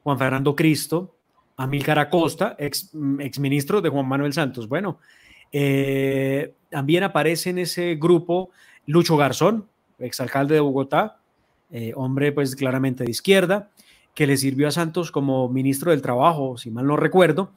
Juan 0.02 0.18
Fernando 0.18 0.56
Cristo, 0.56 1.14
Amílcar 1.56 1.98
Acosta, 1.98 2.56
ex, 2.58 2.94
ministro 2.94 3.80
de 3.80 3.88
Juan 3.88 4.06
Manuel 4.06 4.32
Santos. 4.32 4.68
Bueno, 4.68 4.98
eh, 5.52 6.54
también 6.68 7.02
aparece 7.02 7.50
en 7.50 7.58
ese 7.58 7.96
grupo 7.96 8.50
Lucho 8.86 9.16
Garzón, 9.16 9.68
exalcalde 9.98 10.54
de 10.54 10.60
Bogotá, 10.60 11.17
eh, 11.70 11.92
hombre 11.96 12.32
pues 12.32 12.56
claramente 12.56 13.04
de 13.04 13.10
izquierda, 13.10 13.70
que 14.14 14.26
le 14.26 14.36
sirvió 14.36 14.68
a 14.68 14.72
Santos 14.72 15.12
como 15.12 15.48
ministro 15.48 15.90
del 15.90 16.02
Trabajo, 16.02 16.56
si 16.56 16.70
mal 16.70 16.86
no 16.86 16.96
recuerdo, 16.96 17.52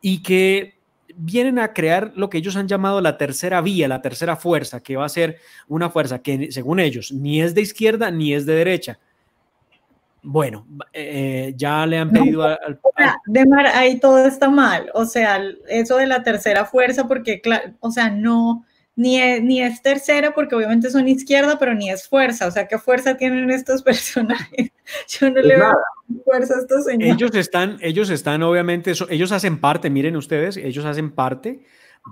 y 0.00 0.22
que 0.22 0.78
vienen 1.16 1.58
a 1.58 1.72
crear 1.72 2.12
lo 2.16 2.30
que 2.30 2.38
ellos 2.38 2.56
han 2.56 2.68
llamado 2.68 3.00
la 3.00 3.18
tercera 3.18 3.60
vía, 3.60 3.88
la 3.88 4.02
tercera 4.02 4.36
fuerza, 4.36 4.80
que 4.80 4.96
va 4.96 5.04
a 5.04 5.10
ser 5.10 5.38
una 5.68 5.90
fuerza 5.90 6.20
que 6.20 6.50
según 6.50 6.80
ellos 6.80 7.12
ni 7.12 7.42
es 7.42 7.54
de 7.54 7.60
izquierda 7.62 8.10
ni 8.10 8.34
es 8.34 8.46
de 8.46 8.54
derecha. 8.54 8.98
Bueno, 10.24 10.66
eh, 10.92 11.52
ya 11.56 11.84
le 11.84 11.98
han 11.98 12.10
pedido 12.10 12.44
al, 12.44 12.78
De 13.26 13.44
Mar, 13.44 13.66
ahí 13.66 13.98
todo 13.98 14.24
está 14.24 14.48
mal. 14.48 14.88
O 14.94 15.04
sea, 15.04 15.42
eso 15.68 15.96
de 15.96 16.06
la 16.06 16.22
tercera 16.22 16.64
fuerza, 16.64 17.08
porque, 17.08 17.42
o 17.80 17.90
sea, 17.90 18.08
no, 18.08 18.64
ni 18.94 19.20
es, 19.20 19.42
ni 19.42 19.62
es 19.62 19.82
tercera 19.82 20.34
porque 20.34 20.54
obviamente 20.54 20.90
son 20.90 21.08
izquierda, 21.08 21.58
pero 21.58 21.74
ni 21.74 21.90
es 21.90 22.08
fuerza. 22.08 22.46
O 22.46 22.50
sea, 22.50 22.68
¿qué 22.68 22.78
fuerza 22.78 23.16
tienen 23.16 23.50
estos 23.50 23.82
personajes? 23.84 24.70
Yo 25.08 25.30
no 25.30 25.40
le 25.40 25.56
veo 25.56 25.72
fuerza 26.24 26.54
a 26.54 26.60
estos 26.60 26.84
señores. 26.84 27.14
Ellos 27.14 27.34
están, 27.34 27.78
ellos 27.80 28.10
están 28.10 28.42
obviamente, 28.42 28.92
ellos 29.10 29.32
hacen 29.32 29.60
parte, 29.60 29.90
miren 29.90 30.16
ustedes, 30.16 30.56
ellos 30.56 30.84
hacen 30.84 31.10
parte 31.10 31.64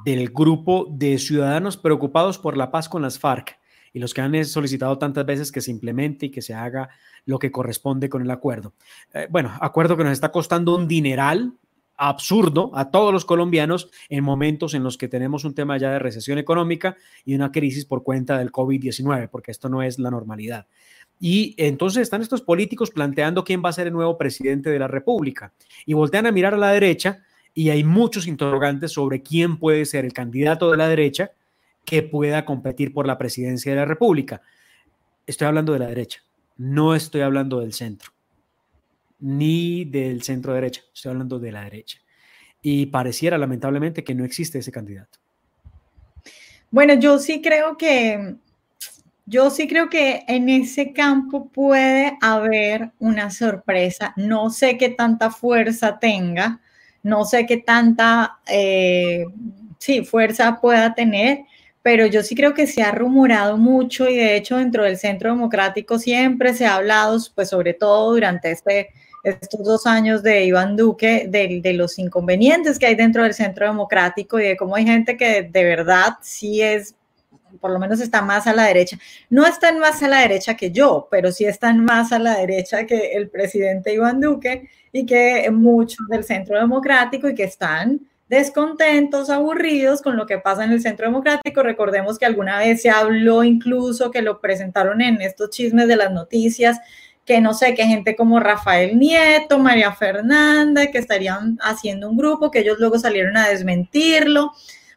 del 0.04 0.30
grupo 0.30 0.86
de 0.90 1.18
ciudadanos 1.18 1.76
preocupados 1.76 2.38
por 2.38 2.56
la 2.56 2.70
paz 2.70 2.88
con 2.88 3.02
las 3.02 3.18
FARC 3.18 3.58
y 3.92 3.98
los 3.98 4.14
que 4.14 4.20
han 4.20 4.44
solicitado 4.44 4.98
tantas 4.98 5.26
veces 5.26 5.50
que 5.50 5.60
se 5.60 5.70
implemente 5.70 6.26
y 6.26 6.30
que 6.30 6.42
se 6.42 6.54
haga 6.54 6.88
lo 7.24 7.38
que 7.38 7.50
corresponde 7.50 8.08
con 8.08 8.22
el 8.22 8.30
acuerdo. 8.30 8.72
Eh, 9.12 9.26
bueno, 9.30 9.56
acuerdo 9.60 9.96
que 9.96 10.04
nos 10.04 10.12
está 10.12 10.30
costando 10.30 10.76
un 10.76 10.86
dineral, 10.86 11.54
absurdo 12.00 12.70
a 12.74 12.90
todos 12.90 13.12
los 13.12 13.26
colombianos 13.26 13.90
en 14.08 14.24
momentos 14.24 14.72
en 14.72 14.82
los 14.82 14.96
que 14.96 15.06
tenemos 15.06 15.44
un 15.44 15.54
tema 15.54 15.76
ya 15.76 15.90
de 15.90 15.98
recesión 15.98 16.38
económica 16.38 16.96
y 17.26 17.34
una 17.34 17.52
crisis 17.52 17.84
por 17.84 18.02
cuenta 18.02 18.38
del 18.38 18.50
COVID-19, 18.50 19.28
porque 19.28 19.50
esto 19.50 19.68
no 19.68 19.82
es 19.82 19.98
la 19.98 20.10
normalidad. 20.10 20.66
Y 21.20 21.54
entonces 21.58 22.00
están 22.00 22.22
estos 22.22 22.40
políticos 22.40 22.90
planteando 22.90 23.44
quién 23.44 23.62
va 23.62 23.68
a 23.68 23.74
ser 23.74 23.86
el 23.86 23.92
nuevo 23.92 24.16
presidente 24.16 24.70
de 24.70 24.78
la 24.78 24.88
República 24.88 25.52
y 25.84 25.92
voltean 25.92 26.26
a 26.26 26.32
mirar 26.32 26.54
a 26.54 26.56
la 26.56 26.72
derecha 26.72 27.18
y 27.52 27.68
hay 27.68 27.84
muchos 27.84 28.26
interrogantes 28.26 28.92
sobre 28.92 29.20
quién 29.20 29.58
puede 29.58 29.84
ser 29.84 30.06
el 30.06 30.14
candidato 30.14 30.70
de 30.70 30.78
la 30.78 30.88
derecha 30.88 31.32
que 31.84 32.02
pueda 32.02 32.46
competir 32.46 32.94
por 32.94 33.06
la 33.06 33.18
presidencia 33.18 33.72
de 33.72 33.76
la 33.76 33.84
República. 33.84 34.40
Estoy 35.26 35.48
hablando 35.48 35.74
de 35.74 35.80
la 35.80 35.88
derecha, 35.88 36.22
no 36.56 36.94
estoy 36.94 37.20
hablando 37.20 37.60
del 37.60 37.74
centro 37.74 38.12
ni 39.20 39.84
del 39.84 40.22
centro 40.22 40.54
derecha, 40.54 40.82
estoy 40.92 41.10
hablando 41.10 41.38
de 41.38 41.52
la 41.52 41.64
derecha. 41.64 41.98
Y 42.62 42.86
pareciera 42.86 43.38
lamentablemente 43.38 44.04
que 44.04 44.14
no 44.14 44.24
existe 44.24 44.58
ese 44.58 44.72
candidato. 44.72 45.18
Bueno, 46.70 46.94
yo 46.94 47.18
sí 47.18 47.40
creo 47.40 47.76
que 47.76 48.36
yo 49.30 49.48
sí 49.50 49.68
creo 49.68 49.88
que 49.88 50.24
en 50.26 50.48
ese 50.48 50.92
campo 50.92 51.48
puede 51.50 52.18
haber 52.20 52.90
una 52.98 53.30
sorpresa. 53.30 54.12
No 54.16 54.50
sé 54.50 54.76
qué 54.76 54.88
tanta 54.88 55.30
fuerza 55.30 56.00
tenga, 56.00 56.60
no 57.04 57.24
sé 57.24 57.46
qué 57.46 57.58
tanta 57.58 58.40
eh, 58.46 59.24
sí, 59.78 60.04
fuerza 60.04 60.60
pueda 60.60 60.94
tener, 60.94 61.44
pero 61.82 62.06
yo 62.06 62.24
sí 62.24 62.34
creo 62.34 62.54
que 62.54 62.66
se 62.66 62.82
ha 62.82 62.90
rumorado 62.90 63.56
mucho 63.56 64.08
y 64.08 64.16
de 64.16 64.36
hecho 64.36 64.56
dentro 64.56 64.82
del 64.82 64.98
Centro 64.98 65.30
Democrático 65.30 65.98
siempre 66.00 66.52
se 66.52 66.66
ha 66.66 66.74
hablado, 66.74 67.16
pues 67.34 67.50
sobre 67.50 67.72
todo 67.72 68.12
durante 68.12 68.50
este 68.50 68.88
estos 69.22 69.62
dos 69.64 69.86
años 69.86 70.22
de 70.22 70.44
Iván 70.44 70.76
Duque, 70.76 71.26
de, 71.28 71.72
los 71.74 71.98
inconvenientes 71.98 72.78
que 72.78 72.86
hay 72.86 72.94
dentro 72.94 73.22
del 73.22 73.34
centro 73.34 73.66
democrático 73.66 74.40
y 74.40 74.44
de 74.44 74.56
cómo 74.56 74.76
hay 74.76 74.86
gente 74.86 75.16
que 75.16 75.42
de 75.42 75.64
verdad 75.64 76.14
sí 76.22 76.62
es, 76.62 76.94
por 77.60 77.70
lo 77.70 77.78
menos 77.78 78.00
está 78.00 78.22
más 78.22 78.46
a 78.46 78.54
la 78.54 78.64
derecha. 78.64 78.98
No 79.28 79.46
están 79.46 79.78
más 79.78 80.02
a 80.02 80.08
la 80.08 80.20
derecha 80.20 80.56
que 80.56 80.70
yo, 80.70 81.08
pero 81.10 81.32
sí 81.32 81.44
están 81.44 81.84
más 81.84 82.12
a 82.12 82.18
la 82.18 82.38
derecha 82.38 82.86
que 82.86 83.12
el 83.12 83.28
presidente 83.28 83.92
Iván 83.92 84.20
Duque 84.20 84.68
y 84.92 85.04
que 85.04 85.50
muchos 85.50 86.06
del 86.08 86.24
centro 86.24 86.58
democrático 86.58 87.28
y 87.28 87.34
que 87.34 87.44
están 87.44 88.00
descontentos, 88.28 89.28
aburridos 89.28 90.02
con 90.02 90.16
lo 90.16 90.24
que 90.24 90.38
pasa 90.38 90.64
en 90.64 90.70
el 90.70 90.80
centro 90.80 91.06
democrático. 91.06 91.64
Recordemos 91.64 92.16
que 92.16 92.26
alguna 92.26 92.58
vez 92.60 92.80
se 92.80 92.88
habló 92.88 93.42
incluso 93.42 94.12
que 94.12 94.22
lo 94.22 94.40
presentaron 94.40 95.00
en 95.00 95.20
estos 95.20 95.50
chismes 95.50 95.88
de 95.88 95.96
las 95.96 96.12
noticias 96.12 96.78
que 97.30 97.40
no 97.40 97.54
sé, 97.54 97.76
que 97.76 97.84
gente 97.84 98.16
como 98.16 98.40
Rafael 98.40 98.98
Nieto, 98.98 99.60
María 99.60 99.92
Fernanda, 99.92 100.90
que 100.90 100.98
estarían 100.98 101.58
haciendo 101.62 102.10
un 102.10 102.16
grupo, 102.16 102.50
que 102.50 102.58
ellos 102.58 102.78
luego 102.80 102.98
salieron 102.98 103.36
a 103.36 103.48
desmentirlo. 103.48 104.50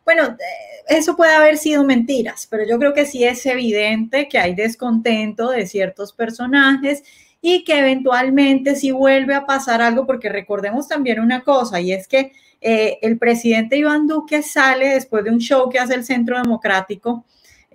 Bueno, 0.04 0.24
eh, 0.30 0.84
eso 0.88 1.16
puede 1.16 1.36
haber 1.36 1.60
sido 1.60 1.84
mentiras, 1.84 2.48
pero 2.50 2.64
yo 2.68 2.80
creo 2.80 2.92
que 2.92 3.06
sí 3.06 3.24
es 3.24 3.46
evidente 3.46 4.28
que 4.28 4.40
hay 4.40 4.56
descontento 4.56 5.52
de 5.52 5.68
ciertos 5.68 6.12
personajes 6.12 7.04
y 7.40 7.64
que 7.66 7.78
eventualmente 7.78 8.76
si 8.76 8.90
vuelve 8.90 9.36
a 9.36 9.46
pasar 9.46 9.84
algo, 9.84 10.08
porque 10.08 10.30
recordemos 10.30 10.88
también 10.88 11.20
una 11.20 11.42
cosa, 11.42 11.82
y 11.82 11.94
es 11.94 12.08
que 12.08 12.32
eh, 12.62 12.98
el 13.04 13.20
presidente 13.20 13.78
Iván 13.78 14.08
Duque 14.08 14.42
sale 14.42 14.90
después 14.90 15.24
de 15.24 15.30
un 15.30 15.38
show 15.38 15.70
que 15.70 15.78
hace 15.78 15.94
el 15.94 16.04
Centro 16.04 16.42
Democrático 16.42 17.26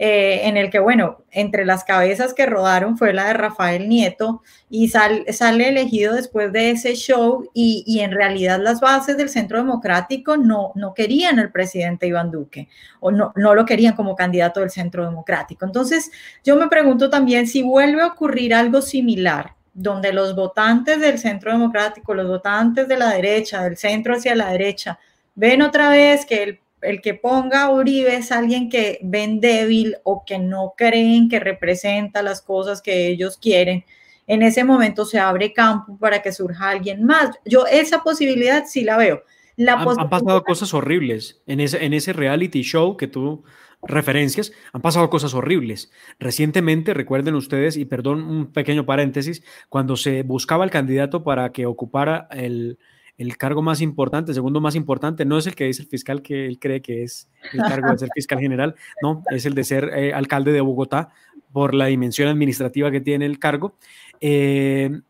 eh, 0.01 0.43
en 0.45 0.57
el 0.57 0.71
que, 0.71 0.79
bueno, 0.79 1.25
entre 1.33 1.65
las 1.65 1.83
cabezas 1.83 2.33
que 2.33 2.47
rodaron 2.47 2.97
fue 2.97 3.13
la 3.13 3.27
de 3.27 3.33
Rafael 3.33 3.89
Nieto 3.89 4.43
y 4.71 4.89
sale 4.89 5.25
elegido 5.69 6.15
después 6.15 6.53
de 6.53 6.71
ese 6.71 6.95
show 6.95 7.51
y, 7.53 7.99
en 8.01 8.13
realidad 8.13 8.61
las 8.63 8.81
bases 8.81 9.17
del 9.17 9.29
Centro 9.29 9.59
Democrático 9.59 10.37
no, 10.37 10.71
no 10.77 10.95
querían 10.95 11.41
al 11.41 11.51
presidente 11.51 12.07
Iván 12.07 12.31
Duque 12.31 12.69
o 13.01 13.11
no, 13.11 13.33
no 13.35 13.55
lo 13.57 13.65
querían 13.65 13.97
como 13.97 14.15
candidato 14.15 14.61
del 14.61 14.71
Centro 14.71 15.05
Democrático. 15.05 15.67
Entonces, 15.67 16.13
yo 16.45 16.55
me 16.55 16.69
pregunto 16.69 17.11
también 17.11 17.49
si 17.49 17.63
vuelve 17.63 18.03
a 18.03 18.07
ocurrir 18.07 18.55
algo 18.55 18.81
similar 18.81 19.55
donde 19.75 20.13
los 20.13 20.35
votantes 20.37 21.01
del 21.01 21.19
Centro 21.19 21.51
Democrático, 21.51 22.15
los 22.15 22.29
votantes 22.29 22.87
de 22.87 22.97
la 22.97 23.11
derecha, 23.11 23.63
del 23.63 23.77
centro 23.77 24.15
hacia 24.15 24.35
la 24.35 24.51
derecha, 24.51 24.99
ven 25.35 25.63
otra 25.63 25.91
vez 25.91 26.27
que 26.27 26.43
el 26.43 26.61
el 26.83 27.01
que 27.01 27.15
ponga 27.15 27.63
a 27.63 27.71
Uribe 27.71 28.17
es 28.17 28.33
alguien 28.33 28.69
que 28.69 28.99
ven 29.03 29.41
débil 29.41 29.97
o 30.05 30.25
que 30.25 30.39
no 30.39 30.75
creen 30.77 31.29
que 31.29 31.41
representa 31.41 32.23
las 32.23 32.43
cosas 32.43 32.83
que 32.83 33.09
ellos 33.09 33.37
quieren, 33.37 33.85
en 34.27 34.43
ese 34.43 34.63
momento 34.63 35.05
se 35.05 35.19
abre 35.19 35.53
campo 35.53 35.97
para 35.99 36.23
que 36.23 36.33
surja 36.33 36.71
alguien 36.71 37.05
más. 37.05 37.37
Yo 37.45 37.67
esa 37.67 38.03
posibilidad 38.03 38.65
sí 38.67 38.85
la 38.85 38.97
veo. 38.97 39.23
han, 39.67 40.11
pasado 40.11 40.45
cosas 40.45 40.75
horribles 40.75 41.41
en 41.47 41.61
ese, 41.61 41.85
en 41.85 41.95
ese 41.95 42.13
reality 42.13 42.63
show 42.63 42.97
que 42.97 43.09
tú 43.09 43.45
referencias, 43.83 44.53
han 44.73 44.83
pasado 44.83 45.09
cosas 45.09 45.35
horribles. 45.35 45.91
Recientemente, 46.19 46.95
recuerden 46.95 47.35
ustedes, 47.37 47.77
y 47.77 47.85
perdón 47.85 48.23
un 48.23 48.53
pequeño 48.53 48.85
paréntesis, 48.85 49.43
cuando 49.69 49.97
se 49.97 50.23
buscaba 50.25 50.65
el 50.65 50.71
candidato 50.71 51.23
para 51.23 51.53
que 51.53 51.67
ocupara 51.67 52.29
el, 52.33 52.79
el 53.19 53.37
cargo 53.37 53.63
más 53.63 53.81
importante, 53.81 54.31
el 54.31 54.37
segundo 54.37 54.61
más 54.61 54.77
importante, 54.77 55.25
no 55.25 55.37
es 55.39 55.47
el 55.49 55.57
que 55.57 55.65
dice 55.65 55.83
el 55.83 55.89
fiscal 55.89 56.23
que 56.23 56.47
él 56.47 56.61
cree 56.61 56.81
que 56.81 57.03
es 57.03 57.29
el 57.53 57.61
cargo 57.61 57.91
de 57.91 57.99
ser 57.99 58.09
fiscal 58.15 58.39
general, 58.39 58.77
no, 59.03 59.25
es 59.33 59.45
el 59.45 59.55
de 59.55 59.65
ser 59.65 59.91
eh, 59.93 60.15
alcalde 60.15 60.53
de 60.53 60.61
Bogotá 60.61 61.11
por 61.53 61.75
la 61.75 61.87
dimensión 61.87 62.29
administrativa 62.29 62.93
que 62.93 63.01
tiene 63.01 63.27
el 63.27 63.41
cargo. 63.41 63.75
Eh, 64.21 65.01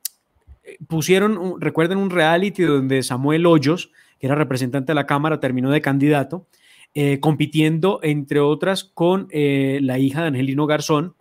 pusieron, 0.88 1.60
recuerden 1.60 1.98
un 1.98 2.08
reality 2.08 2.62
donde 2.62 3.02
Samuel 3.02 3.44
Hoyos, 3.44 3.92
que 4.18 4.26
era 4.26 4.34
representante 4.34 4.92
de 4.92 4.94
la 4.94 5.06
Cámara, 5.06 5.38
terminó 5.38 5.70
de 5.70 5.82
candidato, 5.82 6.46
eh, 6.94 7.20
compitiendo, 7.20 8.00
entre 8.02 8.40
otras, 8.40 8.84
con 8.84 9.28
la 9.30 9.98
hija 9.98 10.22
de 10.22 10.28
Angelino 10.28 10.66
Garzón. 10.66 11.14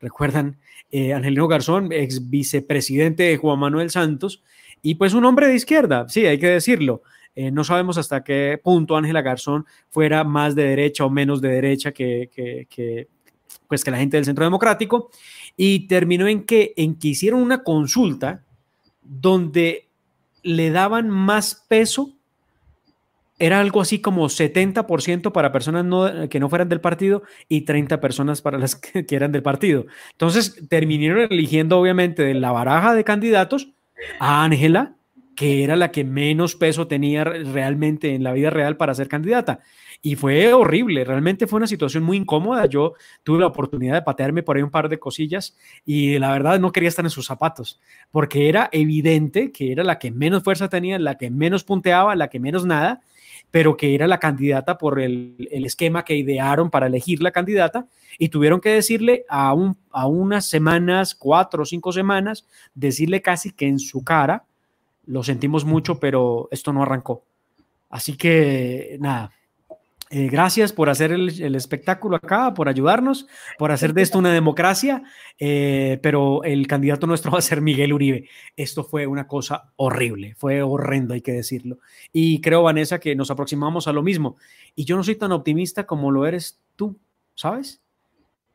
Recuerdan, 0.00 0.56
Angelino 0.90 1.48
Garzón, 1.48 1.92
ex 1.92 2.30
vicepresidente 2.30 3.24
de 3.24 3.36
Juan 3.36 3.58
Manuel 3.58 3.90
Santos, 3.90 4.42
y 4.84 4.96
pues 4.96 5.14
un 5.14 5.24
hombre 5.24 5.48
de 5.48 5.54
izquierda, 5.54 6.06
sí, 6.10 6.26
hay 6.26 6.38
que 6.38 6.46
decirlo. 6.46 7.00
Eh, 7.34 7.50
no 7.50 7.64
sabemos 7.64 7.96
hasta 7.96 8.22
qué 8.22 8.60
punto 8.62 8.98
Ángela 8.98 9.22
Garzón 9.22 9.64
fuera 9.88 10.24
más 10.24 10.54
de 10.54 10.64
derecha 10.64 11.06
o 11.06 11.10
menos 11.10 11.40
de 11.40 11.48
derecha 11.48 11.90
que, 11.90 12.28
que, 12.68 13.08
pues 13.66 13.82
que 13.82 13.90
la 13.90 13.96
gente 13.96 14.18
del 14.18 14.26
Centro 14.26 14.44
Democrático. 14.44 15.10
Y 15.56 15.88
terminó 15.88 16.28
en 16.28 16.44
que, 16.44 16.74
en 16.76 16.98
que 16.98 17.08
hicieron 17.08 17.40
una 17.40 17.62
consulta 17.62 18.44
donde 19.02 19.88
le 20.42 20.70
daban 20.70 21.08
más 21.08 21.64
peso 21.66 22.12
era 23.38 23.60
algo 23.60 23.80
así 23.80 24.00
como 24.00 24.28
70% 24.28 25.32
para 25.32 25.50
personas 25.50 26.28
que 26.28 26.38
no 26.38 26.50
fueran 26.50 26.68
del 26.68 26.82
partido 26.82 27.22
y 27.48 27.62
30 27.62 28.02
personas 28.02 28.42
para 28.42 28.58
las 28.58 28.76
que, 28.76 29.06
que, 29.06 29.16
eran 29.16 29.32
del 29.32 29.42
partido. 29.42 29.86
Entonces 30.12 30.62
terminaron 30.68 31.32
eligiendo 31.32 31.78
obviamente 31.78 32.22
de 32.22 32.34
la 32.34 32.52
baraja 32.52 32.94
de 32.94 33.02
candidatos 33.02 33.73
a 34.18 34.44
Ángela, 34.44 34.96
que 35.34 35.64
era 35.64 35.76
la 35.76 35.90
que 35.90 36.04
menos 36.04 36.54
peso 36.54 36.86
tenía 36.86 37.24
realmente 37.24 38.14
en 38.14 38.22
la 38.22 38.32
vida 38.32 38.50
real 38.50 38.76
para 38.76 38.94
ser 38.94 39.08
candidata. 39.08 39.60
Y 40.02 40.16
fue 40.16 40.52
horrible, 40.52 41.04
realmente 41.04 41.46
fue 41.46 41.56
una 41.56 41.66
situación 41.66 42.04
muy 42.04 42.18
incómoda. 42.18 42.66
Yo 42.66 42.94
tuve 43.22 43.40
la 43.40 43.46
oportunidad 43.46 43.94
de 43.94 44.02
patearme 44.02 44.42
por 44.42 44.56
ahí 44.56 44.62
un 44.62 44.70
par 44.70 44.88
de 44.88 44.98
cosillas 44.98 45.56
y 45.84 46.18
la 46.18 46.30
verdad 46.32 46.60
no 46.60 46.72
quería 46.72 46.88
estar 46.88 47.04
en 47.04 47.10
sus 47.10 47.26
zapatos, 47.26 47.80
porque 48.10 48.48
era 48.48 48.68
evidente 48.72 49.50
que 49.50 49.72
era 49.72 49.82
la 49.82 49.98
que 49.98 50.10
menos 50.10 50.42
fuerza 50.42 50.68
tenía, 50.68 50.98
la 50.98 51.16
que 51.16 51.30
menos 51.30 51.64
punteaba, 51.64 52.14
la 52.16 52.28
que 52.28 52.38
menos 52.38 52.66
nada, 52.66 53.00
pero 53.54 53.76
que 53.76 53.94
era 53.94 54.08
la 54.08 54.18
candidata 54.18 54.78
por 54.78 54.98
el, 54.98 55.48
esquema 55.48 56.04
que 56.04 56.16
idearon 56.16 56.70
para 56.70 56.88
elegir 56.88 57.22
la 57.22 57.30
candidata 57.30 57.86
y 58.18 58.28
tuvieron 58.28 58.60
que 58.60 58.70
decirle 58.70 59.24
a, 59.28 59.54
un, 59.54 59.76
a 59.92 60.08
unas 60.08 60.48
semanas, 60.48 61.14
cuatro 61.14 61.62
o 61.62 61.64
cinco 61.64 61.92
semanas, 61.92 62.48
decirle 62.74 63.22
casi 63.22 63.52
que 63.52 63.68
en 63.68 63.78
su 63.78 64.02
cara, 64.02 64.44
lo 65.06 65.22
sentimos 65.22 65.64
mucho, 65.64 66.00
pero 66.00 66.48
esto 66.50 66.72
no 66.72 66.82
arrancó. 66.82 67.22
Así 67.90 68.16
que 68.16 68.96
nada, 68.98 69.30
eh, 70.16 70.28
gracias 70.28 70.72
por 70.72 70.90
hacer 70.90 71.10
el, 71.10 71.56
espectáculo 71.56 72.14
acá, 72.14 72.54
por 72.54 72.68
ayudarnos, 72.68 73.26
por 73.58 73.72
hacer 73.72 73.94
de 73.94 74.02
esto 74.02 74.20
una 74.20 74.32
democracia, 74.32 75.02
eh, 75.40 75.98
pero 76.04 76.44
el 76.44 76.68
candidato 76.68 77.08
nuestro 77.08 77.32
va 77.32 77.38
a 77.38 77.42
ser 77.42 77.60
Miguel 77.60 77.92
Uribe. 77.92 78.28
Esto 78.56 78.84
fue 78.84 79.08
una 79.08 79.26
cosa 79.26 79.72
horrible, 79.74 80.36
fue 80.36 80.62
horrendo, 80.62 81.14
hay 81.14 81.20
que 81.20 81.32
decirlo. 81.32 81.80
Y 82.12 82.40
creo, 82.40 82.62
Vanessa, 82.62 83.00
que 83.00 83.16
nos 83.16 83.32
aproximamos 83.32 83.88
a 83.88 83.92
lo 83.92 84.04
mismo. 84.04 84.36
Y 84.76 84.84
yo 84.84 84.94
no 84.96 85.02
soy 85.02 85.16
tan 85.16 85.32
optimista 85.32 85.84
como 85.84 86.12
lo 86.12 86.26
eres 86.26 86.60
tú, 86.76 86.96
¿sabes? 87.34 87.82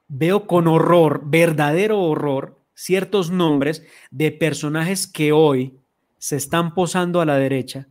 Veo 0.07 0.47
con 0.47 0.66
horror, 0.66 1.24
verdadero 1.26 1.99
horror, 1.99 2.57
ciertos 2.74 3.32
nombres 3.32 3.84
de 4.12 4.32
personajes 4.32 5.07
que 5.07 5.34
hoy 5.34 5.78
se 6.20 6.38
están 6.38 6.74
posando 6.74 7.20
a 7.20 7.26
la 7.26 7.36
derecha 7.36 7.89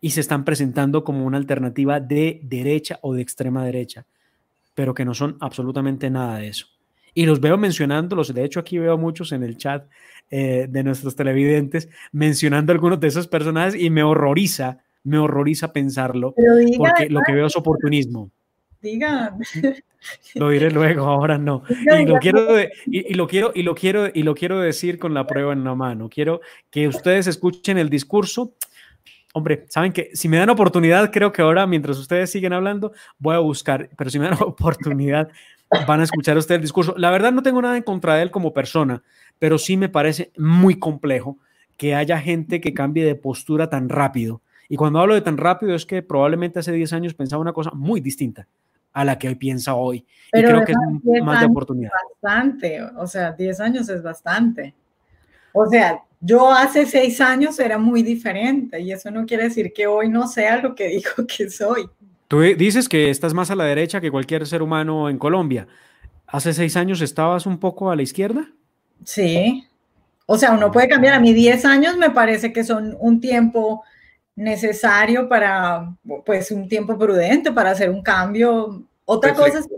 y 0.00 0.10
se 0.10 0.20
están 0.20 0.44
presentando 0.44 1.04
como 1.04 1.24
una 1.24 1.36
alternativa 1.36 2.00
de 2.00 2.40
derecha 2.42 2.98
o 3.02 3.14
de 3.14 3.22
extrema 3.22 3.64
derecha, 3.64 4.06
pero 4.74 4.94
que 4.94 5.04
no 5.04 5.14
son 5.14 5.36
absolutamente 5.40 6.10
nada 6.10 6.38
de 6.38 6.48
eso. 6.48 6.66
Y 7.12 7.26
los 7.26 7.40
veo 7.40 7.58
mencionándolos, 7.58 8.32
de 8.32 8.44
hecho 8.44 8.60
aquí 8.60 8.78
veo 8.78 8.96
muchos 8.96 9.32
en 9.32 9.42
el 9.42 9.56
chat 9.56 9.86
eh, 10.30 10.66
de 10.70 10.84
nuestros 10.84 11.16
televidentes 11.16 11.88
mencionando 12.12 12.72
algunos 12.72 13.00
de 13.00 13.08
esos 13.08 13.26
personajes 13.26 13.74
y 13.74 13.90
me 13.90 14.02
horroriza, 14.02 14.78
me 15.02 15.18
horroriza 15.18 15.72
pensarlo, 15.72 16.34
porque 16.78 17.10
lo 17.10 17.20
que 17.26 17.32
veo 17.32 17.46
es 17.46 17.56
oportunismo. 17.56 18.30
Diga. 18.80 19.36
Lo 20.34 20.48
diré 20.48 20.70
luego, 20.70 21.04
ahora 21.04 21.36
no. 21.36 21.62
Y 22.00 22.06
lo 22.06 22.18
quiero 22.18 22.58
y, 22.86 23.14
lo 23.14 23.26
quiero 23.28 23.52
y 23.54 23.62
lo 23.62 23.74
quiero 23.74 24.06
y 24.12 24.22
lo 24.22 24.34
quiero 24.34 24.60
decir 24.60 24.98
con 24.98 25.12
la 25.12 25.26
prueba 25.26 25.52
en 25.52 25.64
la 25.64 25.74
mano. 25.74 26.08
Quiero 26.08 26.40
que 26.70 26.88
ustedes 26.88 27.26
escuchen 27.26 27.76
el 27.76 27.90
discurso 27.90 28.54
hombre, 29.32 29.64
saben 29.68 29.92
que 29.92 30.10
si 30.14 30.28
me 30.28 30.36
dan 30.36 30.50
oportunidad, 30.50 31.10
creo 31.10 31.32
que 31.32 31.42
ahora, 31.42 31.66
mientras 31.66 31.98
ustedes 31.98 32.30
siguen 32.30 32.52
hablando, 32.52 32.92
voy 33.18 33.34
a 33.34 33.38
buscar, 33.38 33.90
pero 33.96 34.10
si 34.10 34.18
me 34.18 34.26
dan 34.26 34.38
oportunidad, 34.40 35.28
van 35.86 36.00
a 36.00 36.04
escuchar 36.04 36.36
ustedes 36.36 36.56
el 36.56 36.62
discurso. 36.62 36.94
La 36.96 37.10
verdad, 37.10 37.32
no 37.32 37.42
tengo 37.42 37.62
nada 37.62 37.76
en 37.76 37.82
contra 37.82 38.16
de 38.16 38.22
él 38.22 38.30
como 38.30 38.52
persona, 38.52 39.02
pero 39.38 39.58
sí 39.58 39.76
me 39.76 39.88
parece 39.88 40.32
muy 40.36 40.78
complejo 40.78 41.38
que 41.76 41.94
haya 41.94 42.18
gente 42.18 42.60
que 42.60 42.74
cambie 42.74 43.04
de 43.04 43.14
postura 43.14 43.70
tan 43.70 43.88
rápido. 43.88 44.42
Y 44.68 44.76
cuando 44.76 45.00
hablo 45.00 45.14
de 45.14 45.22
tan 45.22 45.36
rápido 45.36 45.74
es 45.74 45.86
que 45.86 46.02
probablemente 46.02 46.58
hace 46.58 46.72
10 46.72 46.92
años 46.92 47.14
pensaba 47.14 47.40
una 47.40 47.52
cosa 47.52 47.70
muy 47.72 48.00
distinta 48.00 48.46
a 48.92 49.04
la 49.04 49.18
que 49.18 49.28
hoy 49.28 49.36
piensa 49.36 49.74
hoy. 49.74 50.04
y 50.32 50.42
creo 50.42 50.64
que 50.64 50.72
es 50.72 51.24
más 51.24 51.40
de 51.40 51.46
oportunidad. 51.46 51.90
Bastante, 52.20 52.82
o 52.82 53.06
sea, 53.06 53.32
10 53.32 53.60
años 53.60 53.88
es 53.88 54.02
bastante. 54.02 54.74
O 55.52 55.66
sea, 55.66 56.02
yo 56.20 56.52
hace 56.52 56.86
seis 56.86 57.20
años 57.20 57.58
era 57.58 57.78
muy 57.78 58.02
diferente 58.02 58.78
y 58.80 58.92
eso 58.92 59.10
no 59.10 59.24
quiere 59.24 59.44
decir 59.44 59.72
que 59.72 59.86
hoy 59.86 60.08
no 60.08 60.28
sea 60.28 60.58
lo 60.58 60.74
que 60.74 60.88
digo 60.88 61.26
que 61.26 61.50
soy. 61.50 61.88
Tú 62.28 62.40
dices 62.40 62.88
que 62.88 63.10
estás 63.10 63.34
más 63.34 63.50
a 63.50 63.56
la 63.56 63.64
derecha 63.64 64.00
que 64.00 64.10
cualquier 64.10 64.46
ser 64.46 64.62
humano 64.62 65.08
en 65.08 65.18
Colombia. 65.18 65.66
¿Hace 66.26 66.52
seis 66.52 66.76
años 66.76 67.00
estabas 67.00 67.44
un 67.44 67.58
poco 67.58 67.90
a 67.90 67.96
la 67.96 68.02
izquierda? 68.02 68.48
Sí. 69.04 69.66
O 70.26 70.38
sea, 70.38 70.52
uno 70.52 70.70
puede 70.70 70.86
cambiar. 70.86 71.14
A 71.14 71.20
mí 71.20 71.32
diez 71.32 71.64
años 71.64 71.96
me 71.96 72.10
parece 72.10 72.52
que 72.52 72.62
son 72.62 72.96
un 73.00 73.20
tiempo 73.20 73.82
necesario 74.36 75.28
para, 75.28 75.92
pues, 76.24 76.52
un 76.52 76.68
tiempo 76.68 76.96
prudente 76.96 77.50
para 77.50 77.72
hacer 77.72 77.90
un 77.90 78.00
cambio. 78.00 78.84
Otra 79.04 79.34
cosa 79.34 79.58
es... 79.58 79.68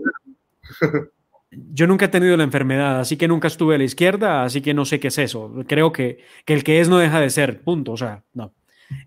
Yo 1.53 1.87
nunca 1.87 2.07
he 2.07 2.09
tenido 2.09 2.37
la 2.37 2.45
enfermedad, 2.45 3.01
así 3.01 3.17
que 3.17 3.29
nunca 3.29 3.49
estuve 3.49 3.75
a 3.75 3.79
la 3.79 3.85
izquierda, 3.85 4.43
así 4.43 4.63
que 4.63 4.73
no 4.73 4.85
sé 4.85 4.99
qué 4.99 5.09
es 5.09 5.19
eso. 5.19 5.53
Creo 5.67 5.93
que, 5.93 6.19
que 6.47 6.55
el 6.55 6.65
que 6.65 6.81
es 6.81 6.89
no 6.89 6.99
deja 6.99 7.21
de 7.21 7.29
ser, 7.31 7.61
punto. 7.61 7.93
O 7.93 7.97
sea, 7.97 8.25
no. 8.33 8.55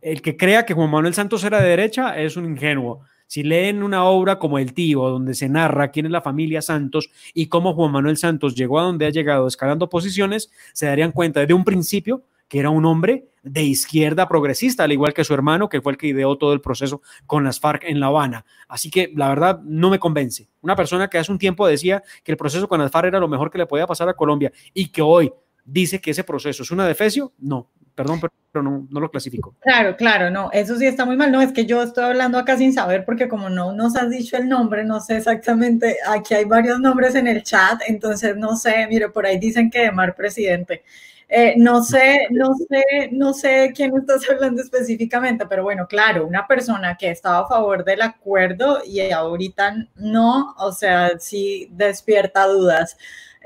El 0.01 0.21
que 0.21 0.37
crea 0.37 0.65
que 0.65 0.73
Juan 0.73 0.89
Manuel 0.89 1.13
Santos 1.13 1.43
era 1.43 1.61
de 1.61 1.69
derecha 1.69 2.19
es 2.19 2.37
un 2.37 2.45
ingenuo. 2.45 3.01
Si 3.27 3.43
leen 3.43 3.81
una 3.81 4.03
obra 4.03 4.37
como 4.37 4.59
El 4.59 4.73
Tío, 4.73 5.09
donde 5.09 5.33
se 5.33 5.49
narra 5.49 5.89
quién 5.89 6.05
es 6.05 6.11
la 6.11 6.21
familia 6.21 6.61
Santos 6.61 7.09
y 7.33 7.47
cómo 7.47 7.73
Juan 7.73 7.91
Manuel 7.91 8.17
Santos 8.17 8.55
llegó 8.55 8.79
a 8.79 8.83
donde 8.83 9.07
ha 9.07 9.09
llegado 9.09 9.47
escalando 9.47 9.89
posiciones, 9.89 10.51
se 10.73 10.85
darían 10.85 11.11
cuenta 11.11 11.39
desde 11.39 11.55
un 11.55 11.63
principio 11.63 12.23
que 12.47 12.59
era 12.59 12.69
un 12.69 12.85
hombre 12.85 13.27
de 13.43 13.63
izquierda 13.63 14.27
progresista, 14.27 14.83
al 14.83 14.91
igual 14.91 15.13
que 15.13 15.23
su 15.23 15.33
hermano, 15.33 15.69
que 15.69 15.81
fue 15.81 15.91
el 15.91 15.97
que 15.97 16.07
ideó 16.07 16.37
todo 16.37 16.53
el 16.53 16.61
proceso 16.61 17.01
con 17.27 17.43
las 17.43 17.59
FARC 17.59 17.83
en 17.83 17.99
La 17.99 18.07
Habana. 18.07 18.45
Así 18.67 18.89
que 18.89 19.11
la 19.15 19.29
verdad 19.29 19.59
no 19.63 19.89
me 19.89 19.99
convence. 19.99 20.49
Una 20.61 20.75
persona 20.75 21.07
que 21.09 21.19
hace 21.19 21.31
un 21.31 21.37
tiempo 21.37 21.67
decía 21.67 22.03
que 22.23 22.31
el 22.31 22.37
proceso 22.37 22.67
con 22.67 22.79
las 22.79 22.91
FARC 22.91 23.07
era 23.07 23.19
lo 23.19 23.27
mejor 23.27 23.51
que 23.51 23.59
le 23.59 23.67
podía 23.67 23.85
pasar 23.85 24.09
a 24.09 24.15
Colombia 24.15 24.51
y 24.73 24.89
que 24.89 25.01
hoy 25.01 25.31
dice 25.63 26.01
que 26.01 26.11
ese 26.11 26.23
proceso 26.23 26.63
es 26.63 26.71
una 26.71 26.87
defecio, 26.87 27.33
no, 27.37 27.69
perdón, 27.93 28.19
pero 28.51 28.63
no, 28.63 28.87
lo 28.89 29.09
clasifico. 29.09 29.55
Claro, 29.61 29.95
claro, 29.95 30.29
no, 30.29 30.49
eso 30.51 30.75
sí 30.77 30.85
está 30.85 31.05
muy 31.05 31.15
mal. 31.15 31.31
No, 31.31 31.41
es 31.41 31.51
que 31.51 31.65
yo 31.65 31.83
estoy 31.83 32.03
hablando 32.03 32.37
acá 32.37 32.57
sin 32.57 32.73
saber 32.73 33.05
porque 33.05 33.27
como 33.27 33.49
no 33.49 33.73
nos 33.73 33.95
has 33.95 34.09
dicho 34.09 34.37
el 34.37 34.47
nombre, 34.47 34.85
no 34.85 35.01
sé 35.01 35.17
exactamente, 35.17 35.97
aquí 36.07 36.33
hay 36.33 36.45
varios 36.45 36.79
nombres 36.79 37.15
en 37.15 37.27
el 37.27 37.43
chat, 37.43 37.81
entonces 37.87 38.37
no 38.37 38.55
sé, 38.55 38.87
mire, 38.89 39.09
por 39.09 39.25
ahí 39.25 39.37
dicen 39.39 39.69
que 39.69 39.81
de 39.81 39.91
Mar 39.91 40.15
presidente. 40.15 40.83
Eh, 41.27 41.55
no 41.57 41.83
sé, 41.83 42.27
no 42.29 42.53
sé, 42.53 43.09
no 43.11 43.33
sé 43.33 43.73
quién 43.75 43.95
estás 43.97 44.29
hablando 44.29 44.61
específicamente, 44.61 45.45
pero 45.47 45.63
bueno, 45.63 45.87
claro, 45.87 46.27
una 46.27 46.45
persona 46.47 46.95
que 46.97 47.09
estaba 47.09 47.39
a 47.39 47.47
favor 47.47 47.83
del 47.83 48.03
acuerdo 48.03 48.81
y 48.85 48.99
ahorita 49.11 49.75
no, 49.95 50.53
o 50.57 50.71
sea, 50.71 51.19
sí 51.19 51.67
despierta 51.71 52.45
dudas. 52.47 52.95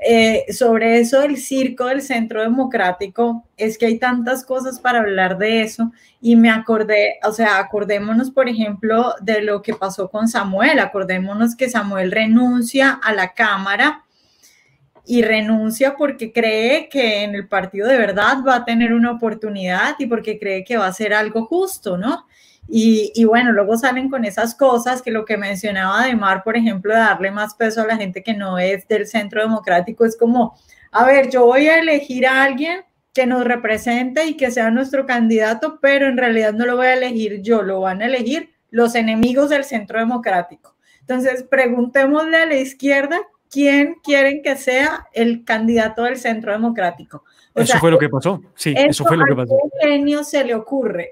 Eh, 0.02 0.46
sobre 0.52 0.98
eso 0.98 1.20
del 1.20 1.36
circo 1.36 1.86
del 1.86 2.00
centro 2.00 2.40
democrático, 2.40 3.44
es 3.58 3.76
que 3.76 3.86
hay 3.86 3.98
tantas 3.98 4.44
cosas 4.44 4.80
para 4.80 5.00
hablar 5.00 5.36
de 5.36 5.60
eso 5.62 5.92
y 6.22 6.36
me 6.36 6.50
acordé, 6.50 7.18
o 7.22 7.32
sea, 7.32 7.58
acordémonos, 7.58 8.30
por 8.30 8.48
ejemplo, 8.48 9.14
de 9.20 9.42
lo 9.42 9.60
que 9.60 9.74
pasó 9.74 10.08
con 10.08 10.26
Samuel, 10.28 10.78
acordémonos 10.78 11.54
que 11.54 11.68
Samuel 11.68 12.12
renuncia 12.12 12.98
a 13.02 13.12
la 13.12 13.34
Cámara 13.34 14.04
y 15.06 15.22
renuncia 15.22 15.96
porque 15.96 16.32
cree 16.32 16.88
que 16.88 17.24
en 17.24 17.34
el 17.34 17.48
partido 17.48 17.88
de 17.88 17.98
verdad 17.98 18.38
va 18.46 18.56
a 18.56 18.64
tener 18.64 18.92
una 18.92 19.12
oportunidad 19.12 19.96
y 19.98 20.06
porque 20.06 20.38
cree 20.38 20.64
que 20.64 20.76
va 20.76 20.86
a 20.86 20.92
ser 20.92 21.14
algo 21.14 21.46
justo, 21.46 21.96
¿no? 21.96 22.26
Y, 22.72 23.24
bueno, 23.24 23.50
luego 23.50 23.76
salen 23.76 24.08
con 24.08 24.24
esas 24.24 24.54
cosas 24.54 25.02
que 25.02 25.10
lo 25.10 25.24
que 25.24 25.36
mencionaba 25.36 26.06
de 26.06 26.14
Mar, 26.14 26.44
por 26.44 26.56
ejemplo, 26.56 26.94
de 26.94 27.00
darle 27.00 27.32
más 27.32 27.54
peso 27.54 27.82
a 27.82 27.86
la 27.86 27.96
gente 27.96 28.22
que 28.22 28.32
no 28.32 28.60
es 28.60 28.86
del 28.86 29.08
centro 29.08 29.42
democrático, 29.42 30.04
es 30.04 30.16
como, 30.16 30.56
a 30.92 31.04
ver, 31.04 31.30
yo 31.30 31.46
voy 31.46 31.66
a 31.66 31.80
elegir 31.80 32.28
a 32.28 32.44
alguien 32.44 32.84
que 33.12 33.26
nos 33.26 33.44
represente 33.44 34.24
y 34.26 34.36
que 34.36 34.52
sea 34.52 34.70
nuestro 34.70 35.04
candidato, 35.04 35.80
pero 35.82 36.06
en 36.06 36.16
realidad 36.16 36.52
no 36.52 36.64
lo 36.64 36.76
voy 36.76 36.86
a 36.86 36.94
elegir 36.94 37.42
yo, 37.42 37.62
lo 37.62 37.80
van 37.80 38.02
a 38.02 38.06
elegir 38.06 38.50
los 38.70 38.94
enemigos 38.94 39.50
del 39.50 39.64
centro 39.64 39.98
democrático. 39.98 40.76
Entonces, 41.00 41.42
preguntémosle 41.42 42.36
a 42.36 42.46
la 42.46 42.54
izquierda 42.54 43.18
quién 43.50 43.96
quieren 44.02 44.42
que 44.42 44.56
sea 44.56 45.08
el 45.12 45.44
candidato 45.44 46.04
del 46.04 46.16
centro 46.16 46.52
democrático. 46.52 47.24
eso 47.54 47.78
fue 47.78 47.90
lo 47.90 47.98
que 47.98 48.08
pasó. 48.08 48.40
Sí, 48.54 48.74
eso 48.76 49.04
fue 49.04 49.16
lo 49.16 49.24
que 49.24 49.34
pasó. 49.34 49.54
¿A 49.54 49.68
qué 49.80 49.88
genio 49.88 50.24
se 50.24 50.44
le 50.44 50.54
ocurre? 50.54 51.10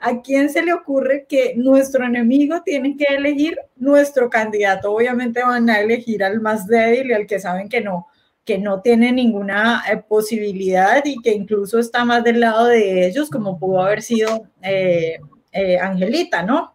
¿A 0.00 0.20
quién 0.20 0.50
se 0.50 0.62
le 0.62 0.72
ocurre 0.72 1.26
que 1.28 1.54
nuestro 1.56 2.04
enemigo 2.04 2.62
tiene 2.62 2.96
que 2.96 3.04
elegir 3.04 3.56
nuestro 3.76 4.28
candidato? 4.28 4.92
Obviamente 4.92 5.42
van 5.42 5.70
a 5.70 5.80
elegir 5.80 6.24
al 6.24 6.40
más 6.40 6.66
débil 6.66 7.10
y 7.10 7.14
al 7.14 7.26
que 7.26 7.38
saben 7.38 7.68
que 7.68 7.80
no, 7.80 8.08
que 8.44 8.58
no 8.58 8.80
tiene 8.80 9.12
ninguna 9.12 9.84
eh, 9.90 9.96
posibilidad 9.96 11.02
y 11.04 11.20
que 11.22 11.32
incluso 11.32 11.78
está 11.78 12.04
más 12.04 12.24
del 12.24 12.40
lado 12.40 12.66
de 12.66 13.06
ellos, 13.06 13.30
como 13.30 13.58
pudo 13.58 13.82
haber 13.82 14.02
sido 14.02 14.48
eh, 14.62 15.20
eh, 15.52 15.78
Angelita, 15.78 16.42
¿no? 16.42 16.74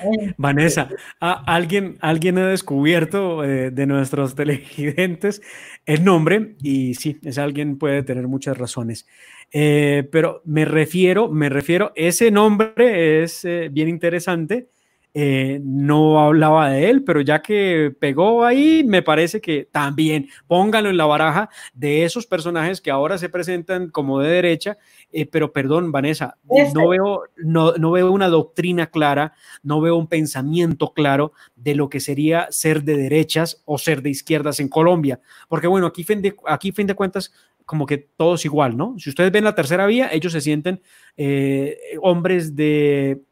Vanessa, 0.36 0.88
¿alguien, 1.20 1.98
alguien 2.00 2.38
ha 2.38 2.48
descubierto 2.48 3.42
de 3.42 3.86
nuestros 3.86 4.34
televidentes 4.34 5.42
el 5.86 6.04
nombre 6.04 6.56
y 6.62 6.94
sí, 6.94 7.18
ese 7.24 7.40
alguien 7.40 7.78
puede 7.78 8.02
tener 8.02 8.28
muchas 8.28 8.56
razones. 8.56 9.06
pero 9.50 10.42
me 10.44 10.64
refiero, 10.64 11.28
me 11.28 11.48
refiero, 11.48 11.92
ese 11.94 12.30
nombre 12.30 13.22
es 13.22 13.46
bien 13.70 13.88
interesante 13.88 14.68
eh, 15.16 15.60
no 15.62 16.18
hablaba 16.18 16.70
de 16.70 16.90
él, 16.90 17.04
pero 17.04 17.20
ya 17.20 17.40
que 17.40 17.94
pegó 18.00 18.44
ahí, 18.44 18.82
me 18.84 19.00
parece 19.00 19.40
que 19.40 19.68
también 19.70 20.28
póngalo 20.48 20.90
en 20.90 20.96
la 20.96 21.06
baraja 21.06 21.48
de 21.72 22.04
esos 22.04 22.26
personajes 22.26 22.80
que 22.80 22.90
ahora 22.90 23.16
se 23.16 23.28
presentan 23.28 23.90
como 23.90 24.18
de 24.18 24.28
derecha, 24.28 24.76
eh, 25.12 25.24
pero 25.24 25.52
perdón, 25.52 25.92
Vanessa, 25.92 26.36
no 26.74 26.88
veo, 26.88 27.22
no, 27.36 27.74
no, 27.74 27.92
veo 27.92 28.10
una 28.10 28.28
doctrina 28.28 28.88
clara, 28.88 29.34
no 29.62 29.80
veo 29.80 29.96
un 29.96 30.08
pensamiento 30.08 30.92
claro 30.92 31.32
de 31.54 31.76
lo 31.76 31.88
que 31.88 32.00
sería 32.00 32.48
ser 32.50 32.82
de 32.82 32.96
derechas 32.96 33.62
o 33.66 33.78
ser 33.78 34.02
de 34.02 34.10
izquierdas 34.10 34.58
en 34.58 34.68
Colombia, 34.68 35.20
porque 35.48 35.68
bueno, 35.68 35.86
aquí 35.86 36.02
fin 36.02 36.22
de, 36.22 36.34
aquí 36.44 36.72
fin 36.72 36.88
de 36.88 36.94
cuentas 36.96 37.32
como 37.64 37.86
que 37.86 37.98
todos 37.98 38.44
igual, 38.44 38.76
¿no? 38.76 38.96
Si 38.98 39.10
ustedes 39.10 39.30
ven 39.30 39.44
la 39.44 39.54
tercera 39.54 39.86
vía, 39.86 40.10
ellos 40.12 40.32
se 40.32 40.40
sienten 40.40 40.82
eh, 41.16 41.78
hombres 42.02 42.56
de 42.56 43.22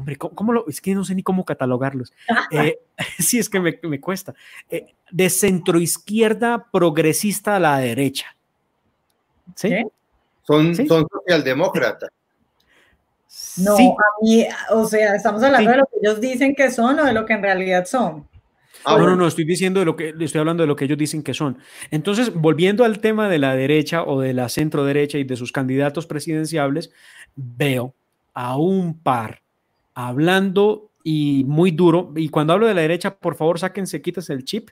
Hombre, 0.00 0.16
¿cómo, 0.16 0.54
lo, 0.54 0.66
es 0.66 0.80
que 0.80 0.94
no 0.94 1.04
sé 1.04 1.14
ni 1.14 1.22
cómo 1.22 1.44
catalogarlos. 1.44 2.12
Eh, 2.50 2.80
sí, 3.18 3.38
es 3.38 3.48
que 3.48 3.60
me, 3.60 3.78
me 3.82 4.00
cuesta. 4.00 4.34
Eh, 4.70 4.94
de 5.10 5.28
centroizquierda 5.28 6.66
progresista 6.72 7.56
a 7.56 7.60
la 7.60 7.78
derecha. 7.78 8.34
¿Sí? 9.54 9.84
Son, 10.42 10.74
son 10.74 11.06
socialdemócratas. 11.10 12.10
No, 13.58 13.76
a 13.76 14.22
mí, 14.22 14.46
o 14.70 14.86
sea, 14.86 15.14
estamos 15.14 15.42
hablando 15.42 15.70
de 15.70 15.76
lo 15.76 15.86
que 15.86 15.98
ellos 16.02 16.20
dicen 16.20 16.54
que 16.54 16.70
son 16.70 16.98
o 16.98 17.04
de 17.04 17.12
lo 17.12 17.26
que 17.26 17.34
en 17.34 17.42
realidad 17.42 17.84
son. 17.84 18.26
Ah, 18.84 18.96
no, 18.96 19.06
no, 19.10 19.16
no, 19.16 19.26
estoy 19.26 19.44
diciendo 19.44 19.80
de 19.80 19.86
lo 19.86 19.96
que 19.96 20.14
estoy 20.18 20.38
hablando 20.38 20.62
de 20.62 20.66
lo 20.66 20.76
que 20.76 20.86
ellos 20.86 20.96
dicen 20.96 21.22
que 21.22 21.34
son. 21.34 21.58
Entonces, 21.90 22.32
volviendo 22.32 22.84
al 22.84 23.00
tema 23.00 23.28
de 23.28 23.38
la 23.38 23.54
derecha 23.54 24.02
o 24.04 24.20
de 24.20 24.32
la 24.32 24.48
centro 24.48 24.84
derecha 24.84 25.18
y 25.18 25.24
de 25.24 25.36
sus 25.36 25.52
candidatos 25.52 26.06
presidenciables, 26.06 26.90
veo 27.36 27.94
a 28.32 28.56
un 28.56 28.98
par 28.98 29.42
hablando 30.08 30.90
y 31.02 31.44
muy 31.46 31.70
duro. 31.70 32.12
Y 32.16 32.28
cuando 32.28 32.52
hablo 32.52 32.66
de 32.66 32.74
la 32.74 32.82
derecha, 32.82 33.16
por 33.16 33.34
favor, 33.34 33.58
sáquense, 33.58 34.02
quítense 34.02 34.32
el 34.32 34.44
chip. 34.44 34.70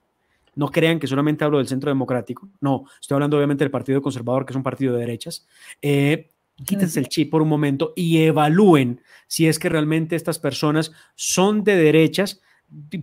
No 0.55 0.71
crean 0.71 0.99
que 0.99 1.07
solamente 1.07 1.45
hablo 1.45 1.59
del 1.59 1.69
centro 1.69 1.91
democrático. 1.91 2.49
No, 2.61 2.85
estoy 3.01 3.17
hablando 3.17 3.37
obviamente 3.37 3.65
del 3.65 3.71
Partido 3.71 4.03
Conservador, 4.03 4.45
que 4.45 4.53
es 4.53 4.57
un 4.57 4.63
partido 4.63 4.95
de 4.95 5.01
derechas. 5.01 5.47
Eh, 5.81 6.31
quítense 6.65 6.99
el 6.99 7.09
chip 7.09 7.31
por 7.31 7.43
un 7.43 7.49
momento 7.49 7.93
y 7.95 8.19
evalúen 8.19 9.01
si 9.29 9.47
es 9.47 9.59
que 9.59 9.69
realmente 9.69 10.17
estas 10.17 10.39
personas 10.39 10.93
son 11.15 11.63
de 11.63 11.77
derechas, 11.77 12.41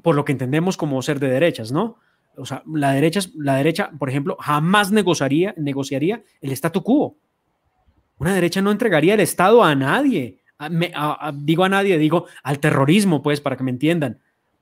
por 0.02 0.16
lo 0.16 0.26
que 0.26 0.34
entendemos 0.34 0.76
como 0.76 1.02
ser 1.02 1.20
de 1.20 1.30
derechas, 1.30 1.72
¿no? 1.72 1.98
O 2.38 2.46
sea, 2.46 2.64
la 2.66 2.92
derecha, 2.92 3.22
la 3.38 3.56
derecha, 3.56 3.90
por 3.98 4.10
ejemplo, 4.10 4.36
jamás 4.40 4.92
negociaría, 4.92 5.54
negociaría 5.58 6.22
el 6.42 6.52
statu 6.52 6.84
quo. 6.84 7.18
Una 8.18 8.34
derecha 8.34 8.62
no 8.62 8.72
entregaría 8.72 9.14
el 9.14 9.20
Estado 9.22 9.64
a 9.64 9.76
nadie 9.76 10.40
digo 11.34 11.64
a 11.64 11.70
nadie, 11.70 11.98
digo 11.98 12.28
al 12.44 12.60
terrorismo, 12.60 13.22
pues, 13.22 13.42
para 13.42 13.58
que 13.58 13.64
me 13.64 13.72
entiendan. 13.72 14.20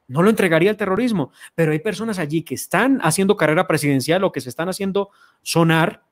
No 0.07 0.21
lo 0.21 0.29
entregaría 0.29 0.69
al 0.69 0.77
terrorismo, 0.77 1.31
pero 1.55 1.71
hay 1.71 1.79
personas 1.79 2.19
allí 2.19 2.41
que 2.43 2.55
están 2.55 2.99
haciendo 3.03 3.37
carrera 3.37 3.67
presidencial 3.67 4.23
o 4.23 4.31
que 4.31 4.41
se 4.41 4.49
están 4.49 4.69
haciendo 4.69 5.09
sonar, 5.41 6.03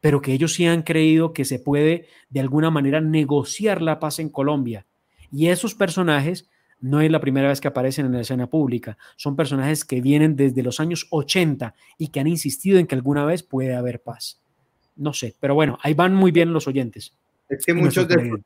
pero 0.00 0.20
que 0.20 0.32
ellos 0.32 0.54
sí 0.54 0.66
han 0.66 0.82
creído 0.82 1.32
que 1.32 1.44
se 1.44 1.58
puede 1.58 2.08
de 2.28 2.40
alguna 2.40 2.70
manera 2.70 3.00
negociar 3.00 3.80
la 3.80 4.00
paz 4.00 4.18
en 4.18 4.28
Colombia. 4.28 4.86
Y 5.30 5.48
esos 5.48 5.74
personajes 5.74 6.48
no 6.82 7.00
es 7.00 7.10
la 7.10 7.20
primera 7.20 7.48
vez 7.48 7.60
que 7.60 7.68
aparecen 7.68 8.06
en 8.06 8.12
la 8.12 8.20
escena 8.20 8.48
pública, 8.48 8.98
son 9.16 9.36
personajes 9.36 9.84
que 9.84 10.00
vienen 10.00 10.36
desde 10.36 10.62
los 10.62 10.80
años 10.80 11.06
80 11.10 11.74
y 11.96 12.08
que 12.08 12.20
han 12.20 12.26
insistido 12.26 12.78
en 12.78 12.86
que 12.86 12.96
alguna 12.96 13.24
vez 13.24 13.42
puede 13.42 13.74
haber 13.74 14.02
paz. 14.02 14.40
No 14.96 15.12
sé, 15.14 15.34
pero 15.40 15.54
bueno, 15.54 15.78
ahí 15.82 15.94
van 15.94 16.14
muy 16.14 16.32
bien 16.32 16.52
los 16.52 16.66
oyentes. 16.66 17.14
Es 17.48 17.64
que 17.64 17.72
muchos 17.72 18.06
de, 18.08 18.36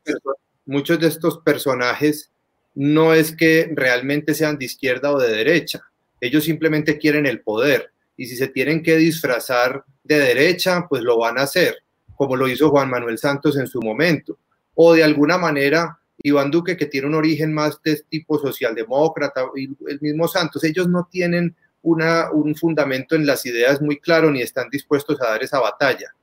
muchos 0.67 0.99
de 0.99 1.07
estos 1.07 1.39
personajes 1.39 2.31
no 2.75 3.13
es 3.13 3.35
que 3.35 3.71
realmente 3.73 4.35
sean 4.35 4.59
de 4.59 4.65
izquierda 4.65 5.11
o 5.11 5.19
de 5.19 5.29
derecha, 5.29 5.81
ellos 6.21 6.43
simplemente 6.43 6.97
quieren 6.97 7.25
el 7.25 7.41
poder. 7.41 7.91
Y 8.15 8.25
si 8.25 8.35
se 8.35 8.47
tienen 8.47 8.83
que 8.83 8.97
disfrazar 8.97 9.83
de 10.03 10.19
derecha, 10.19 10.85
pues 10.87 11.01
lo 11.03 11.17
van 11.17 11.37
a 11.37 11.43
hacer, 11.43 11.77
como 12.15 12.35
lo 12.35 12.47
hizo 12.47 12.69
Juan 12.69 12.89
Manuel 12.89 13.17
Santos 13.17 13.57
en 13.57 13.67
su 13.67 13.81
momento, 13.81 14.37
o 14.75 14.93
de 14.93 15.03
alguna 15.03 15.37
manera 15.37 15.99
Iván 16.23 16.49
Duque, 16.49 16.77
que 16.77 16.87
tiene 16.87 17.07
un 17.07 17.15
origen 17.15 17.53
más 17.53 17.79
de 17.83 18.01
tipo 18.09 18.39
socialdemócrata, 18.39 19.45
y 19.55 19.69
el 19.87 20.01
mismo 20.01 20.27
Santos, 20.27 20.63
ellos 20.63 20.87
no 20.87 21.07
tienen 21.11 21.55
una, 21.83 22.31
un 22.31 22.55
fundamento 22.55 23.15
en 23.15 23.25
las 23.25 23.45
ideas 23.45 23.81
muy 23.81 23.99
claro 23.99 24.31
ni 24.31 24.41
están 24.41 24.69
dispuestos 24.69 25.21
a 25.21 25.29
dar 25.29 25.43
esa 25.43 25.59
batalla. 25.59 26.13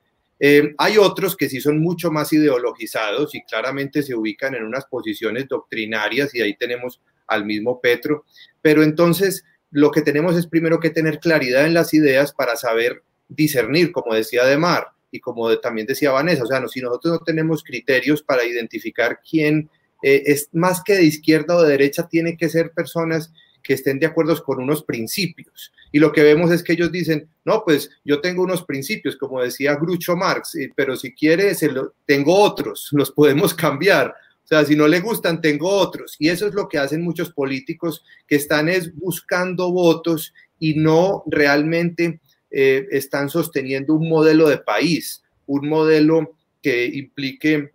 Eh, 0.41 0.75
hay 0.79 0.99
otros 0.99 1.37
que 1.37 1.49
sí 1.49 1.61
son 1.61 1.81
mucho 1.81 2.11
más 2.11 2.33
ideologizados 2.33 3.35
y 3.35 3.43
claramente 3.45 4.03
se 4.03 4.15
ubican 4.15 4.55
en 4.55 4.65
unas 4.65 4.85
posiciones 4.87 5.47
doctrinarias 5.49 6.35
y 6.35 6.43
ahí 6.43 6.57
tenemos 6.57 7.01
al 7.27 7.45
mismo 7.45 7.81
Petro, 7.81 8.25
pero 8.61 8.83
entonces 8.83 9.45
lo 9.71 9.91
que 9.91 10.03
tenemos 10.03 10.37
es 10.37 10.47
primero 10.47 10.81
que 10.81 10.91
tener 10.91 11.19
claridad 11.19 11.67
en 11.67 11.75
las 11.75 11.95
ideas 11.95 12.33
para 12.33 12.57
saber 12.57 13.03
discernir, 13.29 13.93
como 13.93 14.15
decía 14.15 14.45
Demar 14.45 14.89
y 15.11 15.21
como 15.21 15.57
también 15.59 15.87
decía 15.87 16.11
Vanessa, 16.11 16.43
o 16.43 16.47
sea, 16.47 16.61
no, 16.61 16.69
si 16.69 16.81
nosotros 16.81 17.15
no 17.15 17.25
tenemos 17.25 17.63
criterios 17.63 18.23
para 18.23 18.45
identificar 18.45 19.21
quién 19.29 19.71
eh, 20.03 20.23
es 20.27 20.49
más 20.53 20.83
que 20.85 20.95
de 20.95 21.05
izquierda 21.05 21.57
o 21.57 21.63
de 21.63 21.71
derecha, 21.71 22.09
tiene 22.09 22.37
que 22.37 22.49
ser 22.49 22.73
personas 22.73 23.33
que 23.65 23.75
estén 23.75 23.99
de 23.99 24.07
acuerdo 24.07 24.41
con 24.45 24.63
unos 24.63 24.85
principios. 24.85 25.73
Y 25.91 25.99
lo 25.99 26.13
que 26.13 26.23
vemos 26.23 26.53
es 26.53 26.63
que 26.63 26.75
ellos 26.75 26.93
dicen, 26.93 27.27
no, 27.45 27.65
pues 27.65 27.91
yo 28.05 28.21
tengo 28.21 28.43
unos 28.43 28.63
principios, 28.63 29.17
como 29.17 29.43
decía 29.43 29.75
Grucho 29.77 30.15
Marx, 30.17 30.57
pero 30.77 30.95
si 30.97 31.13
quiere, 31.15 31.55
se 31.55 31.71
lo, 31.73 31.95
tengo 32.07 32.39
otros, 32.39 32.89
los 32.93 33.11
podemos 33.11 33.55
cambiar. 33.55 34.15
O 34.45 34.47
sea, 34.47 34.65
si 34.67 34.77
no 34.77 34.87
le 34.87 35.01
gustan, 35.01 35.41
tengo 35.41 35.71
otros. 35.71 36.17
Y 36.19 36.29
eso 36.29 36.47
es 36.47 36.55
lo 36.55 36.69
que 36.69 36.79
hacen 36.79 37.03
muchos 37.03 37.33
políticos 37.33 38.05
que 38.29 38.37
están 38.37 38.69
es 38.69 38.95
buscando 38.95 39.73
votos 39.73 40.35
y 40.59 40.75
no 40.75 41.25
realmente 41.27 42.21
eh, 42.51 42.87
están 42.91 43.31
sosteniendo 43.31 43.95
un 43.95 44.09
modelo 44.09 44.47
de 44.49 44.59
país, 44.59 45.23
un 45.47 45.69
modelo 45.69 46.37
que 46.63 46.85
implique 46.85 47.73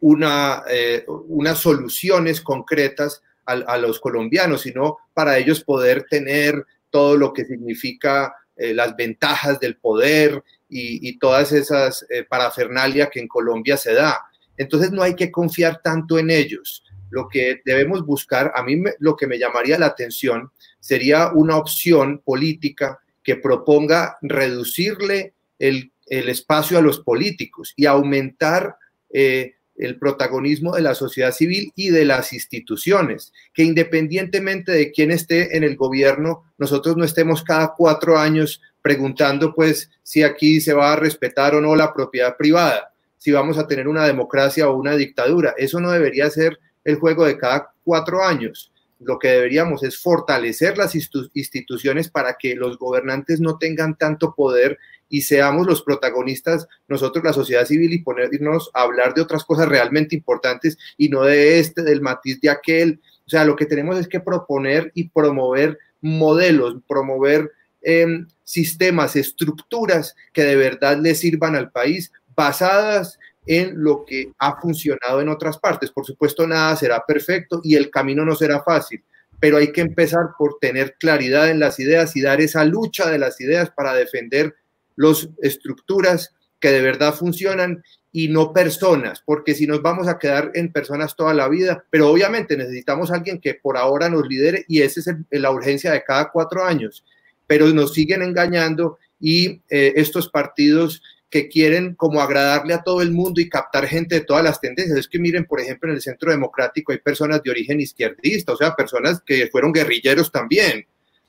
una, 0.00 0.62
eh, 0.70 1.04
unas 1.06 1.58
soluciones 1.58 2.42
concretas 2.42 3.22
a, 3.46 3.78
los 3.78 4.00
colombianos, 4.00 4.62
sino 4.62 4.98
para 5.14 5.38
ellos 5.38 5.62
poder 5.62 6.04
tener 6.10 6.66
todo 6.90 7.16
lo 7.16 7.32
que 7.32 7.44
significa 7.44 8.34
eh, 8.56 8.74
las 8.74 8.96
ventajas 8.96 9.60
del 9.60 9.76
poder 9.76 10.42
y, 10.68 11.18
todas 11.18 11.52
esas 11.52 12.04
eh, 12.10 12.24
parafernalia 12.24 13.08
que 13.08 13.20
en 13.20 13.28
Colombia 13.28 13.76
se 13.76 13.94
da. 13.94 14.20
Entonces 14.56 14.90
no 14.90 15.02
hay 15.02 15.14
que 15.14 15.30
confiar 15.30 15.80
tanto 15.82 16.18
en 16.18 16.30
ellos. 16.30 16.82
Lo 17.10 17.28
que 17.28 17.60
debemos 17.64 18.04
buscar, 18.04 18.52
a 18.54 18.62
mí 18.62 18.82
lo 18.98 19.16
que 19.16 19.26
me 19.26 19.38
llamaría 19.38 19.78
la 19.78 19.86
atención 19.86 20.50
sería 20.80 21.30
una 21.32 21.56
opción 21.56 22.20
política 22.24 23.00
que 23.22 23.36
proponga 23.36 24.18
reducirle 24.22 25.34
el, 25.58 25.92
espacio 26.08 26.78
a 26.78 26.82
los 26.82 27.00
políticos 27.00 27.72
y 27.74 27.86
aumentar 27.86 28.76
eh, 29.12 29.55
el 29.78 29.98
protagonismo 29.98 30.74
de 30.74 30.82
la 30.82 30.94
sociedad 30.94 31.32
civil 31.32 31.72
y 31.74 31.90
de 31.90 32.04
las 32.04 32.32
instituciones, 32.32 33.32
que 33.52 33.62
independientemente 33.62 34.72
de 34.72 34.90
quién 34.90 35.10
esté 35.10 35.56
en 35.56 35.64
el 35.64 35.76
gobierno, 35.76 36.44
nosotros 36.58 36.96
no 36.96 37.04
estemos 37.04 37.42
cada 37.42 37.74
cuatro 37.76 38.18
años 38.18 38.60
preguntando 38.82 39.54
pues 39.54 39.90
si 40.02 40.22
aquí 40.22 40.60
se 40.60 40.72
va 40.72 40.92
a 40.92 40.96
respetar 40.96 41.54
o 41.54 41.60
no 41.60 41.74
la 41.74 41.92
propiedad 41.92 42.36
privada. 42.36 42.92
si 43.18 43.32
vamos 43.32 43.58
a 43.58 43.66
tener 43.66 43.88
una 43.88 44.06
democracia 44.06 44.68
o 44.68 44.76
una 44.76 44.94
dictadura. 44.94 45.52
Eso 45.56 45.80
no 45.80 45.90
debería 45.90 46.30
ser 46.30 46.60
el 46.84 46.94
juego 46.94 47.24
de 47.24 47.36
cada 47.36 47.72
cuatro 47.82 48.22
años. 48.22 48.70
Lo 49.00 49.18
que 49.18 49.28
deberíamos 49.28 49.82
es 49.82 49.98
fortalecer 49.98 50.78
las 50.78 50.94
instituciones 50.94 52.08
para 52.08 52.36
que 52.38 52.54
los 52.54 52.78
gobernantes 52.78 53.40
no 53.40 53.58
tengan 53.58 53.98
tanto 53.98 54.34
poder 54.34 54.78
y 55.08 55.22
seamos 55.22 55.66
los 55.66 55.82
protagonistas, 55.82 56.66
nosotros 56.88 57.24
la 57.24 57.32
sociedad 57.32 57.64
civil, 57.64 57.92
y 57.92 58.02
ponernos 58.02 58.70
a 58.74 58.82
hablar 58.82 59.14
de 59.14 59.22
otras 59.22 59.44
cosas 59.44 59.68
realmente 59.68 60.16
importantes 60.16 60.76
y 60.96 61.08
no 61.08 61.22
de 61.22 61.58
este, 61.58 61.82
del 61.82 62.00
matiz 62.00 62.40
de 62.40 62.50
aquel. 62.50 63.00
O 63.26 63.30
sea, 63.30 63.44
lo 63.44 63.56
que 63.56 63.66
tenemos 63.66 63.98
es 63.98 64.08
que 64.08 64.20
proponer 64.20 64.90
y 64.94 65.08
promover 65.08 65.78
modelos, 66.00 66.76
promover 66.88 67.50
em, 67.82 68.26
sistemas, 68.44 69.16
estructuras 69.16 70.14
que 70.32 70.44
de 70.44 70.56
verdad 70.56 70.98
le 70.98 71.14
sirvan 71.14 71.56
al 71.56 71.70
país, 71.70 72.12
basadas 72.34 73.18
en 73.46 73.82
lo 73.82 74.04
que 74.04 74.32
ha 74.38 74.60
funcionado 74.60 75.20
en 75.20 75.28
otras 75.28 75.58
partes. 75.58 75.90
Por 75.90 76.04
supuesto, 76.04 76.46
nada 76.46 76.76
será 76.76 77.04
perfecto 77.06 77.60
y 77.62 77.76
el 77.76 77.90
camino 77.90 78.24
no 78.24 78.34
será 78.34 78.62
fácil, 78.62 79.02
pero 79.40 79.56
hay 79.56 79.72
que 79.72 79.80
empezar 79.80 80.30
por 80.38 80.58
tener 80.60 80.96
claridad 80.98 81.48
en 81.48 81.60
las 81.60 81.78
ideas 81.78 82.16
y 82.16 82.22
dar 82.22 82.40
esa 82.40 82.64
lucha 82.64 83.08
de 83.10 83.18
las 83.18 83.40
ideas 83.40 83.70
para 83.70 83.94
defender 83.94 84.54
las 84.96 85.28
estructuras 85.42 86.34
que 86.58 86.70
de 86.70 86.80
verdad 86.80 87.14
funcionan 87.14 87.82
y 88.12 88.28
no 88.28 88.52
personas, 88.52 89.22
porque 89.24 89.54
si 89.54 89.66
nos 89.66 89.82
vamos 89.82 90.08
a 90.08 90.18
quedar 90.18 90.50
en 90.54 90.72
personas 90.72 91.14
toda 91.14 91.34
la 91.34 91.48
vida, 91.48 91.84
pero 91.90 92.08
obviamente 92.08 92.56
necesitamos 92.56 93.10
a 93.10 93.16
alguien 93.16 93.40
que 93.40 93.54
por 93.54 93.76
ahora 93.76 94.08
nos 94.08 94.26
lidere 94.26 94.64
y 94.68 94.80
esa 94.80 95.00
es 95.00 95.40
la 95.40 95.50
urgencia 95.50 95.92
de 95.92 96.02
cada 96.02 96.30
cuatro 96.30 96.64
años, 96.64 97.04
pero 97.46 97.68
nos 97.68 97.92
siguen 97.92 98.22
engañando 98.22 98.98
y 99.20 99.60
eh, 99.68 99.92
estos 99.96 100.30
partidos 100.30 101.02
que 101.28 101.48
quieren 101.48 101.94
como 101.94 102.22
agradarle 102.22 102.72
a 102.72 102.82
todo 102.82 103.02
el 103.02 103.10
mundo 103.10 103.40
y 103.40 103.48
captar 103.48 103.86
gente 103.86 104.14
de 104.14 104.20
todas 104.22 104.44
las 104.44 104.60
tendencias. 104.60 104.98
Es 104.98 105.08
que 105.08 105.18
miren, 105.18 105.44
por 105.44 105.60
ejemplo, 105.60 105.90
en 105.90 105.96
el 105.96 106.02
Centro 106.02 106.30
Democrático 106.30 106.92
hay 106.92 106.98
personas 106.98 107.42
de 107.42 107.50
origen 107.50 107.80
izquierdista, 107.80 108.52
o 108.52 108.56
sea, 108.56 108.74
personas 108.74 109.20
que 109.20 109.48
fueron 109.48 109.72
guerrilleros 109.72 110.32
también. 110.32 110.86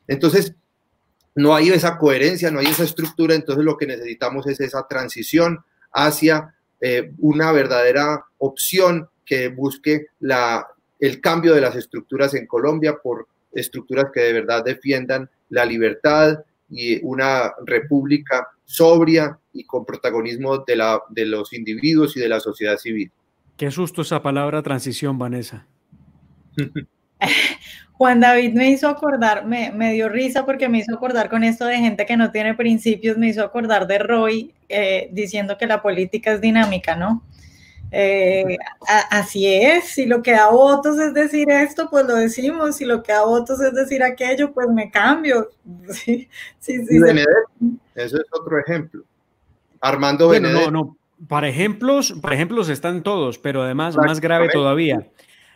Entonces, 0.07 0.53
no 1.37 1.53
hay 1.53 1.69
esa 1.69 1.99
coherencia, 1.99 2.49
no 2.49 2.59
hay 2.59 2.65
esa 2.65 2.83
estructura, 2.83 3.35
entonces 3.35 3.63
lo 3.63 3.77
que 3.77 3.85
necesitamos 3.85 4.47
es 4.47 4.59
esa 4.59 4.87
transición 4.87 5.59
hacia 5.93 6.55
eh, 6.81 7.11
una 7.19 7.51
verdadera 7.51 8.25
opción 8.39 9.07
que 9.23 9.49
busque 9.49 10.07
la, 10.19 10.65
el 10.99 11.21
cambio 11.21 11.53
de 11.53 11.61
las 11.61 11.75
estructuras 11.75 12.33
en 12.33 12.47
Colombia 12.47 12.97
por 13.03 13.27
estructuras 13.53 14.07
que 14.11 14.21
de 14.21 14.33
verdad 14.33 14.63
defiendan 14.63 15.29
la 15.49 15.63
libertad 15.63 16.39
y 16.69 16.99
una 17.05 17.53
república 17.63 18.47
sobria 18.65 19.37
y 19.53 19.63
con 19.63 19.85
protagonismo 19.85 20.57
de, 20.65 20.75
la, 20.75 20.99
de 21.09 21.25
los 21.25 21.53
individuos 21.53 22.17
y 22.17 22.19
de 22.19 22.29
la 22.29 22.39
sociedad 22.39 22.77
civil. 22.77 23.11
Qué 23.57 23.69
susto 23.69 24.01
esa 24.01 24.23
palabra 24.23 24.63
transición, 24.63 25.19
Vanessa. 25.19 25.67
Juan 27.97 28.19
David 28.19 28.53
me 28.53 28.69
hizo 28.69 28.87
acordar, 28.87 29.45
me, 29.45 29.93
dio 29.93 30.07
risa 30.07 30.45
porque 30.45 30.69
me 30.69 30.79
hizo 30.79 30.93
acordar 30.93 31.29
con 31.29 31.43
esto 31.43 31.65
de 31.65 31.77
gente 31.77 32.05
que 32.05 32.15
no 32.15 32.31
tiene 32.31 32.53
principios, 32.53 33.17
me 33.17 33.29
hizo 33.29 33.43
acordar 33.43 33.87
de 33.87 33.97
Roy 33.97 34.53
eh, 34.69 35.09
diciendo 35.11 35.57
que 35.57 35.65
la 35.65 35.81
política 35.81 36.33
es 36.33 36.41
dinámica, 36.41 36.95
¿no? 36.95 37.23
Eh, 37.89 38.57
así 39.09 39.47
es, 39.47 39.85
si 39.85 40.05
lo 40.05 40.21
que 40.21 40.31
da 40.31 40.49
votos 40.49 40.99
es 40.99 41.13
decir 41.13 41.49
esto, 41.49 41.89
pues 41.89 42.05
lo 42.05 42.15
decimos, 42.15 42.75
si 42.75 42.85
lo 42.85 43.01
que 43.01 43.13
da 43.13 43.23
votos 43.23 43.59
es 43.61 43.73
decir 43.73 44.03
aquello, 44.03 44.53
pues 44.53 44.67
me 44.69 44.91
cambio. 44.91 45.49
Sí, 45.89 46.29
sí, 46.59 46.85
sí, 46.85 46.97
Eso 47.95 48.17
es 48.17 48.25
otro 48.31 48.59
ejemplo. 48.59 49.03
Armando 49.81 50.27
bueno, 50.27 50.49
No, 50.49 50.69
no, 50.69 50.97
para 51.27 51.47
ejemplos, 51.47 52.13
para 52.21 52.35
ejemplos 52.35 52.69
están 52.69 53.01
todos, 53.01 53.39
pero 53.39 53.63
además 53.63 53.95
más 53.97 54.19
grave 54.19 54.49
todavía 54.49 55.07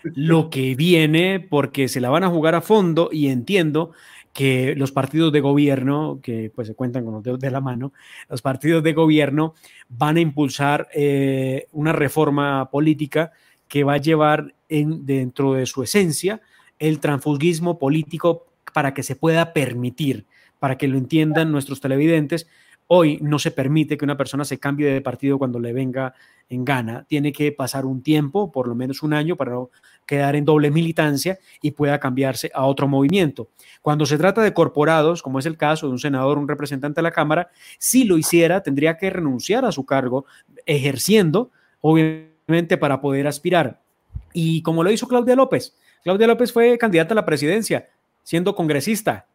lo 0.03 0.49
que 0.49 0.75
viene 0.75 1.39
porque 1.39 1.87
se 1.87 2.01
la 2.01 2.09
van 2.09 2.23
a 2.23 2.29
jugar 2.29 2.55
a 2.55 2.61
fondo 2.61 3.09
y 3.11 3.27
entiendo 3.27 3.91
que 4.33 4.75
los 4.75 4.91
partidos 4.91 5.31
de 5.33 5.41
gobierno, 5.41 6.19
que 6.21 6.51
pues 6.53 6.67
se 6.67 6.75
cuentan 6.75 7.03
con 7.03 7.13
los 7.13 7.23
dedos 7.23 7.39
de 7.39 7.51
la 7.51 7.59
mano, 7.59 7.93
los 8.29 8.41
partidos 8.41 8.81
de 8.83 8.93
gobierno 8.93 9.55
van 9.89 10.17
a 10.17 10.21
impulsar 10.21 10.87
eh, 10.93 11.67
una 11.71 11.91
reforma 11.91 12.69
política 12.71 13.31
que 13.67 13.83
va 13.83 13.93
a 13.93 13.97
llevar 13.97 14.53
en, 14.69 15.05
dentro 15.05 15.53
de 15.53 15.65
su 15.65 15.83
esencia 15.83 16.41
el 16.79 16.99
transfugismo 16.99 17.77
político 17.77 18.47
para 18.73 18.93
que 18.93 19.03
se 19.03 19.15
pueda 19.15 19.53
permitir, 19.53 20.25
para 20.59 20.77
que 20.77 20.87
lo 20.87 20.97
entiendan 20.97 21.51
nuestros 21.51 21.81
televidentes, 21.81 22.47
Hoy 22.93 23.19
no 23.21 23.39
se 23.39 23.51
permite 23.51 23.97
que 23.97 24.03
una 24.03 24.17
persona 24.17 24.43
se 24.43 24.59
cambie 24.59 24.91
de 24.91 24.99
partido 24.99 25.37
cuando 25.37 25.61
le 25.61 25.71
venga 25.71 26.13
en 26.49 26.65
gana. 26.65 27.05
Tiene 27.07 27.31
que 27.31 27.53
pasar 27.53 27.85
un 27.85 28.03
tiempo, 28.03 28.51
por 28.51 28.67
lo 28.67 28.75
menos 28.75 29.01
un 29.01 29.13
año, 29.13 29.37
para 29.37 29.53
quedar 30.11 30.35
en 30.35 30.43
doble 30.43 30.71
militancia 30.71 31.39
y 31.61 31.71
pueda 31.71 31.97
cambiarse 31.97 32.51
a 32.53 32.65
otro 32.65 32.85
movimiento. 32.85 33.47
Cuando 33.81 34.05
se 34.05 34.17
trata 34.17 34.41
de 34.41 34.53
corporados, 34.53 35.23
como 35.23 35.39
es 35.39 35.45
el 35.45 35.55
caso 35.55 35.87
de 35.87 35.93
un 35.93 35.99
senador, 35.99 36.37
un 36.37 36.49
representante 36.49 36.99
de 36.99 37.03
la 37.03 37.11
Cámara, 37.11 37.49
si 37.79 38.03
lo 38.03 38.17
hiciera, 38.17 38.61
tendría 38.61 38.97
que 38.97 39.09
renunciar 39.09 39.63
a 39.63 39.71
su 39.71 39.85
cargo, 39.85 40.25
ejerciendo, 40.65 41.49
obviamente, 41.79 42.77
para 42.77 42.99
poder 42.99 43.25
aspirar. 43.25 43.79
Y 44.33 44.61
como 44.63 44.83
lo 44.83 44.91
hizo 44.91 45.07
Claudia 45.07 45.37
López, 45.37 45.77
Claudia 46.03 46.27
López 46.27 46.51
fue 46.51 46.77
candidata 46.77 47.13
a 47.13 47.15
la 47.15 47.25
presidencia, 47.25 47.87
siendo 48.21 48.53
congresista, 48.53 49.27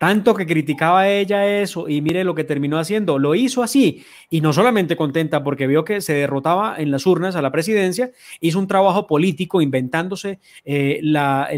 tanto 0.00 0.34
que 0.34 0.46
criticaba 0.46 1.10
ella 1.10 1.46
eso 1.46 1.86
y 1.86 2.00
mire 2.00 2.24
lo 2.24 2.34
que 2.34 2.42
terminó 2.42 2.78
haciendo, 2.78 3.18
lo 3.18 3.34
hizo 3.34 3.62
así 3.62 4.02
y 4.30 4.40
no 4.40 4.54
solamente 4.54 4.96
contenta 4.96 5.44
porque 5.44 5.66
vio 5.66 5.84
que 5.84 6.00
se 6.00 6.14
derrotaba 6.14 6.76
en 6.78 6.90
las 6.90 7.04
urnas 7.04 7.36
a 7.36 7.42
la 7.42 7.52
presidencia, 7.52 8.10
hizo 8.40 8.58
un 8.58 8.66
trabajo 8.66 9.06
político 9.06 9.60
inventándose 9.60 10.40
eh, 10.64 11.00
las 11.02 11.50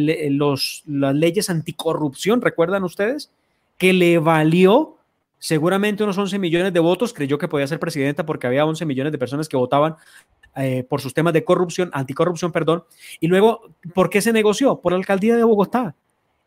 leyes 0.85 1.51
anticorrupción, 1.51 2.41
¿recuerdan 2.41 2.83
ustedes? 2.83 3.31
Que 3.79 3.93
le 3.93 4.19
valió 4.19 4.97
seguramente 5.39 6.03
unos 6.03 6.19
11 6.19 6.41
millones 6.41 6.73
de 6.73 6.81
votos, 6.81 7.15
creyó 7.15 7.39
que 7.39 7.47
podía 7.47 7.69
ser 7.69 7.79
presidenta 7.79 8.27
porque 8.27 8.49
había 8.49 8.67
11 8.67 8.85
millones 8.87 9.13
de 9.13 9.19
personas 9.19 9.49
que 9.49 9.57
votaban 9.57 9.95
eh, 10.57 10.83
por 10.83 11.01
sus 11.01 11.15
temas 11.15 11.33
de 11.33 11.45
corrupción, 11.45 11.91
anticorrupción, 11.93 12.51
perdón, 12.51 12.83
y 13.21 13.29
luego, 13.29 13.71
¿por 13.95 14.11
qué 14.11 14.21
se 14.21 14.33
negoció? 14.33 14.81
Por 14.81 14.91
la 14.91 14.99
alcaldía 14.99 15.37
de 15.37 15.45
Bogotá. 15.45 15.95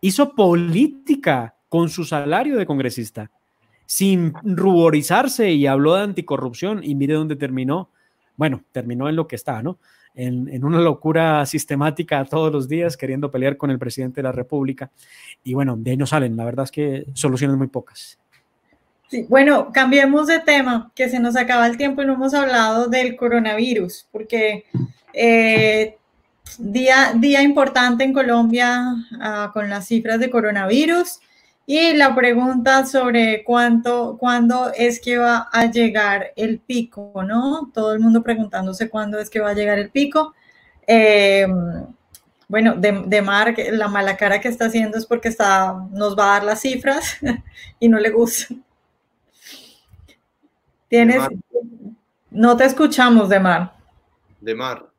Hizo 0.01 0.35
política 0.35 1.54
con 1.75 1.89
su 1.89 2.05
salario 2.05 2.55
de 2.55 2.65
congresista, 2.65 3.29
sin 3.85 4.33
ruborizarse 4.43 5.51
y 5.51 5.67
habló 5.67 5.95
de 5.95 6.03
anticorrupción 6.03 6.81
y 6.81 6.95
mire 6.95 7.15
dónde 7.15 7.35
terminó. 7.35 7.89
Bueno, 8.37 8.63
terminó 8.71 9.09
en 9.09 9.17
lo 9.17 9.27
que 9.27 9.35
está, 9.35 9.61
¿no? 9.61 9.77
En, 10.15 10.63
una 10.63 10.79
locura 10.79 11.45
sistemática 11.45 12.23
todos 12.23 12.49
los 12.49 12.69
días, 12.69 12.95
queriendo 12.95 13.29
pelear 13.29 13.57
con 13.57 13.71
el 13.71 13.77
presidente 13.77 14.21
de 14.21 14.23
la 14.23 14.31
República. 14.31 14.89
Y 15.43 15.53
bueno, 15.53 15.75
de 15.75 15.91
ahí 15.91 15.97
no 15.97 16.05
salen, 16.05 16.37
la 16.37 16.45
verdad 16.45 16.63
es 16.63 16.71
que 16.71 17.07
soluciones 17.13 17.57
muy 17.57 17.67
pocas. 17.67 18.17
Bueno, 19.27 19.73
cambiemos 19.73 20.27
de 20.27 20.39
tema, 20.39 20.93
que 20.95 21.09
se 21.09 21.19
nos 21.19 21.35
acaba 21.35 21.67
el 21.67 21.75
tiempo 21.75 22.01
y 22.01 22.05
no 22.05 22.13
hemos 22.13 22.33
hablado 22.33 22.87
del 22.87 23.17
coronavirus, 23.17 24.07
porque 24.13 24.63
eh, 25.11 25.97
día, 26.57 27.11
día 27.17 27.41
importante 27.41 28.05
en 28.05 28.13
Colombia 28.13 28.95
ah, 29.19 29.51
con 29.53 29.69
las 29.69 29.87
cifras 29.89 30.21
de 30.21 30.29
coronavirus. 30.29 31.19
Y 31.67 31.93
la 31.93 32.13
pregunta 32.13 32.85
sobre 32.85 33.43
cuánto, 33.43 34.17
cuándo 34.19 34.71
es 34.73 34.99
que 34.99 35.17
va 35.17 35.49
a 35.51 35.65
llegar 35.65 36.31
el 36.35 36.59
pico, 36.59 37.11
¿no? 37.27 37.71
Todo 37.73 37.93
el 37.93 37.99
mundo 37.99 38.21
preguntándose 38.21 38.89
cuándo 38.89 39.17
es 39.17 39.29
que 39.29 39.39
va 39.39 39.49
a 39.49 39.55
llegar 39.55 39.79
el 39.79 39.89
pico. 39.89 40.35
Eh, 40.85 41.47
bueno, 42.47 42.75
de, 42.75 43.03
de 43.07 43.21
Mark, 43.23 43.55
la 43.71 43.87
mala 43.87 44.15
cara 44.15 44.39
que 44.39 44.47
está 44.47 44.65
haciendo 44.65 44.97
es 44.97 45.07
porque 45.07 45.29
está, 45.29 45.73
nos 45.91 46.17
va 46.17 46.25
a 46.25 46.33
dar 46.33 46.43
las 46.43 46.61
cifras 46.61 47.17
y 47.79 47.89
no 47.89 47.99
le 47.99 48.11
gusta. 48.11 48.53
Tienes, 50.87 51.27
no 52.29 52.55
te 52.55 52.65
escuchamos, 52.65 53.27
de 53.29 53.39
Mar. 53.39 53.73
De 54.39 54.53
Mar. 54.53 54.91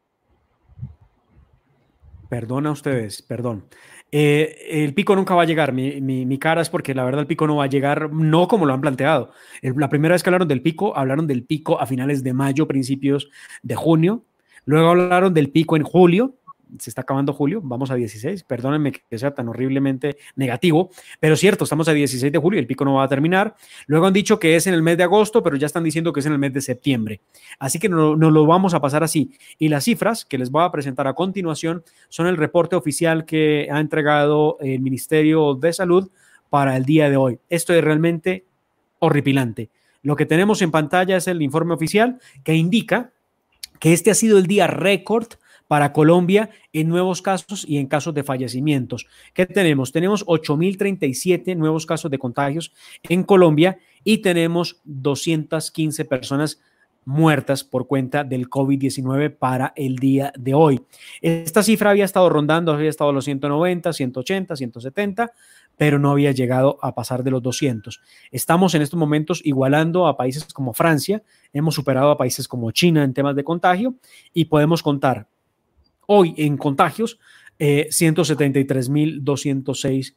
Perdona 2.29 2.71
a 2.71 2.73
ustedes, 2.73 3.23
perdón. 3.23 3.65
Eh, 4.13 4.85
el 4.85 4.95
pico 4.95 5.17
nunca 5.17 5.35
va 5.35 5.43
a 5.43 5.47
llegar. 5.47 5.73
Mi, 5.73 6.39
cara 6.39 6.63
es 6.63 6.71
porque 6.71 6.95
la 6.95 7.05
verdad 7.05 7.23
el 7.23 7.27
pico 7.27 7.47
no 7.47 7.57
va 7.57 7.65
a 7.65 7.69
llegar, 7.69 8.13
no 8.13 8.49
como 8.49 8.67
lo 8.67 8.75
han 8.75 8.81
planteado. 8.81 9.33
la 9.63 9.89
primera 9.89 10.15
vez 10.15 10.23
que 10.23 10.31
hablaron 10.31 10.49
del 10.49 10.63
pico, 10.63 10.97
hablaron 10.97 11.27
del 11.27 11.45
pico 11.45 11.81
a 11.81 11.87
finales 11.87 12.23
de 12.23 12.33
mayo, 12.33 12.67
principios 12.67 13.29
de 13.63 13.75
junio. 13.75 14.25
Luego 14.65 14.89
hablaron 14.91 15.35
del 15.35 15.51
pico 15.51 15.77
en 15.77 15.83
julio 15.83 16.35
se 16.79 16.91
está 16.91 17.03
acabando 17.03 17.33
julio, 17.33 17.61
vamos 17.63 17.91
a 17.91 17.95
16, 17.95 18.43
perdónenme 18.45 18.93
que 18.93 19.19
sea 19.19 19.35
tan 19.35 19.49
horriblemente 19.49 20.17
negativo, 20.35 20.91
pero 21.21 21.37
cierto, 21.37 21.65
estamos 21.65 21.89
a 21.89 21.93
16 21.93 22.33
de 22.33 22.39
julio, 22.39 22.61
el 22.61 22.67
pico 22.67 22.85
no 22.85 22.95
va 22.95 23.05
a 23.05 23.09
terminar. 23.09 23.55
Luego 23.87 24.07
han 24.07 24.13
dicho 24.13 24.39
que 24.39 24.57
es 24.57 24.67
en 24.67 24.75
el 24.75 24.83
mes 24.83 24.97
de 24.97 25.05
agosto, 25.05 25.43
pero 25.43 25.57
ya 25.57 25.67
están 25.67 25.85
diciendo 25.85 26.13
que 26.13 26.21
es 26.21 26.27
en 26.27 26.33
el 26.33 26.39
mes 26.39 26.53
de 26.53 26.61
septiembre. 26.61 27.21
Así 27.59 27.79
que 27.79 27.89
nos 27.89 28.17
no 28.19 28.31
lo 28.31 28.47
vamos 28.47 28.75
a 28.75 28.81
pasar 28.81 29.03
así. 29.05 29.33
Y 29.59 29.69
las 29.69 29.85
cifras 29.85 30.25
que 30.25 30.39
les 30.39 30.51
voy 30.51 30.65
a 30.65 30.71
presentar 30.71 31.07
a 31.07 31.15
continuación 31.15 31.85
son 32.09 32.27
el 32.27 32.37
reporte 32.37 32.77
oficial 32.77 33.25
que 33.25 33.69
ha 33.71 33.81
entregado 33.81 34.59
el 34.61 34.81
Ministerio 34.81 35.55
de 35.55 35.73
Salud 35.73 36.11
para 36.51 36.77
el 36.77 36.85
día 36.85 37.11
de 37.11 37.17
hoy. 37.17 37.39
Esto 37.49 37.75
es 37.75 37.83
realmente 37.83 38.45
horripilante 38.99 39.71
Lo 40.03 40.17
que 40.17 40.27
tenemos 40.27 40.63
en 40.63 40.71
pantalla 40.71 41.17
es 41.17 41.29
el 41.29 41.43
informe 41.43 41.75
oficial 41.75 42.19
que 42.45 42.55
indica 42.55 43.13
que 43.79 43.93
este 43.93 44.11
ha 44.11 44.15
sido 44.15 44.39
el 44.39 44.47
día 44.47 44.67
récord 44.67 45.27
para 45.69 45.93
Colombia 45.93 46.51
en 46.73 46.89
nuevos 46.89 47.23
casos 47.23 47.65
y 47.69 47.79
en 47.79 47.87
casos 47.87 48.15
de 48.15 48.23
fallecimientos. 48.23 49.07
¿Qué 49.35 49.47
tenemos? 49.47 49.93
Tenemos 49.93 50.25
8.037 50.27 51.57
nuevos 51.57 51.87
casos 51.87 52.11
de 52.11 52.19
contagios 52.19 52.73
en 53.03 53.23
Colombia 53.23 53.79
y 54.05 54.19
tenemos 54.19 54.81
215 54.85 56.05
personas 56.05 56.61
muertas 57.07 57.63
por 57.63 57.87
cuenta 57.87 58.25
del 58.25 58.51
COVID-19 58.51 59.39
para 59.39 59.73
el 59.77 59.97
día 59.97 60.33
de 60.37 60.55
hoy. 60.55 60.83
Esta 61.23 61.63
cifra 61.63 61.91
había 61.91 62.05
estado 62.05 62.29
rondando, 62.29 62.73
había 62.73 62.91
estado 62.91 63.11
a 63.11 63.13
los 63.13 63.25
190, 63.25 63.93
180, 63.93 64.57
170, 64.57 65.33
pero 65.77 65.99
no 65.99 66.11
había 66.11 66.33
llegado 66.33 66.79
a 66.83 66.95
pasar 66.95 67.23
de 67.23 67.31
los 67.31 67.43
200. 67.43 68.01
Estamos 68.33 68.75
en 68.75 68.83
estos 68.83 68.99
momentos 68.99 69.41
igualando 69.45 70.09
a 70.09 70.17
países 70.17 70.53
como 70.53 70.75
Francia, 70.75 71.23
hemos 71.53 71.77
superado 71.77 72.11
a 72.11 72.19
países 72.19 72.49
como 72.49 72.73
China 72.73 73.05
en 73.05 73.15
temas 73.15 73.37
de 73.37 73.45
contagio 73.45 73.95
y 74.35 74.47
podemos 74.47 74.83
contar 74.83 75.29
hoy 76.07 76.35
en 76.37 76.57
contagios 76.57 77.19
eh, 77.59 77.89
173.206 77.91 80.15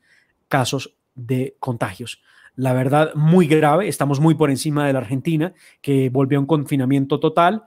casos 0.47 0.95
de 1.15 1.55
contagios 1.59 2.21
la 2.59 2.73
verdad, 2.73 3.13
muy 3.15 3.47
grave. 3.47 3.87
Estamos 3.87 4.19
muy 4.19 4.35
por 4.35 4.49
encima 4.49 4.85
de 4.85 4.91
la 4.91 4.99
Argentina, 4.99 5.53
que 5.81 6.09
volvió 6.09 6.37
a 6.37 6.41
un 6.41 6.45
confinamiento 6.45 7.17
total. 7.17 7.63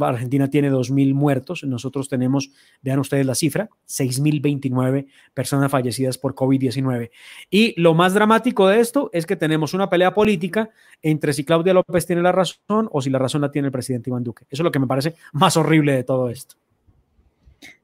Argentina 0.00 0.48
tiene 0.48 0.72
2.000 0.72 1.12
muertos. 1.12 1.64
Nosotros 1.64 2.08
tenemos, 2.08 2.50
vean 2.80 2.98
ustedes 2.98 3.26
la 3.26 3.34
cifra, 3.34 3.68
6.029 3.86 5.06
personas 5.34 5.70
fallecidas 5.70 6.16
por 6.16 6.34
COVID-19. 6.34 7.10
Y 7.50 7.78
lo 7.78 7.92
más 7.92 8.14
dramático 8.14 8.66
de 8.68 8.80
esto 8.80 9.10
es 9.12 9.26
que 9.26 9.36
tenemos 9.36 9.74
una 9.74 9.90
pelea 9.90 10.14
política 10.14 10.70
entre 11.02 11.34
si 11.34 11.44
Claudia 11.44 11.74
López 11.74 12.06
tiene 12.06 12.22
la 12.22 12.32
razón 12.32 12.88
o 12.90 13.02
si 13.02 13.10
la 13.10 13.18
razón 13.18 13.42
la 13.42 13.50
tiene 13.50 13.66
el 13.66 13.72
presidente 13.72 14.08
Iván 14.08 14.24
Duque. 14.24 14.44
Eso 14.44 14.62
es 14.62 14.64
lo 14.64 14.72
que 14.72 14.78
me 14.78 14.86
parece 14.86 15.14
más 15.34 15.58
horrible 15.58 15.92
de 15.92 16.04
todo 16.04 16.30
esto. 16.30 16.56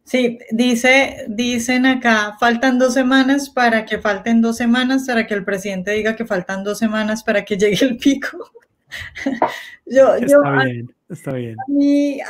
Sí, 0.08 0.38
dice, 0.50 1.26
dicen 1.28 1.84
acá, 1.84 2.34
faltan 2.40 2.78
dos 2.78 2.94
semanas 2.94 3.50
para 3.50 3.84
que 3.84 3.98
falten 3.98 4.40
dos 4.40 4.56
semanas, 4.56 5.04
para 5.06 5.26
que 5.26 5.34
el 5.34 5.44
presidente 5.44 5.90
diga 5.90 6.16
que 6.16 6.24
faltan 6.24 6.64
dos 6.64 6.78
semanas 6.78 7.22
para 7.22 7.44
que 7.44 7.56
llegue 7.58 7.84
el 7.84 7.98
pico. 7.98 8.50
yo, 9.84 10.14
está 10.14 10.64
bien, 10.64 10.94
está 11.10 11.32
bien. 11.32 11.56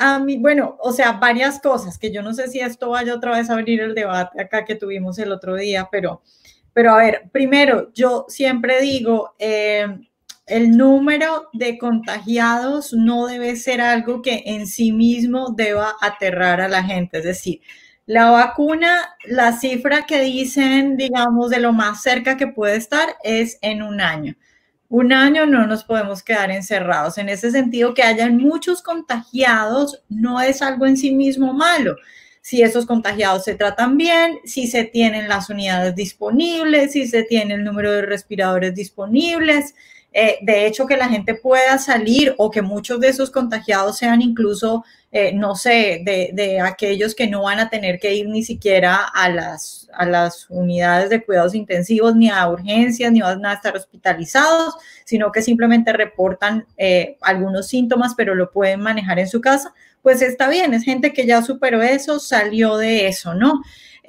A 0.01 0.18
mí, 0.18 0.39
bueno, 0.39 0.76
o 0.81 0.93
sea, 0.93 1.12
varias 1.12 1.61
cosas, 1.61 1.97
que 1.99 2.11
yo 2.11 2.20
no 2.20 2.35
sé 2.35 2.49
si 2.49 2.59
esto 2.59 2.91
vaya 2.91 3.14
otra 3.14 3.37
vez 3.39 3.49
a 3.49 3.53
abrir 3.53 3.81
el 3.81 3.95
debate 3.95 4.43
acá 4.43 4.64
que 4.64 4.74
tuvimos 4.74 5.16
el 5.20 5.31
otro 5.31 5.55
día, 5.55 5.89
pero, 5.89 6.22
pero 6.72 6.95
a 6.95 6.99
ver, 6.99 7.31
primero, 7.31 7.93
yo 7.95 8.26
siempre 8.29 8.81
digo, 8.81 9.37
eh, 9.39 9.87
el 10.49 10.76
número 10.76 11.49
de 11.53 11.78
contagiados 11.78 12.92
no 12.92 13.26
debe 13.26 13.57
ser 13.57 13.80
algo 13.80 14.22
que 14.22 14.42
en 14.46 14.66
sí 14.66 14.92
mismo 14.92 15.55
deba 15.57 15.94
aterrar 16.01 16.61
a 16.61 16.68
la 16.68 16.82
gente. 16.82 17.18
Es 17.18 17.24
decir, 17.24 17.61
la 18.07 18.30
vacuna, 18.30 19.16
la 19.26 19.53
cifra 19.53 20.07
que 20.07 20.22
dicen, 20.22 20.96
digamos, 20.96 21.51
de 21.51 21.61
lo 21.61 21.72
más 21.72 22.03
cerca 22.03 22.36
que 22.38 22.46
puede 22.46 22.76
estar 22.76 23.16
es 23.22 23.59
en 23.61 23.82
un 23.82 24.01
año. 24.01 24.34
Un 24.88 25.12
año 25.12 25.44
no 25.44 25.66
nos 25.66 25.84
podemos 25.84 26.22
quedar 26.22 26.51
encerrados. 26.51 27.18
En 27.18 27.28
ese 27.28 27.51
sentido, 27.51 27.92
que 27.92 28.03
hayan 28.03 28.38
muchos 28.38 28.80
contagiados 28.80 30.03
no 30.09 30.40
es 30.40 30.62
algo 30.62 30.86
en 30.86 30.96
sí 30.96 31.14
mismo 31.14 31.53
malo. 31.53 31.96
Si 32.40 32.62
esos 32.62 32.86
contagiados 32.86 33.44
se 33.44 33.55
tratan 33.55 33.99
bien, 33.99 34.38
si 34.44 34.68
se 34.68 34.84
tienen 34.84 35.28
las 35.28 35.51
unidades 35.51 35.94
disponibles, 35.94 36.92
si 36.92 37.07
se 37.07 37.24
tiene 37.24 37.53
el 37.55 37.64
número 37.64 37.92
de 37.92 38.03
respiradores 38.03 38.74
disponibles, 38.74 39.74
eh, 40.13 40.39
de 40.41 40.67
hecho, 40.67 40.87
que 40.87 40.97
la 40.97 41.09
gente 41.09 41.35
pueda 41.35 41.79
salir 41.79 42.35
o 42.39 42.51
que 42.51 42.63
muchos 42.63 42.99
de 42.99 43.09
esos 43.09 43.31
contagiados 43.31 43.99
sean 43.99 44.23
incluso, 44.23 44.85
eh, 45.13 45.33
no 45.35 45.55
sé, 45.55 46.03
de, 46.05 46.61
aquellos 46.61 47.15
que 47.15 47.27
no 47.27 47.43
van 47.43 47.61
a 47.61 47.69
tener 47.69 47.99
que 48.01 48.15
ir 48.15 48.27
ni 48.29 48.43
siquiera 48.43 49.05
a 49.05 49.29
las, 49.29 49.89
a 49.93 50.07
las 50.07 50.47
unidades 50.49 51.11
de 51.11 51.23
cuidados 51.23 51.55
intensivos, 51.55 52.17
ni 52.17 52.31
a 52.31 52.49
urgencias, 52.49 53.13
ni 53.13 53.21
van 53.21 53.45
a 53.45 53.53
estar 53.53 53.77
hospitalizados, 53.77 54.75
sino 55.05 55.31
que 55.31 55.43
simplemente 55.43 55.93
reportan 55.93 56.67
eh, 56.79 57.19
algunos 57.21 57.69
síntomas, 57.69 58.15
pero 58.17 58.35
lo 58.35 58.51
pueden 58.51 58.81
manejar 58.81 59.19
en 59.19 59.29
su 59.29 59.43
casa, 59.43 59.75
pues 60.01 60.23
está 60.23 60.49
bien, 60.49 60.73
es 60.73 60.85
gente 60.85 61.13
que 61.13 61.27
ya 61.27 61.43
superó 61.43 61.83
eso, 61.83 62.19
salió 62.19 62.79
de 62.79 63.09
eso, 63.09 63.35
¿no? 63.35 63.61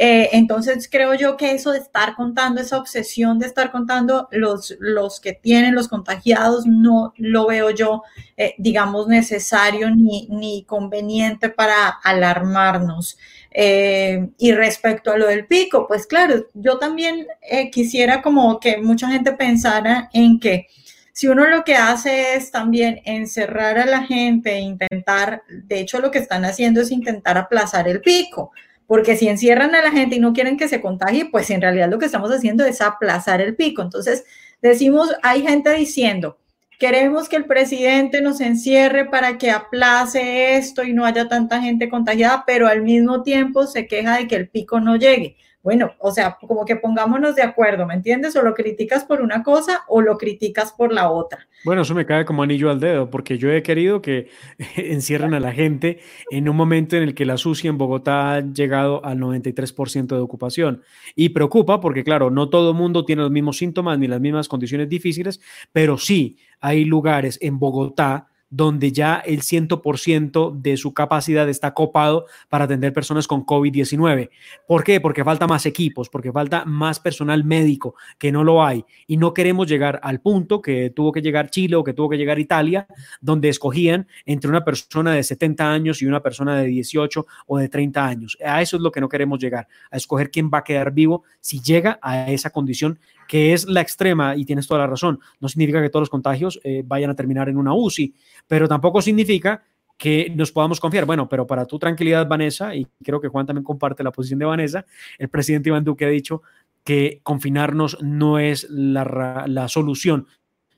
Eh, 0.01 0.29
entonces 0.31 0.87
creo 0.89 1.13
yo 1.13 1.35
que 1.35 1.51
eso 1.51 1.71
de 1.73 1.79
estar 1.79 2.15
contando, 2.15 2.61
esa 2.61 2.77
obsesión 2.77 3.37
de 3.37 3.47
estar 3.47 3.69
contando 3.69 4.29
los, 4.31 4.77
los 4.79 5.19
que 5.19 5.33
tienen 5.33 5.75
los 5.75 5.89
contagiados, 5.89 6.65
no 6.65 7.13
lo 7.17 7.47
veo 7.47 7.69
yo, 7.71 8.03
eh, 8.37 8.55
digamos, 8.57 9.09
necesario 9.09 9.93
ni, 9.93 10.25
ni, 10.29 10.63
conveniente 10.63 11.49
para 11.49 11.89
alarmarnos. 11.89 13.17
Eh, 13.51 14.29
y 14.37 14.53
respecto 14.53 15.11
a 15.11 15.17
lo 15.17 15.27
del 15.27 15.47
pico, 15.47 15.85
pues 15.85 16.07
claro, 16.07 16.45
yo 16.53 16.77
también 16.77 17.27
quisiera 17.69 18.21
como 18.21 18.57
que 18.61 18.77
mucha 18.77 19.09
gente 19.09 19.33
pensara 19.33 20.09
en 20.13 20.39
que 20.39 20.67
si 21.11 21.27
uno 21.27 21.45
lo 21.45 21.65
que 21.65 21.75
hace 21.75 22.35
es 22.35 22.51
también 22.51 23.01
encerrar 23.03 23.77
a 23.77 23.85
la 23.85 24.03
gente, 24.05 24.53
e 24.53 24.59
intentar, 24.59 25.43
de 25.49 25.81
hecho 25.81 25.99
lo 25.99 26.09
que 26.09 26.19
están 26.19 26.45
haciendo 26.45 26.79
es 26.79 26.89
intentar 26.89 27.37
aplazar 27.37 27.89
el 27.89 27.99
pico 27.99 28.53
porque 28.89 29.15
si 29.15 29.27
encierran 29.27 29.75
a 29.75 29.83
la 29.83 29.91
gente 29.91 30.15
y 30.15 30.19
no 30.19 30.33
quieren 30.33 30.57
que 30.57 30.67
se 30.67 30.81
contagie, 30.81 31.25
pues 31.25 31.51
en 31.51 31.61
realidad 31.61 31.91
lo 31.91 31.99
que 31.99 32.07
estamos 32.07 32.31
haciendo 32.31 32.65
es 32.65 32.81
aplazar 32.81 33.39
el 33.39 33.55
pico. 33.55 33.83
Entonces, 33.83 34.25
decimos, 34.63 35.13
hay 35.21 35.43
gente 35.43 35.71
diciendo, 35.75 36.39
queremos 36.79 37.29
que 37.29 37.35
el 37.35 37.45
presidente 37.45 38.19
nos 38.19 38.41
encierre 38.41 39.05
para 39.05 39.37
que 39.37 39.51
aplace 39.51 40.57
esto 40.57 40.81
y 40.83 40.93
no 40.93 41.05
haya 41.05 41.27
tanta 41.27 41.61
gente 41.61 41.87
contagiada, 41.87 42.45
pero 42.47 42.67
al 42.67 42.81
mismo 42.81 43.21
tiempo 43.21 43.67
se 43.67 43.85
queja 43.85 44.17
de 44.17 44.27
que 44.27 44.35
el 44.35 44.49
pico 44.49 44.79
no 44.79 44.95
llegue. 44.95 45.37
Bueno, 45.61 45.91
o 45.99 46.11
sea, 46.11 46.37
como 46.39 46.63
que 46.63 46.77
pongámonos 46.77 47.35
de 47.35 47.41
acuerdo, 47.41 47.85
¿me 47.85 47.93
entiendes? 47.93 48.33
O 48.37 48.41
lo 48.41 48.53
criticas 48.53 49.03
por 49.03 49.21
una 49.21 49.43
cosa 49.43 49.83
o 49.89 50.01
lo 50.01 50.17
criticas 50.17 50.71
por 50.71 50.93
la 50.93 51.11
otra. 51.11 51.47
Bueno, 51.65 51.81
eso 51.81 51.93
me 51.93 52.05
cae 52.05 52.23
como 52.23 52.43
anillo 52.43 52.71
al 52.71 52.79
dedo, 52.79 53.09
porque 53.09 53.37
yo 53.37 53.51
he 53.51 53.61
querido 53.61 54.01
que 54.01 54.29
encierren 54.77 55.33
a 55.33 55.41
la 55.41 55.51
gente 55.51 55.99
en 56.31 56.47
un 56.47 56.55
momento 56.55 56.95
en 56.95 57.03
el 57.03 57.13
que 57.13 57.25
la 57.25 57.37
SUSI 57.37 57.67
en 57.67 57.77
Bogotá 57.77 58.35
ha 58.35 58.39
llegado 58.39 59.03
al 59.03 59.19
93% 59.19 60.07
de 60.07 60.21
ocupación. 60.21 60.81
Y 61.13 61.29
preocupa 61.29 61.81
porque, 61.81 62.05
claro, 62.05 62.31
no 62.31 62.49
todo 62.49 62.71
el 62.71 62.77
mundo 62.77 63.03
tiene 63.03 63.23
los 63.23 63.31
mismos 63.31 63.57
síntomas 63.57 63.99
ni 63.99 64.07
las 64.07 64.21
mismas 64.21 64.47
condiciones 64.47 64.87
difíciles, 64.87 65.41
pero 65.73 65.97
sí 65.97 66.37
hay 66.61 66.85
lugares 66.85 67.37
en 67.41 67.59
Bogotá 67.59 68.28
donde 68.49 68.91
ya 68.91 69.15
el 69.17 69.41
100% 69.41 70.53
de 70.53 70.77
su 70.77 70.93
capacidad 70.93 71.47
está 71.49 71.73
copado 71.73 72.25
para 72.49 72.65
atender 72.65 72.93
personas 72.93 73.27
con 73.27 73.45
COVID-19. 73.45 74.29
¿Por 74.67 74.83
qué? 74.83 74.99
Porque 74.99 75.23
falta 75.23 75.47
más 75.47 75.65
equipos, 75.65 76.09
porque 76.09 76.31
falta 76.31 76.65
más 76.65 76.99
personal 76.99 77.43
médico, 77.43 77.95
que 78.17 78.31
no 78.31 78.43
lo 78.43 78.63
hay. 78.63 78.85
Y 79.07 79.17
no 79.17 79.33
queremos 79.33 79.67
llegar 79.67 79.99
al 80.03 80.21
punto 80.21 80.61
que 80.61 80.89
tuvo 80.89 81.11
que 81.11 81.21
llegar 81.21 81.49
Chile 81.49 81.75
o 81.75 81.83
que 81.83 81.93
tuvo 81.93 82.09
que 82.09 82.17
llegar 82.17 82.39
Italia, 82.39 82.87
donde 83.21 83.49
escogían 83.49 84.07
entre 84.25 84.49
una 84.49 84.65
persona 84.65 85.13
de 85.13 85.23
70 85.23 85.71
años 85.71 86.01
y 86.01 86.05
una 86.05 86.21
persona 86.21 86.57
de 86.57 86.67
18 86.67 87.25
o 87.47 87.57
de 87.57 87.69
30 87.69 88.05
años. 88.05 88.37
A 88.43 88.61
eso 88.61 88.77
es 88.77 88.81
lo 88.81 88.91
que 88.91 89.01
no 89.01 89.09
queremos 89.09 89.39
llegar, 89.39 89.67
a 89.91 89.97
escoger 89.97 90.31
quién 90.31 90.49
va 90.53 90.59
a 90.59 90.63
quedar 90.63 90.91
vivo 90.91 91.23
si 91.39 91.61
llega 91.61 91.99
a 92.01 92.31
esa 92.31 92.49
condición 92.49 92.99
que 93.29 93.53
es 93.53 93.67
la 93.67 93.81
extrema, 93.81 94.35
y 94.35 94.43
tienes 94.43 94.65
toda 94.65 94.79
la 94.79 94.87
razón, 94.87 95.19
no 95.39 95.47
significa 95.47 95.79
que 95.83 95.91
todos 95.91 96.01
los 96.01 96.09
contagios 96.09 96.59
eh, 96.63 96.81
vayan 96.83 97.11
a 97.11 97.15
terminar 97.15 97.47
en 97.47 97.57
una 97.57 97.75
UCI, 97.75 98.15
pero 98.47 98.67
tampoco 98.67 99.03
significa 99.03 99.63
que 99.99 100.33
nos 100.35 100.51
podamos 100.51 100.79
confiar. 100.79 101.05
Bueno, 101.05 101.29
pero 101.29 101.45
para 101.45 101.67
tu 101.67 101.77
tranquilidad, 101.77 102.27
Vanessa, 102.27 102.73
y 102.73 102.87
creo 103.03 103.21
que 103.21 103.27
Juan 103.27 103.45
también 103.45 103.63
comparte 103.63 104.03
la 104.03 104.11
posición 104.11 104.39
de 104.39 104.45
Vanessa, 104.45 104.83
el 105.19 105.29
presidente 105.29 105.69
Iván 105.69 105.83
Duque 105.83 106.05
ha 106.05 106.09
dicho 106.09 106.41
que 106.83 107.19
confinarnos 107.21 108.01
no 108.01 108.39
es 108.39 108.67
la, 108.67 109.45
la 109.47 109.67
solución, 109.67 110.25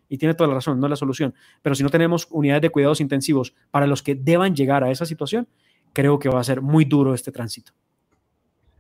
y 0.10 0.18
tiene 0.18 0.34
toda 0.34 0.50
la 0.50 0.56
razón, 0.56 0.78
no 0.78 0.88
es 0.88 0.90
la 0.90 0.98
solución, 0.98 1.34
pero 1.62 1.74
si 1.74 1.84
no 1.84 1.90
tenemos 1.90 2.28
unidades 2.32 2.64
de 2.64 2.70
cuidados 2.70 3.00
intensivos 3.00 3.56
para 3.72 3.88
los 3.88 4.04
que 4.04 4.16
deban 4.16 4.58
llegar 4.58 4.84
a 4.84 4.92
esa 4.92 5.06
situación, 5.06 5.48
creo 5.94 6.20
que 6.20 6.28
va 6.28 6.42
a 6.42 6.44
ser 6.44 6.60
muy 6.60 6.84
duro 6.84 7.14
este 7.14 7.32
tránsito. 7.32 7.72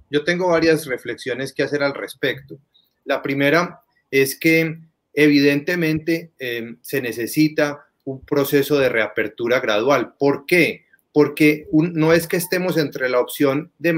Yo 0.10 0.26
tengo 0.26 0.50
varias 0.50 0.86
reflexiones 0.88 1.54
que 1.54 1.64
hacer 1.64 1.82
al 1.84 1.94
respecto. 1.94 2.60
La 3.06 3.22
primera 3.22 3.82
es 4.10 4.38
que 4.38 4.80
evidentemente 5.14 6.32
em, 6.40 6.78
se 6.82 7.02
necesita 7.02 7.86
un 8.06 8.26
proceso 8.26 8.78
de 8.80 8.90
reapertura 8.90 9.60
gradual. 9.60 10.14
¿Por 10.18 10.46
qué? 10.46 10.86
Porque 11.14 11.68
no 11.72 12.14
es 12.14 12.28
que 12.28 12.38
estemos 12.38 12.78
entre 12.78 13.10
la 13.10 13.20
opción 13.20 13.72
de, 13.80 13.94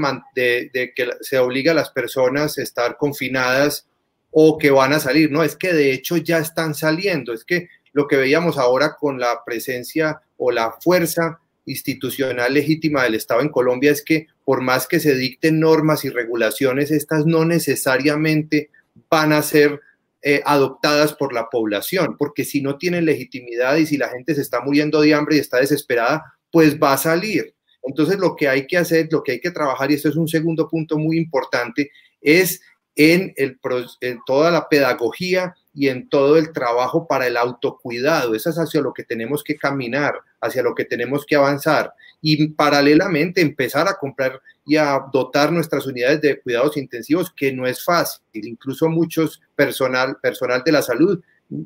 de, 0.72 0.92
que 0.94 1.08
se 1.20 1.38
obliga 1.38 1.72
a 1.72 1.76
las 1.76 1.90
personas 1.90 2.58
a 2.58 2.62
estar 2.62 2.96
confinadas 2.96 3.86
o 4.30 4.58
que 4.58 4.70
van 4.70 4.92
a 4.92 4.98
salir, 4.98 5.30
no, 5.30 5.44
es 5.44 5.54
que 5.54 5.72
de 5.72 5.92
hecho 5.92 6.16
ya 6.16 6.38
están 6.38 6.74
saliendo, 6.74 7.32
es 7.32 7.44
que 7.44 7.68
lo 7.92 8.08
que 8.08 8.16
veíamos 8.16 8.58
ahora 8.58 8.96
con 8.98 9.20
la 9.20 9.44
presencia 9.46 10.22
o 10.36 10.50
la 10.50 10.72
fuerza 10.80 11.38
institucional 11.66 12.52
legítima 12.52 13.04
del 13.04 13.14
Estado 13.14 13.42
en 13.42 13.48
Colombia 13.48 13.92
es 13.92 14.02
que 14.02 14.26
por 14.44 14.60
más 14.60 14.88
que 14.88 14.98
se 14.98 15.14
dicten 15.14 15.60
normas 15.60 16.04
y 16.04 16.10
regulaciones, 16.10 16.90
estas 16.90 17.26
no 17.26 17.44
necesariamente 17.44 18.70
van 19.10 19.32
a 19.32 19.42
ser 19.42 19.80
eh, 20.22 20.42
adoptadas 20.44 21.12
por 21.12 21.32
la 21.32 21.48
población, 21.50 22.16
porque 22.18 22.44
si 22.44 22.62
no 22.62 22.78
tienen 22.78 23.04
legitimidad 23.04 23.76
y 23.76 23.86
si 23.86 23.96
la 23.96 24.08
gente 24.08 24.34
se 24.34 24.40
está 24.40 24.60
muriendo 24.60 25.00
de 25.00 25.14
hambre 25.14 25.36
y 25.36 25.40
está 25.40 25.58
desesperada, 25.58 26.24
pues 26.50 26.78
va 26.80 26.94
a 26.94 26.98
salir. 26.98 27.54
Entonces 27.82 28.18
lo 28.18 28.34
que 28.34 28.48
hay 28.48 28.66
que 28.66 28.78
hacer, 28.78 29.08
lo 29.10 29.22
que 29.22 29.32
hay 29.32 29.40
que 29.40 29.50
trabajar, 29.50 29.90
y 29.90 29.94
esto 29.94 30.08
es 30.08 30.16
un 30.16 30.28
segundo 30.28 30.68
punto 30.68 30.98
muy 30.98 31.18
importante, 31.18 31.90
es 32.20 32.62
en, 32.96 33.34
el, 33.36 33.58
en 34.00 34.20
toda 34.24 34.50
la 34.50 34.68
pedagogía 34.68 35.54
y 35.74 35.88
en 35.88 36.08
todo 36.08 36.36
el 36.36 36.52
trabajo 36.52 37.06
para 37.06 37.26
el 37.26 37.36
autocuidado. 37.36 38.34
Eso 38.34 38.50
es 38.50 38.56
hacia 38.56 38.80
lo 38.80 38.94
que 38.94 39.02
tenemos 39.02 39.42
que 39.42 39.56
caminar, 39.56 40.14
hacia 40.40 40.62
lo 40.62 40.74
que 40.74 40.84
tenemos 40.84 41.26
que 41.26 41.34
avanzar. 41.36 41.92
Y 42.22 42.48
paralelamente 42.48 43.40
empezar 43.40 43.88
a 43.88 43.98
comprar 43.98 44.40
y 44.64 44.76
a 44.76 45.00
dotar 45.12 45.52
nuestras 45.52 45.86
unidades 45.86 46.20
de 46.20 46.40
cuidados 46.40 46.76
intensivos, 46.76 47.32
que 47.34 47.52
no 47.52 47.66
es 47.66 47.84
fácil. 47.84 48.22
Incluso 48.32 48.88
muchos 48.88 49.42
personal, 49.56 50.16
personal 50.22 50.62
de 50.64 50.72
la 50.72 50.82
salud 50.82 51.20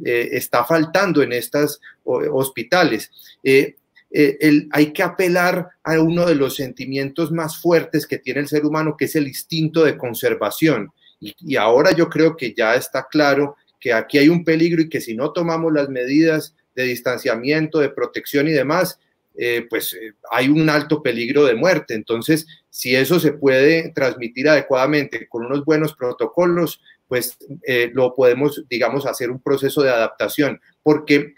eh, 0.04 0.30
está 0.32 0.64
faltando 0.64 1.22
en 1.22 1.32
estos 1.32 1.80
hospitales. 2.04 3.10
Eh, 3.44 3.76
eh, 4.10 4.66
hay 4.72 4.92
que 4.92 5.02
apelar 5.02 5.68
a 5.84 6.00
uno 6.00 6.24
de 6.24 6.34
los 6.34 6.56
sentimientos 6.56 7.30
más 7.30 7.60
fuertes 7.60 8.06
que 8.06 8.18
tiene 8.18 8.40
el 8.40 8.48
ser 8.48 8.64
humano, 8.64 8.96
que 8.96 9.04
es 9.04 9.14
el 9.16 9.28
instinto 9.28 9.84
de 9.84 9.98
conservación. 9.98 10.90
y 11.20 11.56
ahora 11.56 11.90
yo 11.90 12.08
creo 12.08 12.36
que 12.36 12.54
ya 12.54 12.76
está 12.76 13.08
claro 13.10 13.56
que 13.80 13.92
aquí 13.92 14.18
hay 14.18 14.28
un 14.28 14.44
peligro 14.44 14.82
y 14.82 14.88
que 14.88 15.00
si 15.00 15.14
no 15.14 15.32
tomamos 15.32 15.72
las 15.72 15.88
medidas 15.88 16.54
de 16.74 16.84
distanciamiento, 16.84 17.78
de 17.78 17.90
protección 17.90 18.48
y 18.48 18.52
demás, 18.52 19.00
eh, 19.40 19.66
pues 19.70 19.94
eh, 19.94 20.14
hay 20.32 20.48
un 20.48 20.68
alto 20.68 21.02
peligro 21.02 21.44
de 21.44 21.54
muerte. 21.54 21.94
Entonces, 21.94 22.46
si 22.70 22.96
eso 22.96 23.20
se 23.20 23.32
puede 23.32 23.92
transmitir 23.94 24.48
adecuadamente 24.48 25.28
con 25.28 25.46
unos 25.46 25.64
buenos 25.64 25.94
protocolos, 25.94 26.80
pues 27.06 27.38
eh, 27.66 27.90
lo 27.94 28.14
podemos, 28.14 28.64
digamos, 28.68 29.06
hacer 29.06 29.30
un 29.30 29.40
proceso 29.40 29.82
de 29.82 29.90
adaptación, 29.90 30.60
porque 30.82 31.34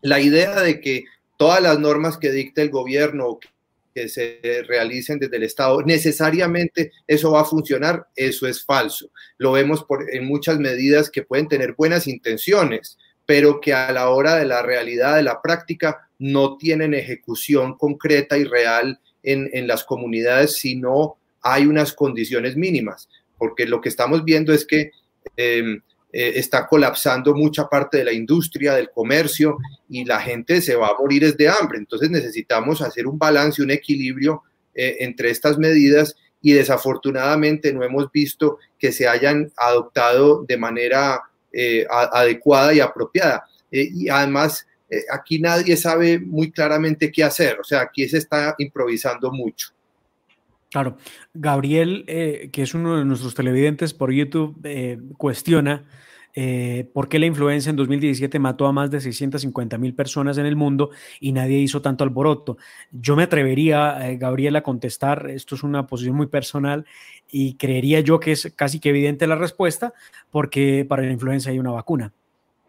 la 0.00 0.20
idea 0.20 0.60
de 0.60 0.80
que 0.80 1.04
todas 1.36 1.62
las 1.62 1.78
normas 1.78 2.18
que 2.18 2.32
dicta 2.32 2.62
el 2.62 2.70
gobierno, 2.70 3.38
que 3.94 4.08
se 4.08 4.40
realicen 4.66 5.18
desde 5.18 5.36
el 5.36 5.44
Estado, 5.44 5.82
necesariamente 5.82 6.92
eso 7.06 7.32
va 7.32 7.42
a 7.42 7.44
funcionar, 7.44 8.08
eso 8.16 8.46
es 8.46 8.64
falso. 8.64 9.10
Lo 9.38 9.52
vemos 9.52 9.84
por, 9.84 10.12
en 10.12 10.26
muchas 10.26 10.58
medidas 10.58 11.10
que 11.10 11.22
pueden 11.22 11.48
tener 11.48 11.74
buenas 11.74 12.06
intenciones, 12.06 12.98
pero 13.26 13.60
que 13.60 13.72
a 13.72 13.92
la 13.92 14.08
hora 14.10 14.36
de 14.36 14.46
la 14.46 14.62
realidad, 14.62 15.16
de 15.16 15.22
la 15.22 15.40
práctica, 15.40 16.08
no 16.18 16.56
tienen 16.56 16.94
ejecución 16.94 17.76
concreta 17.76 18.36
y 18.36 18.44
real 18.44 19.00
en, 19.22 19.48
en 19.52 19.66
las 19.66 19.84
comunidades 19.84 20.56
si 20.56 20.76
no 20.76 21.16
hay 21.40 21.66
unas 21.66 21.92
condiciones 21.92 22.56
mínimas, 22.56 23.08
porque 23.38 23.66
lo 23.66 23.80
que 23.80 23.88
estamos 23.88 24.24
viendo 24.24 24.52
es 24.52 24.66
que... 24.66 24.90
Eh, 25.36 25.78
eh, 26.16 26.38
está 26.38 26.68
colapsando 26.68 27.34
mucha 27.34 27.68
parte 27.68 27.98
de 27.98 28.04
la 28.04 28.12
industria, 28.12 28.74
del 28.74 28.90
comercio 28.90 29.58
y 29.88 30.04
la 30.04 30.20
gente 30.20 30.62
se 30.62 30.76
va 30.76 30.90
a 30.90 30.94
morir 30.96 31.34
de 31.34 31.48
hambre. 31.48 31.76
Entonces 31.76 32.08
necesitamos 32.08 32.80
hacer 32.82 33.08
un 33.08 33.18
balance, 33.18 33.60
un 33.60 33.72
equilibrio 33.72 34.44
eh, 34.76 34.98
entre 35.00 35.30
estas 35.30 35.58
medidas 35.58 36.14
y 36.40 36.52
desafortunadamente 36.52 37.72
no 37.72 37.82
hemos 37.82 38.12
visto 38.12 38.58
que 38.78 38.92
se 38.92 39.08
hayan 39.08 39.50
adoptado 39.56 40.44
de 40.44 40.56
manera 40.56 41.20
eh, 41.52 41.84
adecuada 41.88 42.72
y 42.72 42.78
apropiada. 42.78 43.44
y 43.72 44.08
además, 44.08 44.68
aquí 45.10 45.40
nadie 45.40 45.76
sabe 45.76 46.20
muy 46.20 46.52
claramente 46.52 47.10
qué 47.10 47.24
hacer, 47.24 47.58
o 47.58 47.64
sea, 47.64 47.80
aquí 47.80 48.08
se 48.08 48.18
está 48.18 48.54
improvisando 48.58 49.32
mucho. 49.32 49.73
Claro, 50.74 50.96
Gabriel, 51.32 52.04
que 52.04 52.62
es 52.62 52.74
uno 52.74 52.96
de 52.96 53.04
nuestros 53.04 53.32
televidentes 53.36 53.94
por 53.94 54.10
YouTube, 54.10 54.58
cuestiona 55.16 55.84
eh, 56.36 56.90
por 56.92 57.08
qué 57.08 57.20
la 57.20 57.26
influenza 57.26 57.70
en 57.70 57.76
2017 57.76 58.40
mató 58.40 58.66
a 58.66 58.72
más 58.72 58.90
de 58.90 59.00
650 59.00 59.78
mil 59.78 59.94
personas 59.94 60.36
en 60.36 60.46
el 60.46 60.56
mundo 60.56 60.90
y 61.20 61.30
nadie 61.30 61.58
hizo 61.58 61.80
tanto 61.80 62.02
alboroto. 62.02 62.56
Yo 62.90 63.14
me 63.14 63.22
atrevería, 63.22 64.10
eh, 64.10 64.16
Gabriela, 64.16 64.58
a 64.58 64.62
contestar, 64.62 65.30
esto 65.30 65.54
es 65.54 65.62
una 65.62 65.86
posición 65.86 66.16
muy 66.16 66.26
personal 66.26 66.86
y 67.30 67.54
creería 67.54 68.00
yo 68.00 68.18
que 68.18 68.32
es 68.32 68.52
casi 68.56 68.80
que 68.80 68.88
evidente 68.88 69.28
la 69.28 69.36
respuesta, 69.36 69.94
porque 70.32 70.84
para 70.88 71.04
la 71.04 71.12
influenza 71.12 71.50
hay 71.50 71.60
una 71.60 71.70
vacuna, 71.70 72.12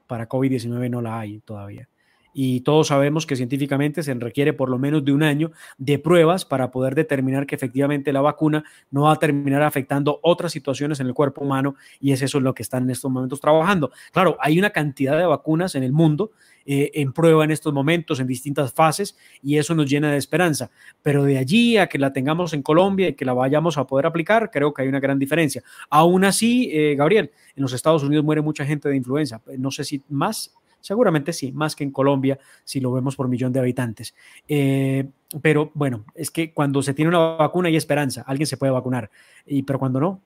para 0.06 0.30
COVID-19 0.30 0.92
no 0.92 1.02
la 1.02 1.20
hay 1.20 1.40
todavía 1.40 1.90
y 2.38 2.60
todos 2.62 2.88
sabemos 2.88 3.26
que 3.26 3.38
científicamente 3.38 4.04
se 4.04 4.14
requiere 4.14 4.52
por 4.52 4.70
lo 4.70 4.78
menos 4.78 5.06
de 5.06 5.14
un 5.14 5.24
año 5.24 5.54
de 5.78 5.98
pruebas 6.00 6.44
para 6.44 6.70
poder 6.70 6.94
determinar 6.94 7.48
que 7.48 7.56
efectivamente 7.56 8.12
la 8.12 8.20
vacuna 8.20 8.66
no 8.92 9.04
va 9.04 9.14
a 9.14 9.16
terminar 9.16 9.62
afectando 9.64 10.20
otras 10.22 10.52
situaciones 10.52 11.00
en 11.00 11.08
el 11.08 11.14
cuerpo 11.14 11.46
humano 11.46 11.76
y 12.02 12.12
es 12.12 12.22
eso 12.22 12.42
lo 12.42 12.54
que 12.54 12.62
están 12.62 12.84
en 12.84 12.90
estos 12.90 13.10
momentos 13.10 13.40
trabajando. 13.40 13.90
Claro, 14.12 14.36
hay 14.42 14.60
una 14.60 14.72
cantidad 14.72 15.18
de 15.18 15.26
vacunas 15.26 15.76
en 15.76 15.84
el 15.84 15.94
mundo 15.94 16.32
eh, 16.66 16.92
en 16.96 17.14
prueba 17.14 17.46
en 17.46 17.52
estos 17.52 17.72
momentos, 17.72 18.20
en 18.20 18.26
distintas 18.28 18.74
fases, 18.74 19.16
y 19.42 19.58
eso 19.58 19.76
nos 19.76 19.88
llena 19.88 20.12
de 20.12 20.18
esperanza. 20.18 20.72
Pero 21.04 21.24
de 21.24 21.38
allí 21.38 21.78
a 21.78 21.88
que 21.88 22.00
la 22.00 22.12
tengamos 22.12 22.54
en 22.54 22.64
Colombia 22.64 23.10
y 23.10 23.14
que 23.14 23.24
la 23.24 23.34
vayamos 23.34 23.78
a 23.78 23.86
poder 23.86 24.08
aplicar, 24.08 24.50
creo 24.52 24.74
que 24.74 24.82
hay 24.82 24.90
una 24.90 25.00
gran 25.00 25.20
diferencia. 25.20 25.64
Aún 25.90 26.26
así, 26.26 26.70
eh, 26.74 26.96
Gabriel, 26.96 27.32
en 27.56 27.62
los 27.62 27.72
Estados 27.72 28.04
Unidos 28.04 28.26
muere 28.26 28.42
mucha 28.42 28.66
gente 28.66 28.90
de 28.90 28.98
influenza. 28.98 29.42
No 29.58 29.70
sé 29.72 29.84
si 29.86 30.04
más 30.10 30.56
Seguramente 30.86 31.34
sí, 31.34 31.52
más 31.52 31.76
que 31.76 31.84
en 31.84 31.90
Colombia, 31.90 32.38
si 32.64 32.80
lo 32.80 32.92
vemos 32.92 33.16
por 33.16 33.28
millón 33.28 33.52
de 33.52 33.60
habitantes. 33.60 34.14
Eh, 34.48 35.10
pero 35.42 35.72
bueno, 35.74 36.06
es 36.14 36.30
que 36.30 36.54
cuando 36.54 36.84
se 36.84 36.94
tiene 36.94 37.10
una 37.10 37.18
vacuna 37.18 37.70
hay 37.70 37.76
esperanza, 37.76 38.24
alguien 38.28 38.46
se 38.46 38.56
puede 38.56 38.72
vacunar, 38.72 39.10
y, 39.48 39.64
pero 39.64 39.80
cuando 39.80 40.00
no, 40.00 40.22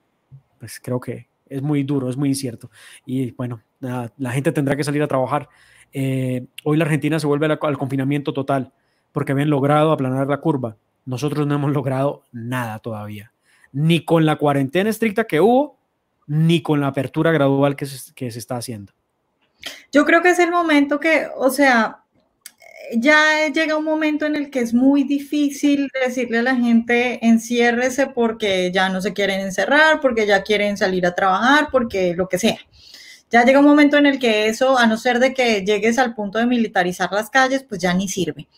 pues 0.58 0.78
creo 0.78 1.00
que 1.00 1.28
es 1.46 1.62
muy 1.62 1.82
duro, 1.82 2.10
es 2.10 2.18
muy 2.18 2.28
incierto. 2.28 2.70
Y 3.06 3.30
bueno, 3.30 3.62
la, 3.80 4.10
gente 4.32 4.52
tendrá 4.52 4.76
que 4.76 4.84
salir 4.84 5.02
a 5.02 5.08
trabajar. 5.08 5.48
Eh, 5.94 6.44
hoy 6.64 6.76
la 6.76 6.84
Argentina 6.84 7.18
se 7.18 7.26
vuelve 7.26 7.46
al 7.46 7.78
confinamiento 7.78 8.34
total 8.34 8.70
porque 9.12 9.32
habían 9.32 9.48
logrado 9.48 9.92
aplanar 9.92 10.26
la 10.26 10.42
curva. 10.42 10.76
Nosotros 11.06 11.46
no 11.46 11.54
hemos 11.54 11.72
logrado 11.72 12.24
nada 12.32 12.80
todavía, 12.80 13.32
ni 13.72 14.04
con 14.04 14.26
la 14.26 14.36
cuarentena 14.36 14.90
estricta 14.90 15.24
que 15.24 15.40
hubo, 15.40 15.78
ni 16.26 16.60
con 16.60 16.82
la 16.82 16.88
apertura 16.88 17.32
gradual 17.32 17.76
que 17.76 17.86
que 18.14 18.30
se 18.30 18.38
está 18.38 18.58
haciendo. 18.58 18.92
Yo 19.92 20.04
creo 20.04 20.22
que 20.22 20.30
es 20.30 20.38
el 20.38 20.50
momento 20.50 21.00
que, 21.00 21.26
o 21.36 21.50
sea, 21.50 22.00
ya 22.96 23.48
llega 23.52 23.76
un 23.76 23.84
momento 23.84 24.26
en 24.26 24.36
el 24.36 24.50
que 24.50 24.60
es 24.60 24.74
muy 24.74 25.04
difícil 25.04 25.90
decirle 26.04 26.38
a 26.38 26.42
la 26.42 26.56
gente 26.56 27.24
enciérrese 27.24 28.08
porque 28.08 28.70
ya 28.72 28.88
no 28.88 29.00
se 29.00 29.12
quieren 29.12 29.40
encerrar, 29.40 30.00
porque 30.00 30.26
ya 30.26 30.42
quieren 30.42 30.76
salir 30.76 31.06
a 31.06 31.14
trabajar, 31.14 31.68
porque 31.70 32.14
lo 32.14 32.28
que 32.28 32.38
sea. 32.38 32.58
Ya 33.30 33.44
llega 33.44 33.60
un 33.60 33.66
momento 33.66 33.96
en 33.96 34.06
el 34.06 34.18
que 34.18 34.48
eso, 34.48 34.76
a 34.76 34.86
no 34.86 34.96
ser 34.96 35.20
de 35.20 35.32
que 35.32 35.64
llegues 35.64 35.98
al 35.98 36.14
punto 36.14 36.38
de 36.38 36.46
militarizar 36.46 37.12
las 37.12 37.30
calles, 37.30 37.62
pues 37.62 37.80
ya 37.80 37.94
ni 37.94 38.08
sirve. 38.08 38.48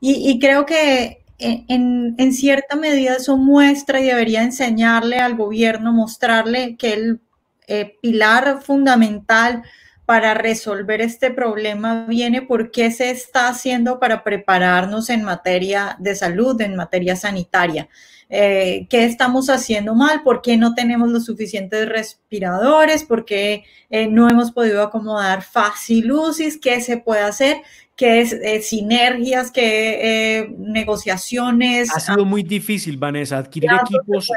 Y, 0.00 0.38
creo 0.38 0.64
que 0.64 1.24
en, 1.38 2.14
en, 2.18 2.32
cierta 2.32 2.76
medida 2.76 3.16
eso 3.16 3.36
muestra 3.36 4.00
y 4.00 4.04
debería 4.04 4.42
enseñarle 4.44 5.16
al 5.18 5.34
gobierno, 5.34 5.92
mostrarle 5.92 6.76
que 6.76 6.92
el 6.92 7.20
eh, 7.66 7.96
pilar 8.00 8.62
fundamental 8.62 9.64
para 10.08 10.32
resolver 10.32 11.02
este 11.02 11.30
problema 11.30 12.06
viene 12.06 12.40
por 12.40 12.70
qué 12.70 12.90
se 12.90 13.10
está 13.10 13.48
haciendo 13.48 14.00
para 14.00 14.24
prepararnos 14.24 15.10
en 15.10 15.22
materia 15.22 15.96
de 15.98 16.14
salud, 16.14 16.58
en 16.62 16.76
materia 16.76 17.14
sanitaria. 17.14 17.90
Eh, 18.30 18.86
¿Qué 18.88 19.04
estamos 19.04 19.50
haciendo 19.50 19.94
mal? 19.94 20.22
¿Por 20.22 20.40
qué 20.40 20.56
no 20.56 20.74
tenemos 20.74 21.10
los 21.10 21.26
suficientes 21.26 21.86
respiradores? 21.86 23.04
¿Por 23.04 23.26
qué 23.26 23.64
eh, 23.90 24.06
no 24.06 24.30
hemos 24.30 24.50
podido 24.50 24.82
acomodar 24.82 25.42
fácil 25.42 26.10
UCIs? 26.10 26.56
¿Qué 26.56 26.80
se 26.80 26.96
puede 26.96 27.20
hacer? 27.20 27.58
¿Qué 27.94 28.22
es 28.22 28.32
eh, 28.32 28.62
sinergias? 28.62 29.50
¿Qué 29.50 30.50
negociaciones? 30.56 31.94
Ha 31.94 32.00
sido 32.00 32.24
muy 32.24 32.42
difícil, 32.42 32.96
Vanessa, 32.96 33.36
adquirir 33.36 33.72
equipos, 33.72 34.30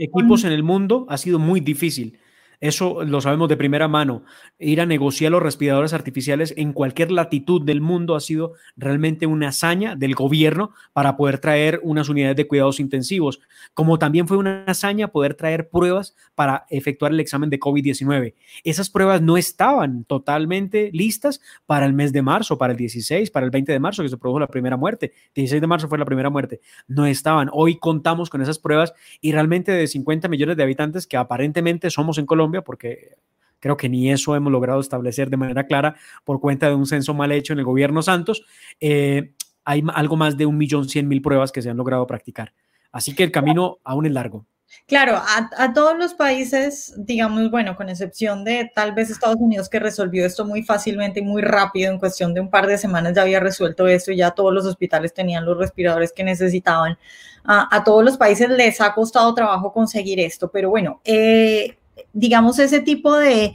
equipos 0.00 0.42
en 0.42 0.50
el 0.50 0.64
mundo 0.64 1.06
ha 1.08 1.18
sido 1.18 1.38
muy 1.38 1.60
difícil. 1.60 2.18
Eso 2.62 3.02
lo 3.02 3.20
sabemos 3.20 3.48
de 3.48 3.56
primera 3.56 3.88
mano. 3.88 4.22
Ir 4.56 4.80
a 4.80 4.86
negociar 4.86 5.32
los 5.32 5.42
respiradores 5.42 5.92
artificiales 5.92 6.54
en 6.56 6.72
cualquier 6.72 7.10
latitud 7.10 7.60
del 7.60 7.80
mundo 7.80 8.14
ha 8.14 8.20
sido 8.20 8.52
realmente 8.76 9.26
una 9.26 9.48
hazaña 9.48 9.96
del 9.96 10.14
gobierno 10.14 10.70
para 10.92 11.16
poder 11.16 11.40
traer 11.40 11.80
unas 11.82 12.08
unidades 12.08 12.36
de 12.36 12.46
cuidados 12.46 12.78
intensivos, 12.78 13.40
como 13.74 13.98
también 13.98 14.28
fue 14.28 14.36
una 14.36 14.62
hazaña 14.68 15.08
poder 15.08 15.34
traer 15.34 15.70
pruebas 15.70 16.14
para 16.36 16.64
efectuar 16.70 17.10
el 17.10 17.18
examen 17.18 17.50
de 17.50 17.58
COVID-19. 17.58 18.34
Esas 18.62 18.90
pruebas 18.90 19.20
no 19.20 19.36
estaban 19.36 20.04
totalmente 20.04 20.90
listas 20.92 21.40
para 21.66 21.84
el 21.84 21.94
mes 21.94 22.12
de 22.12 22.22
marzo, 22.22 22.58
para 22.58 22.74
el 22.74 22.76
16, 22.76 23.32
para 23.32 23.44
el 23.44 23.50
20 23.50 23.72
de 23.72 23.80
marzo, 23.80 24.04
que 24.04 24.08
se 24.08 24.16
produjo 24.16 24.38
la 24.38 24.46
primera 24.46 24.76
muerte. 24.76 25.12
16 25.34 25.60
de 25.60 25.66
marzo 25.66 25.88
fue 25.88 25.98
la 25.98 26.04
primera 26.04 26.30
muerte. 26.30 26.60
No 26.86 27.06
estaban. 27.06 27.50
Hoy 27.52 27.80
contamos 27.80 28.30
con 28.30 28.40
esas 28.40 28.60
pruebas 28.60 28.94
y 29.20 29.32
realmente 29.32 29.72
de 29.72 29.88
50 29.88 30.28
millones 30.28 30.56
de 30.56 30.62
habitantes 30.62 31.08
que 31.08 31.16
aparentemente 31.16 31.90
somos 31.90 32.18
en 32.18 32.26
Colombia, 32.26 32.51
porque 32.60 33.16
creo 33.60 33.76
que 33.76 33.88
ni 33.88 34.10
eso 34.10 34.34
hemos 34.36 34.52
logrado 34.52 34.80
establecer 34.80 35.30
de 35.30 35.36
manera 35.36 35.64
clara 35.64 35.94
por 36.24 36.40
cuenta 36.40 36.68
de 36.68 36.74
un 36.74 36.84
censo 36.84 37.14
mal 37.14 37.32
hecho 37.32 37.52
en 37.52 37.60
el 37.60 37.64
gobierno 37.64 38.02
Santos. 38.02 38.44
Eh, 38.80 39.32
hay 39.64 39.84
algo 39.94 40.16
más 40.16 40.36
de 40.36 40.44
un 40.44 40.58
millón 40.58 40.88
cien 40.88 41.06
mil 41.06 41.22
pruebas 41.22 41.52
que 41.52 41.62
se 41.62 41.70
han 41.70 41.76
logrado 41.76 42.06
practicar. 42.06 42.52
Así 42.90 43.14
que 43.14 43.22
el 43.22 43.30
camino 43.30 43.78
aún 43.84 44.06
es 44.06 44.12
largo. 44.12 44.44
Claro, 44.86 45.20
a, 45.58 45.72
todos 45.74 45.96
los 45.96 46.14
países, 46.14 46.94
digamos, 46.96 47.50
bueno, 47.50 47.76
con 47.76 47.88
excepción 47.88 48.42
de 48.42 48.70
tal 48.74 48.92
vez 48.92 49.10
Estados 49.10 49.36
Unidos 49.38 49.68
que 49.68 49.78
resolvió 49.78 50.24
esto 50.26 50.44
muy 50.44 50.62
fácilmente 50.62 51.20
y 51.20 51.22
muy 51.22 51.42
rápido, 51.42 51.92
en 51.92 51.98
cuestión 51.98 52.34
de 52.34 52.40
un 52.40 52.50
par 52.50 52.66
de 52.66 52.78
semanas 52.78 53.14
ya 53.14 53.22
había 53.22 53.38
resuelto 53.38 53.86
esto 53.86 54.12
y 54.12 54.16
ya 54.16 54.30
todos 54.32 54.52
los 54.52 54.64
hospitales 54.64 55.12
tenían 55.14 55.44
los 55.44 55.58
respiradores 55.58 56.12
que 56.12 56.24
necesitaban. 56.24 56.98
a 57.44 57.84
todos 57.84 58.04
los 58.04 58.16
países 58.16 58.48
les 58.48 58.80
ha 58.80 58.94
costado 58.94 59.34
trabajo 59.34 59.72
conseguir 59.72 60.20
esto, 60.20 60.50
pero 60.50 60.70
bueno, 60.70 61.00
eh, 61.04 61.76
digamos, 62.12 62.58
ese 62.58 62.80
tipo 62.80 63.16
de, 63.16 63.54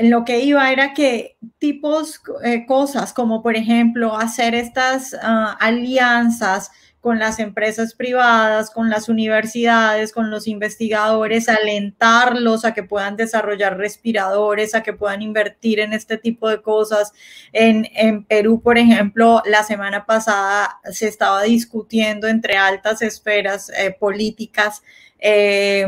lo 0.00 0.24
que 0.24 0.40
iba 0.40 0.70
era 0.70 0.92
que 0.92 1.36
tipos, 1.58 2.20
eh, 2.42 2.66
cosas 2.66 3.12
como 3.12 3.42
por 3.42 3.56
ejemplo 3.56 4.16
hacer 4.16 4.54
estas 4.54 5.16
ah, 5.22 5.56
alianzas 5.60 6.70
con 7.00 7.18
las 7.18 7.38
empresas 7.38 7.94
privadas, 7.94 8.70
con 8.70 8.88
las 8.88 9.10
universidades, 9.10 10.10
con 10.10 10.30
los 10.30 10.48
investigadores, 10.48 11.50
alentarlos 11.50 12.64
a 12.64 12.72
que 12.72 12.82
puedan 12.82 13.16
desarrollar 13.16 13.76
respiradores, 13.76 14.74
a 14.74 14.82
que 14.82 14.94
puedan 14.94 15.20
invertir 15.20 15.80
en 15.80 15.92
este 15.92 16.16
tipo 16.16 16.48
de 16.48 16.62
cosas. 16.62 17.12
En, 17.52 17.88
en 17.94 18.24
Perú, 18.24 18.62
por 18.62 18.78
ejemplo, 18.78 19.42
la 19.44 19.64
semana 19.64 20.06
pasada 20.06 20.80
se 20.90 21.06
estaba 21.06 21.42
discutiendo 21.42 22.26
entre 22.26 22.56
altas 22.56 23.02
esferas 23.02 23.70
eh, 23.76 23.94
políticas 23.98 24.82
eh, 25.18 25.86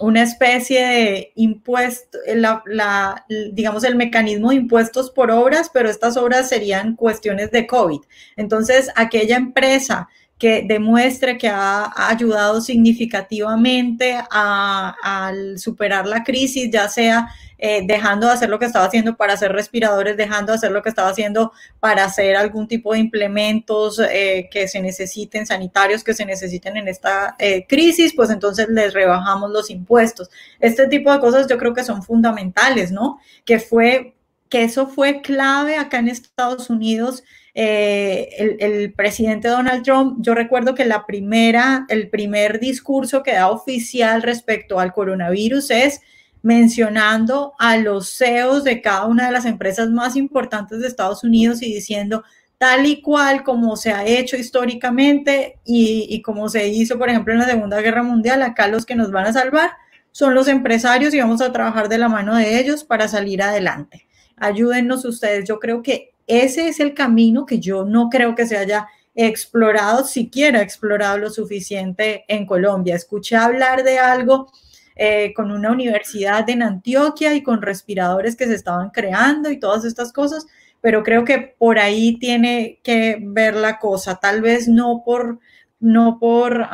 una 0.00 0.22
especie 0.22 0.80
de 0.80 1.32
impuesto, 1.34 2.18
la, 2.34 3.24
digamos, 3.52 3.84
el 3.84 3.96
mecanismo 3.96 4.50
de 4.50 4.56
impuestos 4.56 5.10
por 5.10 5.30
obras, 5.30 5.70
pero 5.72 5.88
estas 5.88 6.16
obras 6.16 6.48
serían 6.48 6.96
cuestiones 6.96 7.50
de 7.50 7.66
COVID. 7.66 8.00
Entonces, 8.36 8.90
aquella 8.94 9.36
empresa 9.36 10.08
que 10.38 10.64
demuestre 10.66 11.38
que 11.38 11.48
ha, 11.48 11.92
ayudado 12.08 12.60
significativamente 12.60 14.18
al 14.30 15.58
superar 15.58 16.06
la 16.06 16.24
crisis, 16.24 16.70
ya 16.70 16.88
sea 16.88 17.28
eh, 17.58 17.82
dejando 17.86 18.26
de 18.26 18.34
hacer 18.34 18.50
lo 18.50 18.58
que 18.58 18.66
estaba 18.66 18.84
haciendo 18.84 19.16
para 19.16 19.32
hacer 19.32 19.50
respiradores, 19.50 20.16
dejando 20.18 20.52
de 20.52 20.56
hacer 20.58 20.72
lo 20.72 20.82
que 20.82 20.90
estaba 20.90 21.08
haciendo 21.08 21.52
para 21.80 22.04
hacer 22.04 22.36
algún 22.36 22.68
tipo 22.68 22.92
de 22.92 22.98
implementos 22.98 23.98
eh, 23.98 24.48
que 24.50 24.68
se 24.68 24.82
necesiten, 24.82 25.46
sanitarios 25.46 26.04
que 26.04 26.12
se 26.12 26.26
necesiten 26.26 26.76
en 26.76 26.88
esta 26.88 27.34
eh, 27.38 27.66
crisis, 27.66 28.12
pues 28.14 28.28
entonces 28.28 28.68
les 28.68 28.92
rebajamos 28.92 29.50
los 29.50 29.70
impuestos. 29.70 30.28
Este 30.60 30.86
tipo 30.86 31.10
de 31.10 31.18
cosas 31.18 31.46
yo 31.46 31.56
creo 31.56 31.72
que 31.72 31.82
son 31.84 32.02
fundamentales, 32.02 32.92
¿no? 32.92 33.20
Que 33.46 33.58
fue, 33.58 34.14
que 34.50 34.64
eso 34.64 34.86
fue 34.86 35.22
clave 35.22 35.78
acá 35.78 35.98
en 35.98 36.08
Estados 36.08 36.68
Unidos 36.68 37.24
eh, 37.58 38.56
el, 38.60 38.92
presidente 38.92 39.48
Donald 39.48 39.82
Trump, 39.82 40.18
yo 40.20 40.34
recuerdo 40.34 40.74
que 40.74 40.84
la 40.84 41.06
primera, 41.06 41.86
el 41.88 42.10
primer 42.10 42.60
discurso 42.60 43.22
que 43.22 43.32
da 43.32 43.48
oficial 43.48 44.22
respecto 44.22 44.78
al 44.78 44.92
coronavirus 44.92 45.70
es 45.70 46.02
mencionando 46.42 47.54
a 47.58 47.78
los 47.78 48.14
CEOs 48.14 48.62
de 48.62 48.82
cada 48.82 49.06
una 49.06 49.24
de 49.24 49.32
las 49.32 49.46
empresas 49.46 49.88
más 49.88 50.16
importantes 50.16 50.80
de 50.80 50.86
Estados 50.86 51.24
Unidos 51.24 51.62
y 51.62 51.72
diciendo 51.72 52.24
tal 52.58 52.84
y 52.84 53.00
cual 53.00 53.42
como 53.42 53.74
se 53.76 53.90
ha 53.90 54.04
hecho 54.04 54.36
históricamente 54.36 55.58
y, 55.64 56.08
y 56.10 56.20
como 56.20 56.50
se 56.50 56.68
hizo, 56.68 56.98
por 56.98 57.08
ejemplo, 57.08 57.32
en 57.32 57.38
la 57.38 57.46
Segunda 57.46 57.80
Guerra 57.80 58.02
Mundial, 58.02 58.42
acá 58.42 58.68
los 58.68 58.84
que 58.84 58.96
nos 58.96 59.10
van 59.10 59.28
a 59.28 59.32
salvar 59.32 59.70
son 60.12 60.34
los 60.34 60.46
empresarios 60.48 61.14
y 61.14 61.20
vamos 61.20 61.40
a 61.40 61.52
trabajar 61.52 61.88
de 61.88 61.96
la 61.96 62.10
mano 62.10 62.36
de 62.36 62.60
ellos 62.60 62.84
para 62.84 63.08
salir 63.08 63.42
adelante. 63.42 64.06
Ayúdennos 64.36 65.06
ustedes. 65.06 65.48
Yo 65.48 65.58
creo 65.58 65.82
que 65.82 66.12
ese 66.26 66.68
es 66.68 66.80
el 66.80 66.94
camino 66.94 67.46
que 67.46 67.60
yo 67.60 67.84
no 67.84 68.08
creo 68.10 68.34
que 68.34 68.46
se 68.46 68.56
haya 68.56 68.88
explorado, 69.14 70.04
siquiera 70.04 70.60
explorado 70.60 71.18
lo 71.18 71.30
suficiente 71.30 72.24
en 72.28 72.46
Colombia. 72.46 72.94
Escuché 72.94 73.36
hablar 73.36 73.82
de 73.82 73.98
algo 73.98 74.50
eh, 74.94 75.32
con 75.34 75.50
una 75.50 75.72
universidad 75.72 76.48
en 76.50 76.62
Antioquia 76.62 77.34
y 77.34 77.42
con 77.42 77.62
respiradores 77.62 78.36
que 78.36 78.46
se 78.46 78.54
estaban 78.54 78.90
creando 78.90 79.50
y 79.50 79.58
todas 79.58 79.84
estas 79.84 80.12
cosas, 80.12 80.46
pero 80.80 81.02
creo 81.02 81.24
que 81.24 81.54
por 81.58 81.78
ahí 81.78 82.18
tiene 82.18 82.80
que 82.82 83.18
ver 83.20 83.56
la 83.56 83.78
cosa, 83.78 84.16
tal 84.16 84.42
vez 84.42 84.68
no 84.68 85.02
por 85.04 85.38
no 85.78 86.18
por 86.18 86.66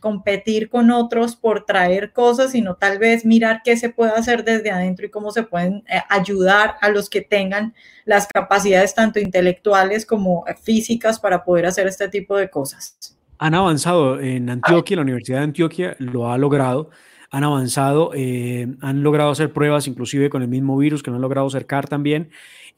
competir 0.00 0.70
con 0.70 0.90
otros, 0.90 1.36
por 1.36 1.64
traer 1.64 2.12
cosas, 2.12 2.52
sino 2.52 2.76
tal 2.76 2.98
vez 2.98 3.24
mirar 3.24 3.60
qué 3.62 3.76
se 3.76 3.90
puede 3.90 4.12
hacer 4.12 4.44
desde 4.44 4.70
adentro 4.70 5.06
y 5.06 5.10
cómo 5.10 5.30
se 5.30 5.42
pueden 5.42 5.84
eh, 5.88 6.00
ayudar 6.08 6.76
a 6.80 6.88
los 6.88 7.10
que 7.10 7.20
tengan 7.20 7.74
las 8.04 8.26
capacidades 8.26 8.94
tanto 8.94 9.20
intelectuales 9.20 10.06
como 10.06 10.44
físicas 10.62 11.20
para 11.20 11.44
poder 11.44 11.66
hacer 11.66 11.86
este 11.86 12.08
tipo 12.08 12.36
de 12.36 12.48
cosas. 12.48 13.16
Han 13.38 13.54
avanzado 13.54 14.18
en 14.18 14.48
Antioquia, 14.50 14.96
la 14.96 15.02
Universidad 15.02 15.38
de 15.38 15.44
Antioquia 15.44 15.96
lo 15.98 16.30
ha 16.30 16.38
logrado 16.38 16.90
han 17.30 17.44
avanzado, 17.44 18.12
eh, 18.14 18.66
han 18.80 19.02
logrado 19.02 19.30
hacer 19.30 19.52
pruebas 19.52 19.86
inclusive 19.86 20.30
con 20.30 20.42
el 20.42 20.48
mismo 20.48 20.78
virus 20.78 21.02
que 21.02 21.10
no 21.10 21.16
han 21.16 21.22
logrado 21.22 21.46
acercar 21.46 21.86
también 21.86 22.30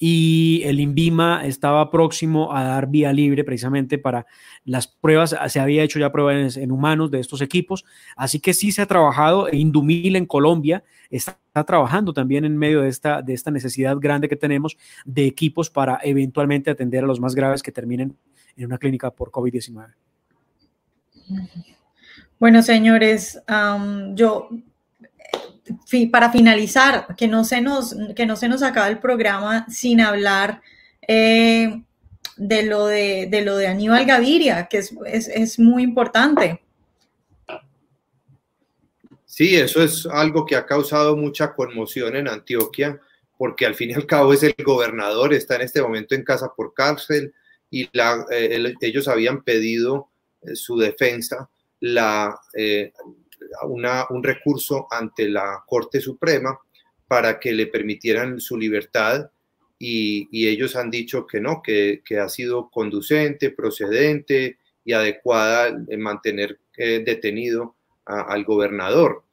y 0.02 0.62
el 0.64 0.80
INVIMA 0.80 1.44
estaba 1.44 1.90
próximo 1.90 2.56
a 2.56 2.64
dar 2.64 2.88
vía 2.88 3.12
libre 3.12 3.44
precisamente 3.44 3.98
para 3.98 4.26
las 4.64 4.88
pruebas, 4.88 5.36
se 5.48 5.60
había 5.60 5.82
hecho 5.82 5.98
ya 5.98 6.10
pruebas 6.10 6.56
en, 6.56 6.72
humanos 6.72 7.10
de 7.10 7.20
estos 7.20 7.42
equipos, 7.42 7.84
así 8.16 8.40
que 8.40 8.54
sí 8.54 8.72
se 8.72 8.80
ha 8.80 8.86
trabajado, 8.86 9.48
Indumil 9.52 10.16
en 10.16 10.24
Colombia 10.24 10.82
está, 11.10 11.38
trabajando 11.66 12.14
también 12.14 12.46
en 12.46 12.56
medio 12.56 12.80
de 12.80 12.88
esta, 12.88 13.20
de 13.20 13.34
esta 13.34 13.50
necesidad 13.50 13.98
grande 13.98 14.28
que 14.28 14.36
tenemos 14.36 14.78
de 15.04 15.26
equipos 15.26 15.68
para 15.68 15.98
eventualmente 16.02 16.70
atender 16.70 17.04
a 17.04 17.06
los 17.06 17.20
más 17.20 17.34
graves 17.34 17.62
que 17.62 17.70
terminen 17.70 18.16
en 18.56 18.64
una 18.64 18.78
clínica 18.78 19.10
por 19.10 19.30
COVID-19. 19.30 19.92
Bueno, 22.38 22.62
señores, 22.62 23.42
yo 24.14 24.48
para 26.10 26.30
finalizar, 26.30 27.14
que 27.16 27.28
no 27.28 27.44
se 27.44 27.60
nos, 27.60 27.94
que 28.14 28.26
no 28.26 28.36
se 28.36 28.48
nos 28.48 28.62
acabe 28.62 28.90
el 28.90 28.98
programa 28.98 29.66
sin 29.68 30.00
hablar 30.00 30.62
eh, 31.06 31.82
de, 32.36 32.62
lo 32.64 32.86
de, 32.86 33.42
lo 33.44 33.56
de 33.56 33.66
Aníbal 33.66 34.06
Gaviria, 34.06 34.66
que 34.68 34.78
es, 34.78 35.58
muy 35.58 35.82
importante. 35.82 36.62
Sí, 39.26 39.56
eso 39.56 39.82
es 39.82 40.06
algo 40.06 40.44
que 40.44 40.56
ha 40.56 40.66
causado 40.66 41.16
mucha 41.16 41.54
conmoción 41.54 42.16
en 42.16 42.28
Antioquia, 42.28 43.00
porque 43.38 43.64
al 43.64 43.74
fin 43.74 43.90
y 43.90 43.94
al 43.94 44.06
cabo 44.06 44.32
es 44.32 44.42
el 44.42 44.54
gobernador, 44.64 45.32
está 45.32 45.56
en 45.56 45.62
este 45.62 45.80
momento 45.80 46.14
en 46.14 46.24
casa 46.24 46.52
por 46.54 46.74
cárcel 46.74 47.32
y 47.70 47.88
la, 47.92 48.26
eh, 48.30 48.74
ellos 48.80 49.08
habían 49.08 49.42
pedido 49.42 50.10
eh, 50.42 50.56
su 50.56 50.76
defensa 50.76 51.48
la, 51.80 52.38
un 53.62 54.22
recurso 54.22 54.86
ante 54.90 55.28
la 55.28 55.62
Corte 55.66 56.00
Suprema 56.00 56.58
para 57.06 57.40
que 57.40 57.52
le 57.52 57.66
permitieran 57.66 58.40
su 58.40 58.56
libertad 58.56 59.30
y, 59.78 60.28
ellos 60.46 60.76
han 60.76 60.90
dicho 60.90 61.26
que 61.26 61.40
no, 61.40 61.62
que, 61.62 62.02
ha 62.20 62.28
sido 62.28 62.70
conducente, 62.70 63.50
procedente 63.50 64.58
y 64.84 64.92
adecuada 64.92 65.68
en 65.88 66.00
mantener 66.00 66.58
eh, 66.76 67.02
detenido 67.04 67.74
al 68.04 68.44
gobernador. 68.44 69.24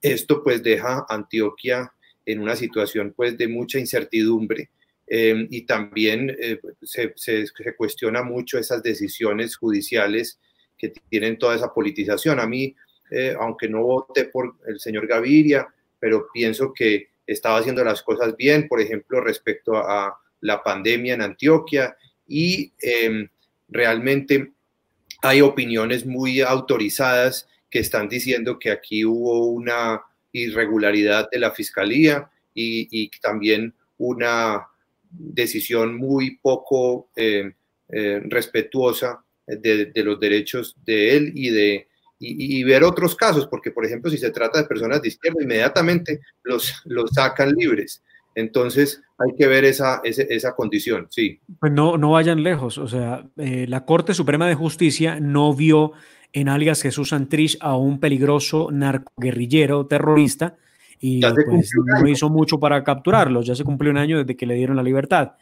Esto 0.00 0.42
pues 0.42 0.62
deja 0.62 1.04
Antioquia 1.08 1.92
en 2.24 2.40
una 2.40 2.56
situación 2.56 3.12
pues 3.14 3.36
de 3.36 3.48
mucha 3.48 3.78
incertidumbre 3.78 4.70
eh, 5.06 5.46
y 5.50 5.62
también 5.62 6.34
se, 6.82 7.12
se, 7.16 7.46
cuestiona 7.76 8.22
mucho 8.22 8.58
esas 8.58 8.82
decisiones 8.82 9.56
judiciales 9.56 10.38
que 10.78 10.92
tienen 11.10 11.38
toda 11.38 11.56
esa 11.56 11.72
politización. 11.72 12.40
A 12.40 12.46
mí, 12.46 12.74
eh, 13.10 13.34
aunque 13.38 13.68
no 13.68 13.82
voté 13.82 14.24
por 14.24 14.56
el 14.66 14.80
señor 14.80 15.06
Gaviria, 15.06 15.66
pero 15.98 16.26
pienso 16.32 16.72
que 16.72 17.08
estaba 17.26 17.58
haciendo 17.58 17.84
las 17.84 18.02
cosas 18.02 18.36
bien, 18.36 18.68
por 18.68 18.80
ejemplo, 18.80 19.20
respecto 19.20 19.76
a 19.76 20.18
la 20.40 20.62
pandemia 20.62 21.14
en 21.14 21.22
Antioquia. 21.22 21.96
Y 22.26 22.72
em, 22.80 23.28
realmente 23.68 24.52
hay 25.22 25.40
opiniones 25.40 26.04
muy 26.04 26.40
autorizadas 26.40 27.48
que 27.70 27.78
están 27.78 28.08
diciendo 28.08 28.58
que 28.58 28.70
aquí 28.70 29.04
hubo 29.04 29.46
una 29.46 30.02
irregularidad 30.32 31.28
de 31.30 31.38
la 31.38 31.52
fiscalía 31.52 32.30
y, 32.54 33.10
también 33.20 33.74
una 33.98 34.66
decisión 35.10 35.96
muy 35.96 36.36
poco 36.36 37.08
em, 37.16 37.52
eh, 37.88 38.20
respetuosa 38.24 39.24
de, 39.46 39.92
los 40.04 40.18
derechos 40.18 40.76
de 40.84 41.16
él 41.16 41.32
y 41.34 41.50
de 41.50 41.88
y, 42.26 42.64
ver 42.64 42.84
otros 42.84 43.14
casos, 43.14 43.46
porque 43.46 43.70
por 43.70 43.84
ejemplo 43.84 44.10
si 44.10 44.18
se 44.18 44.30
trata 44.30 44.60
de 44.60 44.68
personas 44.68 45.02
de 45.02 45.08
izquierda, 45.08 45.42
inmediatamente 45.42 46.20
los, 46.42 46.74
los 46.84 47.10
sacan 47.10 47.52
libres. 47.52 48.02
Entonces 48.34 49.02
hay 49.18 49.36
que 49.36 49.46
ver 49.46 49.64
esa, 49.64 50.00
esa, 50.04 50.54
condición, 50.56 51.06
sí. 51.10 51.40
Pues 51.60 51.72
no, 51.72 51.96
no 51.96 52.10
vayan 52.10 52.42
lejos, 52.42 52.78
o 52.78 52.88
sea, 52.88 53.24
eh, 53.36 53.66
la 53.68 53.84
Corte 53.84 54.12
Suprema 54.12 54.48
de 54.48 54.54
Justicia 54.56 55.20
no 55.20 55.54
vio 55.54 55.92
en 56.32 56.48
alias 56.48 56.82
Jesús 56.82 57.10
Santrich 57.10 57.56
a 57.60 57.76
un 57.76 58.00
peligroso 58.00 58.70
narcoguerrillero 58.72 59.86
terrorista 59.86 60.56
y 60.98 61.20
pues, 61.20 61.70
no 62.00 62.08
hizo 62.08 62.28
mucho 62.28 62.58
para 62.58 62.82
capturarlos, 62.82 63.46
ya 63.46 63.54
se 63.54 63.62
cumplió 63.62 63.92
un 63.92 63.98
año 63.98 64.18
desde 64.18 64.36
que 64.36 64.46
le 64.46 64.54
dieron 64.54 64.76
la 64.76 64.82
libertad 64.82 65.34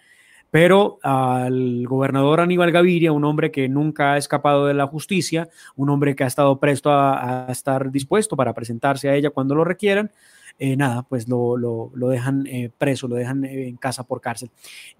pero 0.53 0.99
al 1.03 1.87
gobernador 1.87 2.43
Aníbal 2.43 2.73
Gaviria, 2.73 3.11
un 3.11 3.25
hombre 3.25 3.51
que 3.51 3.71
nunca 3.71 4.13
ha 4.13 4.19
escapado 4.19 4.67
de 4.67 4.75
la 4.75 4.87
justicia, 4.87 5.49
un 5.77 5.89
hombre 5.89 6.15
que 6.15 6.25
ha 6.25 6.27
estado 6.27 6.61
presto 6.61 6.91
a, 6.93 7.47
estar 7.49 7.91
dispuesto 7.91 8.37
para 8.37 8.53
presentarse 8.53 9.09
a 9.09 9.15
ella 9.15 9.31
cuando 9.31 9.55
lo 9.55 9.65
requieran, 9.65 10.11
eh, 10.59 10.77
nada, 10.77 11.05
pues 11.05 11.27
lo, 11.27 11.91
dejan 11.95 12.47
eh, 12.47 12.71
preso, 12.77 13.09
lo 13.09 13.17
dejan 13.17 13.47
eh, 13.47 13.67
en 13.67 13.79
casa 13.79 14.05
por 14.05 14.21
cárcel. 14.21 14.51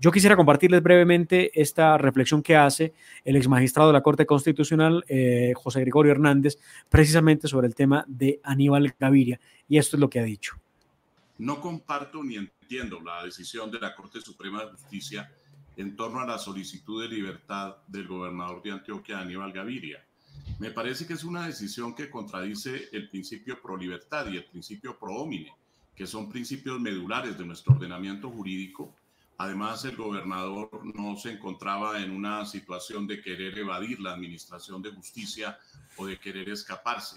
Yo 0.01 0.11
quisiera 0.11 0.37
compartirles 0.37 0.83
brevemente 0.83 1.51
esta 1.61 1.99
reflexión 1.99 2.43
que 2.43 2.57
hace 2.57 2.95
el 3.23 3.37
ex 3.37 3.47
magistrado 3.47 3.91
de 3.91 3.93
la 3.93 4.03
Corte 4.03 4.25
Constitucional, 4.25 5.05
José 5.55 5.81
Gregorio 5.81 6.13
Hernández, 6.13 6.57
precisamente 6.89 7.47
sobre 7.47 7.67
el 7.67 7.75
tema 7.75 8.07
de 8.09 8.41
Aníbal 8.43 8.95
Gaviria. 8.99 9.39
Y 9.69 9.77
esto 9.77 9.97
es 9.97 10.01
lo 10.01 10.09
que 10.09 10.19
ha 10.19 10.25
dicho. 10.25 10.55
No 11.37 11.61
comparto 11.61 12.25
ni 12.25 12.37
entiendo 12.37 13.03
la 13.03 13.23
decisión 13.23 13.71
de 13.71 13.81
la 13.81 13.95
Corte 13.95 14.19
Suprema 14.23 14.65
de 14.65 14.71
Justicia 14.71 15.31
en 15.77 15.97
torno 15.97 16.21
a 16.21 16.27
la 16.27 16.39
solicitud 16.39 17.03
de 17.03 17.09
libertad 17.09 17.77
del 17.87 18.07
gobernador 18.07 18.63
de 18.63 18.73
Antioquia, 18.73 19.21
Aníbal 19.21 19.53
Gaviria 19.53 20.05
me 20.59 20.71
parece 20.71 21.07
que 21.07 21.15
es 21.15 21.25
una 21.25 21.47
decisión 21.47 21.95
que 21.95 22.11
contradice 22.11 22.89
el 22.93 23.09
principio 23.09 23.61
pro 23.61 23.77
libertad 23.77 24.27
y 24.29 24.37
el 24.37 24.45
principio 24.45 24.99
pro 24.99 25.15
homine, 25.15 25.53
que 25.95 26.07
son 26.07 26.29
principios 26.29 26.81
medulares 26.81 27.37
de 27.37 27.45
nuestro 27.45 27.75
ordenamiento 27.75 28.31
jurídico. 28.31 28.95
Además, 29.39 29.85
el 29.85 29.97
gobernador 29.97 30.71
no 30.95 31.17
se 31.17 31.33
encontraba 31.33 32.01
en 32.01 32.13
una 32.13 32.47
situación 32.47 33.07
de 33.07 33.21
querer 33.21 33.59
evadir 33.59 33.99
la 33.99 34.13
administración 34.13 34.81
de 34.83 34.93
justicia 34.93 35.59
o 35.97 36.07
de 36.07 36.19
querer 36.19 36.49
escaparse. 36.49 37.17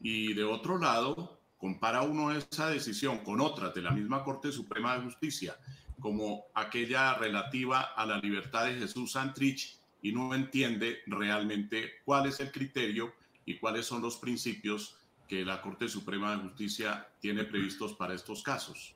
Y 0.00 0.34
de 0.34 0.44
otro 0.44 0.76
lado, 0.76 1.38
compara 1.56 2.02
uno 2.02 2.30
esa 2.32 2.68
decisión 2.68 3.18
con 3.24 3.40
otras 3.40 3.74
de 3.74 3.80
la 3.80 3.92
misma 3.92 4.22
Corte 4.22 4.52
Suprema 4.52 4.98
de 4.98 5.04
Justicia, 5.04 5.56
como 6.00 6.46
aquella 6.54 7.14
relativa 7.14 7.80
a 7.80 8.06
la 8.06 8.18
libertad 8.18 8.66
de 8.66 8.74
Jesús 8.74 9.12
Santrich 9.12 9.78
y 10.02 10.12
no 10.12 10.34
entiende 10.34 10.98
realmente 11.06 12.00
cuál 12.04 12.26
es 12.26 12.40
el 12.40 12.52
criterio 12.52 13.12
y 13.44 13.58
cuáles 13.58 13.86
son 13.86 14.02
los 14.02 14.16
principios 14.16 14.98
que 15.28 15.44
la 15.44 15.60
Corte 15.60 15.88
Suprema 15.88 16.36
de 16.36 16.42
Justicia 16.42 17.08
tiene 17.20 17.44
previstos 17.44 17.94
para 17.94 18.14
estos 18.14 18.42
casos. 18.42 18.94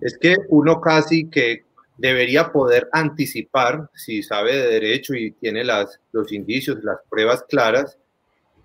Es 0.00 0.18
que 0.18 0.36
uno 0.48 0.80
casi 0.80 1.28
que 1.28 1.64
debería 1.96 2.50
poder 2.50 2.88
anticipar, 2.92 3.88
si 3.94 4.22
sabe 4.22 4.56
de 4.56 4.80
derecho 4.80 5.14
y 5.14 5.32
tiene 5.32 5.62
las, 5.62 6.00
los 6.10 6.32
indicios, 6.32 6.82
las 6.82 6.98
pruebas 7.08 7.44
claras, 7.48 7.98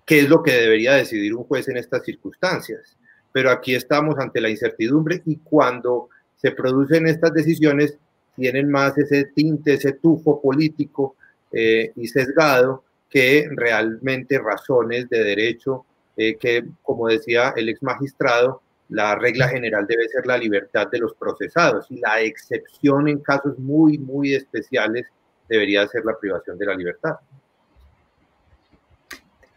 qué 0.04 0.20
es 0.20 0.28
lo 0.28 0.42
que 0.42 0.52
debería 0.52 0.94
decidir 0.94 1.34
un 1.34 1.44
juez 1.44 1.68
en 1.68 1.76
estas 1.76 2.04
circunstancias. 2.04 2.96
Pero 3.30 3.50
aquí 3.50 3.74
estamos 3.74 4.18
ante 4.18 4.40
la 4.40 4.48
incertidumbre 4.48 5.22
y 5.26 5.36
cuando 5.36 6.08
se 6.40 6.52
producen 6.52 7.06
estas 7.06 7.32
decisiones, 7.34 7.98
tienen 8.36 8.70
más 8.70 8.96
ese 8.96 9.24
tinte, 9.34 9.74
ese 9.74 9.92
tufo 9.92 10.40
político 10.40 11.16
eh, 11.52 11.92
y 11.96 12.06
sesgado 12.06 12.84
que 13.10 13.48
realmente 13.50 14.38
razones 14.38 15.08
de 15.08 15.24
derecho, 15.24 15.84
eh, 16.16 16.36
que 16.36 16.64
como 16.82 17.08
decía 17.08 17.52
el 17.56 17.68
ex 17.68 17.82
magistrado, 17.82 18.62
la 18.90 19.16
regla 19.16 19.48
general 19.48 19.86
debe 19.86 20.08
ser 20.08 20.26
la 20.26 20.38
libertad 20.38 20.88
de 20.90 20.98
los 20.98 21.14
procesados 21.14 21.86
y 21.90 21.98
la 22.00 22.20
excepción 22.20 23.08
en 23.08 23.18
casos 23.18 23.58
muy, 23.58 23.98
muy 23.98 24.34
especiales 24.34 25.06
debería 25.48 25.86
ser 25.88 26.04
la 26.04 26.18
privación 26.18 26.56
de 26.58 26.66
la 26.66 26.74
libertad. 26.74 27.16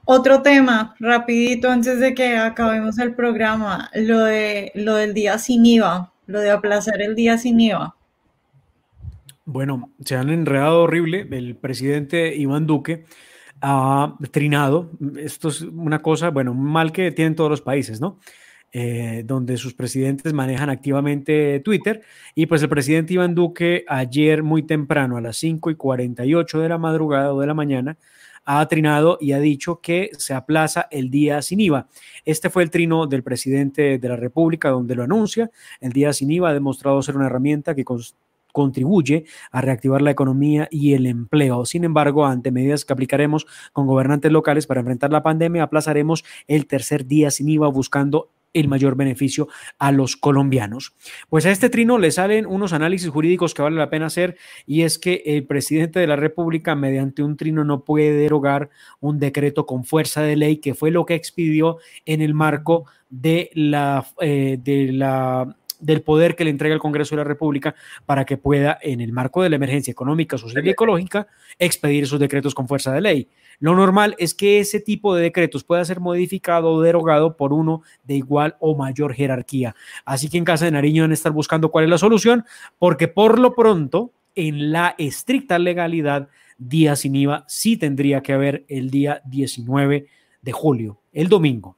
Otro 0.04 0.42
tema, 0.42 0.96
rapidito 1.00 1.70
antes 1.70 2.00
de 2.00 2.14
que 2.14 2.36
acabemos 2.36 2.98
el 3.00 3.14
programa, 3.14 3.90
lo, 3.94 4.20
de, 4.22 4.72
lo 4.76 4.96
del 4.96 5.14
día 5.14 5.38
sin 5.38 5.66
IVA, 5.66 6.11
lo 6.26 6.40
de 6.40 6.52
aplazar 6.52 7.02
el 7.02 7.16
día 7.16 7.38
sin 7.38 7.60
IVA. 7.60 7.96
Bueno, 9.46 9.92
se 10.06 10.16
han 10.16 10.30
enredado 10.30 10.84
horrible. 10.84 11.28
El 11.32 11.56
presidente 11.56 12.36
Iván 12.36 12.68
Duque 12.68 13.06
ha 13.62 14.16
trinado. 14.32 14.92
Esto 15.18 15.50
es 15.50 15.62
una 15.62 16.02
cosa, 16.02 16.30
bueno, 16.30 16.54
mal 16.54 16.92
que 16.92 17.12
tienen 17.12 17.36
todos 17.36 17.50
los 17.50 17.62
países, 17.62 18.00
¿no? 18.00 18.20
Eh, 18.74 19.24
donde 19.26 19.58
sus 19.58 19.74
presidentes 19.74 20.32
manejan 20.32 20.70
activamente 20.70 21.60
Twitter. 21.60 22.02
Y 22.36 22.46
pues 22.46 22.64
el 22.64 22.70
presidente 22.70 23.16
Iván 23.16 23.36
Duque 23.36 23.84
ayer 23.88 24.44
muy 24.44 24.64
temprano, 24.64 25.18
a 25.18 25.22
las 25.22 25.38
5 25.38 25.72
y 25.72 25.76
48 25.76 26.60
de 26.60 26.70
la 26.70 26.78
madrugada 26.78 27.34
o 27.34 27.42
de 27.42 27.48
la 27.48 27.54
mañana, 27.54 27.98
ha 28.46 28.68
trinado 28.68 29.18
y 29.22 29.34
ha 29.34 29.40
dicho 29.40 29.80
que 29.82 30.10
se 30.18 30.34
aplaza 30.34 30.88
el 30.92 31.10
día 31.10 31.42
sin 31.42 31.60
IVA. 31.60 31.88
Este 32.26 32.50
fue 32.50 32.64
el 32.64 32.70
trino 32.70 33.08
del 33.08 33.24
presidente 33.24 33.98
de 33.98 34.10
la 34.10 34.16
República 34.16 34.70
donde 34.70 34.96
lo 34.96 35.04
anuncia. 35.04 35.52
El 35.80 35.92
día 35.92 36.14
sin 36.14 36.32
IVA 36.32 36.50
ha 36.50 36.54
demostrado 36.54 37.02
ser 37.02 37.16
una 37.16 37.28
herramienta 37.28 37.76
que 37.76 37.86
contribuye 38.52 39.26
a 39.52 39.62
reactivar 39.62 40.02
la 40.02 40.12
economía 40.12 40.68
y 40.72 40.94
el 40.94 41.06
empleo. 41.06 41.66
Sin 41.66 41.84
embargo, 41.84 42.26
ante 42.26 42.52
medidas 42.52 42.86
que 42.86 42.94
aplicaremos 42.94 43.46
con 43.74 43.88
gobernantes 43.88 44.32
locales 44.32 44.68
para 44.68 44.82
enfrentar 44.82 45.12
la 45.12 45.24
pandemia, 45.24 45.64
aplazaremos 45.64 46.24
el 46.48 46.68
tercer 46.68 47.06
día 47.06 47.32
sin 47.32 47.50
IVA 47.50 47.68
buscando 47.68 48.30
el 48.54 48.68
mayor 48.68 48.96
beneficio 48.96 49.48
a 49.80 49.92
los 49.92 50.18
colombianos. 50.18 50.94
Pues 51.30 51.46
a 51.46 51.52
este 51.52 51.70
trino 51.70 51.98
le 51.98 52.12
salen 52.12 52.46
unos 52.46 52.74
análisis 52.74 53.10
jurídicos 53.10 53.54
que 53.54 53.62
vale 53.62 53.78
la 53.78 53.90
pena 53.90 54.08
hacer 54.08 54.38
y 54.66 54.82
es 54.82 55.00
que 55.00 55.24
el 55.26 55.46
presidente 55.46 56.00
de 56.00 56.08
la 56.08 56.16
República 56.16 56.76
mediante 56.76 57.24
un 57.24 57.38
trino 57.38 57.64
no 57.64 57.84
puede 57.84 58.14
derogar 58.14 58.70
un 59.00 59.20
decreto 59.20 59.66
con 59.66 59.84
fuerza 59.84 60.22
de 60.22 60.36
ley 60.36 60.58
que 60.58 60.74
fue 60.74 60.92
lo 60.92 61.06
que 61.06 61.16
expidió 61.16 61.78
en 62.06 62.22
el 62.22 62.34
marco 62.34 62.86
de 63.10 63.52
la, 63.54 64.06
eh, 64.22 64.58
de 64.62 64.92
la 64.94 65.58
del 65.82 66.02
poder 66.02 66.36
que 66.36 66.44
le 66.44 66.50
entrega 66.50 66.74
el 66.74 66.80
Congreso 66.80 67.16
de 67.16 67.18
la 67.18 67.24
República 67.24 67.76
para 68.06 68.26
que 68.26 68.38
pueda, 68.38 68.78
en 68.82 69.02
el 69.02 69.12
marco 69.12 69.44
de 69.44 69.50
la 69.50 69.58
emergencia 69.58 69.92
económica, 69.92 70.38
social 70.38 70.66
y 70.66 70.70
ecológica, 70.70 71.28
expedir 71.60 72.04
esos 72.04 72.20
decretos 72.20 72.56
con 72.56 72.68
fuerza 72.68 72.94
de 72.94 73.02
ley. 73.02 73.28
Lo 73.60 73.76
normal 73.76 74.16
es 74.18 74.34
que 74.34 74.60
ese 74.60 74.80
tipo 74.80 75.14
de 75.14 75.24
decretos 75.24 75.64
pueda 75.64 75.86
ser 75.86 76.00
modificado 76.00 76.72
o 76.72 76.82
derogado 76.82 77.38
por 77.38 77.54
uno 77.54 77.84
de 78.04 78.16
igual 78.16 78.56
o 78.60 78.76
mayor 78.76 79.14
jerarquía. 79.14 79.76
Así 80.06 80.30
que 80.30 80.38
en 80.38 80.46
Casa 80.46 80.66
de 80.66 80.72
Nariño 80.72 81.04
van 81.04 81.12
a 81.12 81.16
estar 81.16 81.32
buscando 81.32 81.70
cuál 81.70 81.84
es 81.84 81.90
la 81.90 81.98
solución, 81.98 82.46
porque 82.80 83.08
por 83.08 83.40
lo 83.40 83.54
pronto, 83.54 84.14
en 84.34 84.72
la 84.72 84.96
estricta 84.98 85.60
legalidad, 85.60 86.30
día 86.58 86.96
sin 86.96 87.16
IVA 87.16 87.44
sí 87.48 87.78
tendría 87.78 88.22
que 88.22 88.34
haber 88.34 88.66
el 88.68 88.90
día 88.90 89.22
19 89.26 90.08
de 90.42 90.52
julio, 90.52 91.02
el 91.12 91.28
domingo. 91.28 91.78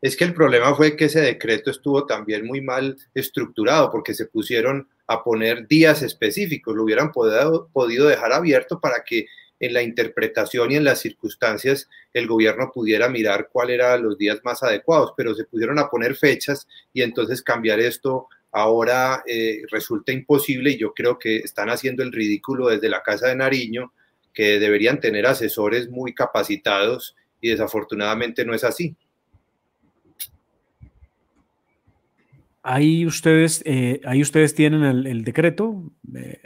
Es 0.00 0.16
que 0.16 0.24
el 0.24 0.32
problema 0.32 0.74
fue 0.74 0.96
que 0.96 1.06
ese 1.06 1.20
decreto 1.20 1.70
estuvo 1.70 2.06
también 2.06 2.46
muy 2.46 2.62
mal 2.62 2.96
estructurado 3.14 3.90
porque 3.90 4.14
se 4.14 4.26
pusieron 4.26 4.88
a 5.06 5.22
poner 5.22 5.66
días 5.66 6.02
específicos, 6.02 6.74
lo 6.74 6.84
hubieran 6.84 7.12
podido, 7.12 7.68
dejar 8.08 8.32
abierto 8.32 8.80
para 8.80 9.04
que 9.04 9.26
en 9.58 9.74
la 9.74 9.82
interpretación 9.82 10.72
y 10.72 10.76
en 10.76 10.84
las 10.84 11.00
circunstancias 11.00 11.88
el 12.14 12.26
gobierno 12.26 12.70
pudiera 12.72 13.10
mirar 13.10 13.50
cuáles 13.52 13.74
eran 13.74 14.02
los 14.02 14.16
días 14.16 14.40
más 14.42 14.62
adecuados, 14.62 15.12
pero 15.16 15.34
se 15.34 15.44
pusieron 15.44 15.78
a 15.78 15.90
poner 15.90 16.16
fechas 16.16 16.66
y 16.94 17.02
entonces 17.02 17.42
cambiar 17.42 17.78
esto 17.80 18.28
ahora 18.52 19.22
eh, 19.26 19.62
resulta 19.70 20.12
imposible 20.12 20.70
y 20.70 20.78
yo 20.78 20.94
creo 20.94 21.18
que 21.18 21.36
están 21.36 21.68
haciendo 21.68 22.02
el 22.02 22.12
ridículo 22.12 22.68
desde 22.68 22.88
la 22.88 23.02
Casa 23.02 23.28
de 23.28 23.36
Nariño, 23.36 23.92
que 24.32 24.58
deberían 24.58 24.98
tener 24.98 25.26
asesores 25.26 25.90
muy 25.90 26.14
capacitados 26.14 27.14
y 27.40 27.50
desafortunadamente 27.50 28.44
no 28.46 28.54
es 28.54 28.64
así. 28.64 28.96
Ahí 32.62 33.06
ustedes, 33.06 33.62
eh, 33.64 34.00
ahí 34.04 34.20
ustedes 34.20 34.54
tienen 34.54 34.82
el, 34.82 35.24
decreto, 35.24 35.92
eh, 36.14 36.40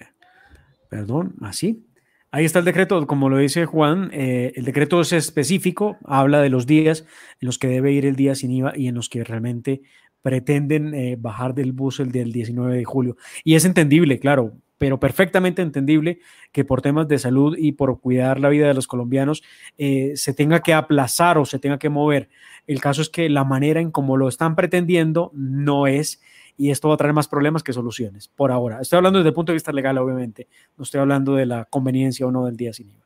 perdón, 0.88 1.34
así. 1.40 1.86
Ahí 2.30 2.44
está 2.44 2.60
el 2.60 2.64
decreto, 2.64 3.06
como 3.06 3.28
lo 3.28 3.38
dice 3.38 3.64
Juan, 3.64 4.10
eh, 4.12 4.52
el 4.56 4.64
decreto 4.64 5.00
es 5.00 5.12
específico, 5.12 5.98
habla 6.04 6.40
de 6.40 6.50
los 6.50 6.66
días 6.66 7.04
en 7.40 7.46
los 7.46 7.58
que 7.58 7.68
debe 7.68 7.92
ir 7.92 8.06
el 8.06 8.16
día 8.16 8.34
sin 8.34 8.50
IVA 8.50 8.72
y 8.76 8.88
en 8.88 8.96
los 8.96 9.08
que 9.08 9.22
realmente 9.22 9.82
pretenden 10.22 11.20
bajar 11.20 11.54
del 11.54 11.72
bus 11.72 12.00
el 12.00 12.10
del 12.10 12.32
19 12.32 12.76
de 12.76 12.84
julio. 12.84 13.16
Y 13.44 13.56
es 13.56 13.64
entendible, 13.66 14.18
claro, 14.18 14.54
pero 14.78 14.98
perfectamente 14.98 15.62
entendible 15.62 16.18
que 16.52 16.64
por 16.64 16.82
temas 16.82 17.08
de 17.08 17.18
salud 17.18 17.56
y 17.56 17.72
por 17.72 18.00
cuidar 18.00 18.40
la 18.40 18.48
vida 18.48 18.68
de 18.68 18.74
los 18.74 18.86
colombianos 18.86 19.42
se 19.76 20.34
tenga 20.34 20.60
que 20.60 20.74
aplazar 20.74 21.38
o 21.38 21.44
se 21.44 21.58
tenga 21.58 21.78
que 21.78 21.88
mover 21.88 22.28
el 22.66 22.80
caso 22.80 23.02
es 23.02 23.08
que 23.08 23.28
la 23.28 23.44
manera 23.44 23.80
en 23.80 23.90
cómo 23.90 24.16
lo 24.16 24.28
están 24.28 24.56
pretendiendo 24.56 25.30
no 25.34 25.86
es, 25.86 26.22
y 26.56 26.70
esto 26.70 26.88
va 26.88 26.94
a 26.94 26.96
traer 26.96 27.12
más 27.12 27.28
problemas 27.28 27.62
que 27.62 27.72
soluciones, 27.72 28.28
por 28.28 28.52
ahora. 28.52 28.80
Estoy 28.80 28.98
hablando 28.98 29.18
desde 29.18 29.28
el 29.28 29.34
punto 29.34 29.52
de 29.52 29.54
vista 29.54 29.72
legal, 29.72 29.98
obviamente, 29.98 30.48
no 30.76 30.84
estoy 30.84 31.00
hablando 31.00 31.34
de 31.34 31.46
la 31.46 31.66
conveniencia 31.66 32.26
o 32.26 32.30
no 32.30 32.46
del 32.46 32.56
día 32.56 32.72
sin 32.72 32.88
IVA. 32.88 33.04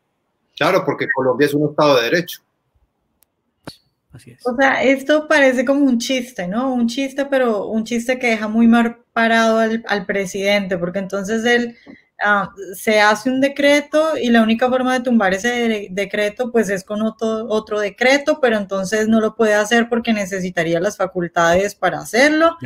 Claro, 0.57 0.85
porque 0.85 1.07
Colombia 1.13 1.47
es 1.47 1.55
un 1.55 1.71
Estado 1.71 1.97
de 1.97 2.03
Derecho. 2.05 2.43
O 4.45 4.55
sea, 4.57 4.83
esto 4.83 5.27
parece 5.29 5.65
como 5.65 5.85
un 5.85 5.99
chiste, 5.99 6.49
¿no? 6.49 6.73
Un 6.73 6.89
chiste, 6.89 7.27
pero 7.27 7.67
un 7.67 7.85
chiste 7.85 8.19
que 8.19 8.29
deja 8.29 8.49
muy 8.49 8.67
mal 8.67 8.99
parado 9.13 9.59
al, 9.59 9.85
al 9.89 10.07
presidente, 10.07 10.79
porque 10.79 11.01
entonces 11.01 11.45
él 11.45 11.77
ah, 12.23 12.51
se 12.75 13.01
hace 13.01 13.31
un 13.31 13.41
decreto 13.41 14.17
y 14.17 14.31
la 14.31 14.43
única 14.43 14.69
forma 14.69 14.95
de 14.95 15.05
tumbar 15.05 15.35
ese 15.35 15.89
decreto 15.91 16.51
pues 16.51 16.69
es 16.71 16.85
con 16.85 17.03
otro, 17.03 17.47
otro 17.49 17.81
decreto, 17.81 18.39
pero 18.41 18.57
entonces 18.57 19.09
no 19.09 19.21
lo 19.21 19.35
puede 19.35 19.55
hacer 19.55 19.89
porque 19.89 20.13
necesitaría 20.13 20.81
las 20.81 20.97
facultades 20.97 21.75
para 21.75 22.01
hacerlo. 22.01 22.57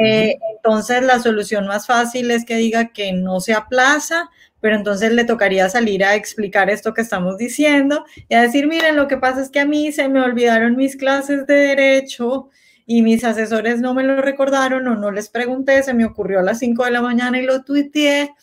Eh, 0.00 0.36
entonces 0.56 1.02
la 1.02 1.20
solución 1.20 1.66
más 1.66 1.86
fácil 1.86 2.30
es 2.30 2.44
que 2.44 2.56
diga 2.56 2.92
que 2.92 3.12
no 3.12 3.40
se 3.40 3.54
aplaza, 3.54 4.30
pero 4.60 4.76
entonces 4.76 5.12
le 5.12 5.24
tocaría 5.24 5.68
salir 5.68 6.04
a 6.04 6.14
explicar 6.14 6.70
esto 6.70 6.94
que 6.94 7.00
estamos 7.00 7.38
diciendo 7.38 8.04
y 8.28 8.34
a 8.34 8.42
decir, 8.42 8.66
miren, 8.66 8.96
lo 8.96 9.08
que 9.08 9.16
pasa 9.16 9.40
es 9.40 9.50
que 9.50 9.60
a 9.60 9.66
mí 9.66 9.92
se 9.92 10.08
me 10.08 10.20
olvidaron 10.20 10.76
mis 10.76 10.96
clases 10.96 11.46
de 11.46 11.54
derecho 11.54 12.50
y 12.90 13.02
mis 13.02 13.22
asesores 13.22 13.80
no 13.80 13.94
me 13.94 14.02
lo 14.02 14.20
recordaron 14.20 14.88
o 14.88 14.94
no 14.94 15.10
les 15.10 15.28
pregunté, 15.28 15.82
se 15.82 15.92
me 15.92 16.06
ocurrió 16.06 16.40
a 16.40 16.42
las 16.42 16.58
5 16.58 16.86
de 16.86 16.90
la 16.90 17.02
mañana 17.02 17.38
y 17.38 17.44
lo 17.44 17.62
tuiteé. 17.62 18.34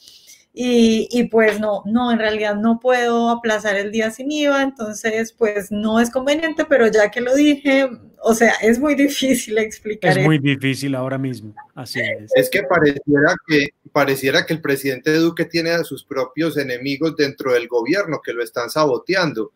Y, 0.57 1.09
y, 1.11 1.25
pues 1.25 1.59
no, 1.59 1.83
no, 1.85 2.13
en 2.13 2.19
realidad 2.19 2.55
no 2.55 2.79
puedo 2.79 3.29
aplazar 3.29 3.75
el 3.75 3.91
día 3.91 4.09
sin 4.09 4.31
IVA, 4.31 4.63
entonces 4.63 5.33
pues 5.33 5.69
no 5.69 5.99
es 5.99 6.09
conveniente, 6.09 6.63
pero 6.63 6.87
ya 6.87 7.11
que 7.11 7.19
lo 7.19 7.35
dije, 7.35 7.89
o 8.21 8.33
sea, 8.33 8.53
es 8.61 8.79
muy 8.79 8.95
difícil 8.95 9.57
explicar. 9.57 10.17
Es 10.17 10.23
muy 10.23 10.39
difícil 10.39 10.95
ahora 10.95 11.17
mismo, 11.17 11.53
así 11.75 11.99
es. 11.99 12.31
Es 12.35 12.49
que 12.49 12.63
pareciera 12.63 13.35
que, 13.45 13.67
pareciera 13.91 14.45
que 14.45 14.53
el 14.53 14.61
presidente 14.61 15.13
Duque 15.15 15.43
tiene 15.43 15.71
a 15.71 15.83
sus 15.83 16.05
propios 16.05 16.55
enemigos 16.57 17.17
dentro 17.17 17.51
del 17.51 17.67
gobierno 17.67 18.21
que 18.23 18.31
lo 18.31 18.41
están 18.41 18.69
saboteando 18.69 19.51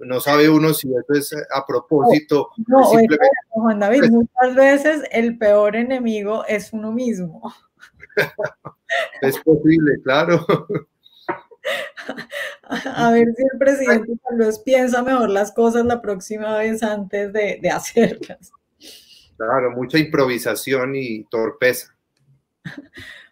no 0.00 0.20
sabe 0.20 0.48
uno 0.48 0.74
si 0.74 0.88
eso 0.88 1.12
es 1.18 1.34
a 1.52 1.64
propósito. 1.66 2.50
No, 2.66 2.84
simplemente... 2.84 3.28
Juan 3.48 3.80
David, 3.80 4.10
muchas 4.10 4.54
veces 4.54 5.02
el 5.12 5.38
peor 5.38 5.76
enemigo 5.76 6.44
es 6.46 6.72
uno 6.72 6.92
mismo. 6.92 7.54
es 9.22 9.38
posible, 9.40 10.00
claro. 10.02 10.44
A 12.66 13.10
ver 13.10 13.26
si 13.34 13.42
el 13.42 13.58
presidente 13.58 14.12
tal 14.22 14.52
piensa 14.64 15.02
mejor 15.02 15.30
las 15.30 15.52
cosas 15.52 15.86
la 15.86 16.02
próxima 16.02 16.58
vez 16.58 16.82
antes 16.82 17.32
de, 17.32 17.58
de 17.60 17.70
hacerlas. 17.70 18.52
Claro, 19.36 19.70
mucha 19.72 19.98
improvisación 19.98 20.94
y 20.94 21.24
torpeza. 21.24 21.96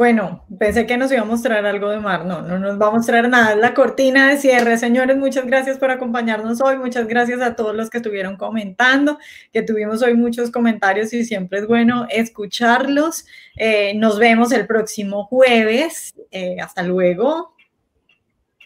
Bueno, 0.00 0.46
pensé 0.58 0.86
que 0.86 0.96
nos 0.96 1.12
iba 1.12 1.20
a 1.20 1.26
mostrar 1.26 1.66
algo 1.66 1.90
de 1.90 2.00
mar. 2.00 2.24
No, 2.24 2.40
no 2.40 2.58
nos 2.58 2.80
va 2.80 2.86
a 2.86 2.90
mostrar 2.90 3.28
nada. 3.28 3.54
La 3.54 3.74
cortina 3.74 4.30
de 4.30 4.38
cierre. 4.38 4.78
Señores, 4.78 5.18
muchas 5.18 5.44
gracias 5.44 5.76
por 5.76 5.90
acompañarnos 5.90 6.62
hoy. 6.62 6.78
Muchas 6.78 7.06
gracias 7.06 7.42
a 7.42 7.54
todos 7.54 7.76
los 7.76 7.90
que 7.90 7.98
estuvieron 7.98 8.38
comentando, 8.38 9.18
que 9.52 9.60
tuvimos 9.60 10.00
hoy 10.00 10.14
muchos 10.14 10.50
comentarios 10.50 11.12
y 11.12 11.26
siempre 11.26 11.58
es 11.58 11.66
bueno 11.66 12.06
escucharlos. 12.08 13.26
Eh, 13.56 13.92
nos 13.94 14.18
vemos 14.18 14.52
el 14.52 14.66
próximo 14.66 15.26
jueves. 15.26 16.14
Eh, 16.30 16.56
hasta 16.62 16.82
luego. 16.82 17.54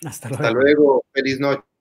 Hasta 0.06 0.28
luego. 0.28 0.44
Hasta 0.44 0.54
luego. 0.54 1.04
Feliz 1.12 1.40
noche. 1.40 1.73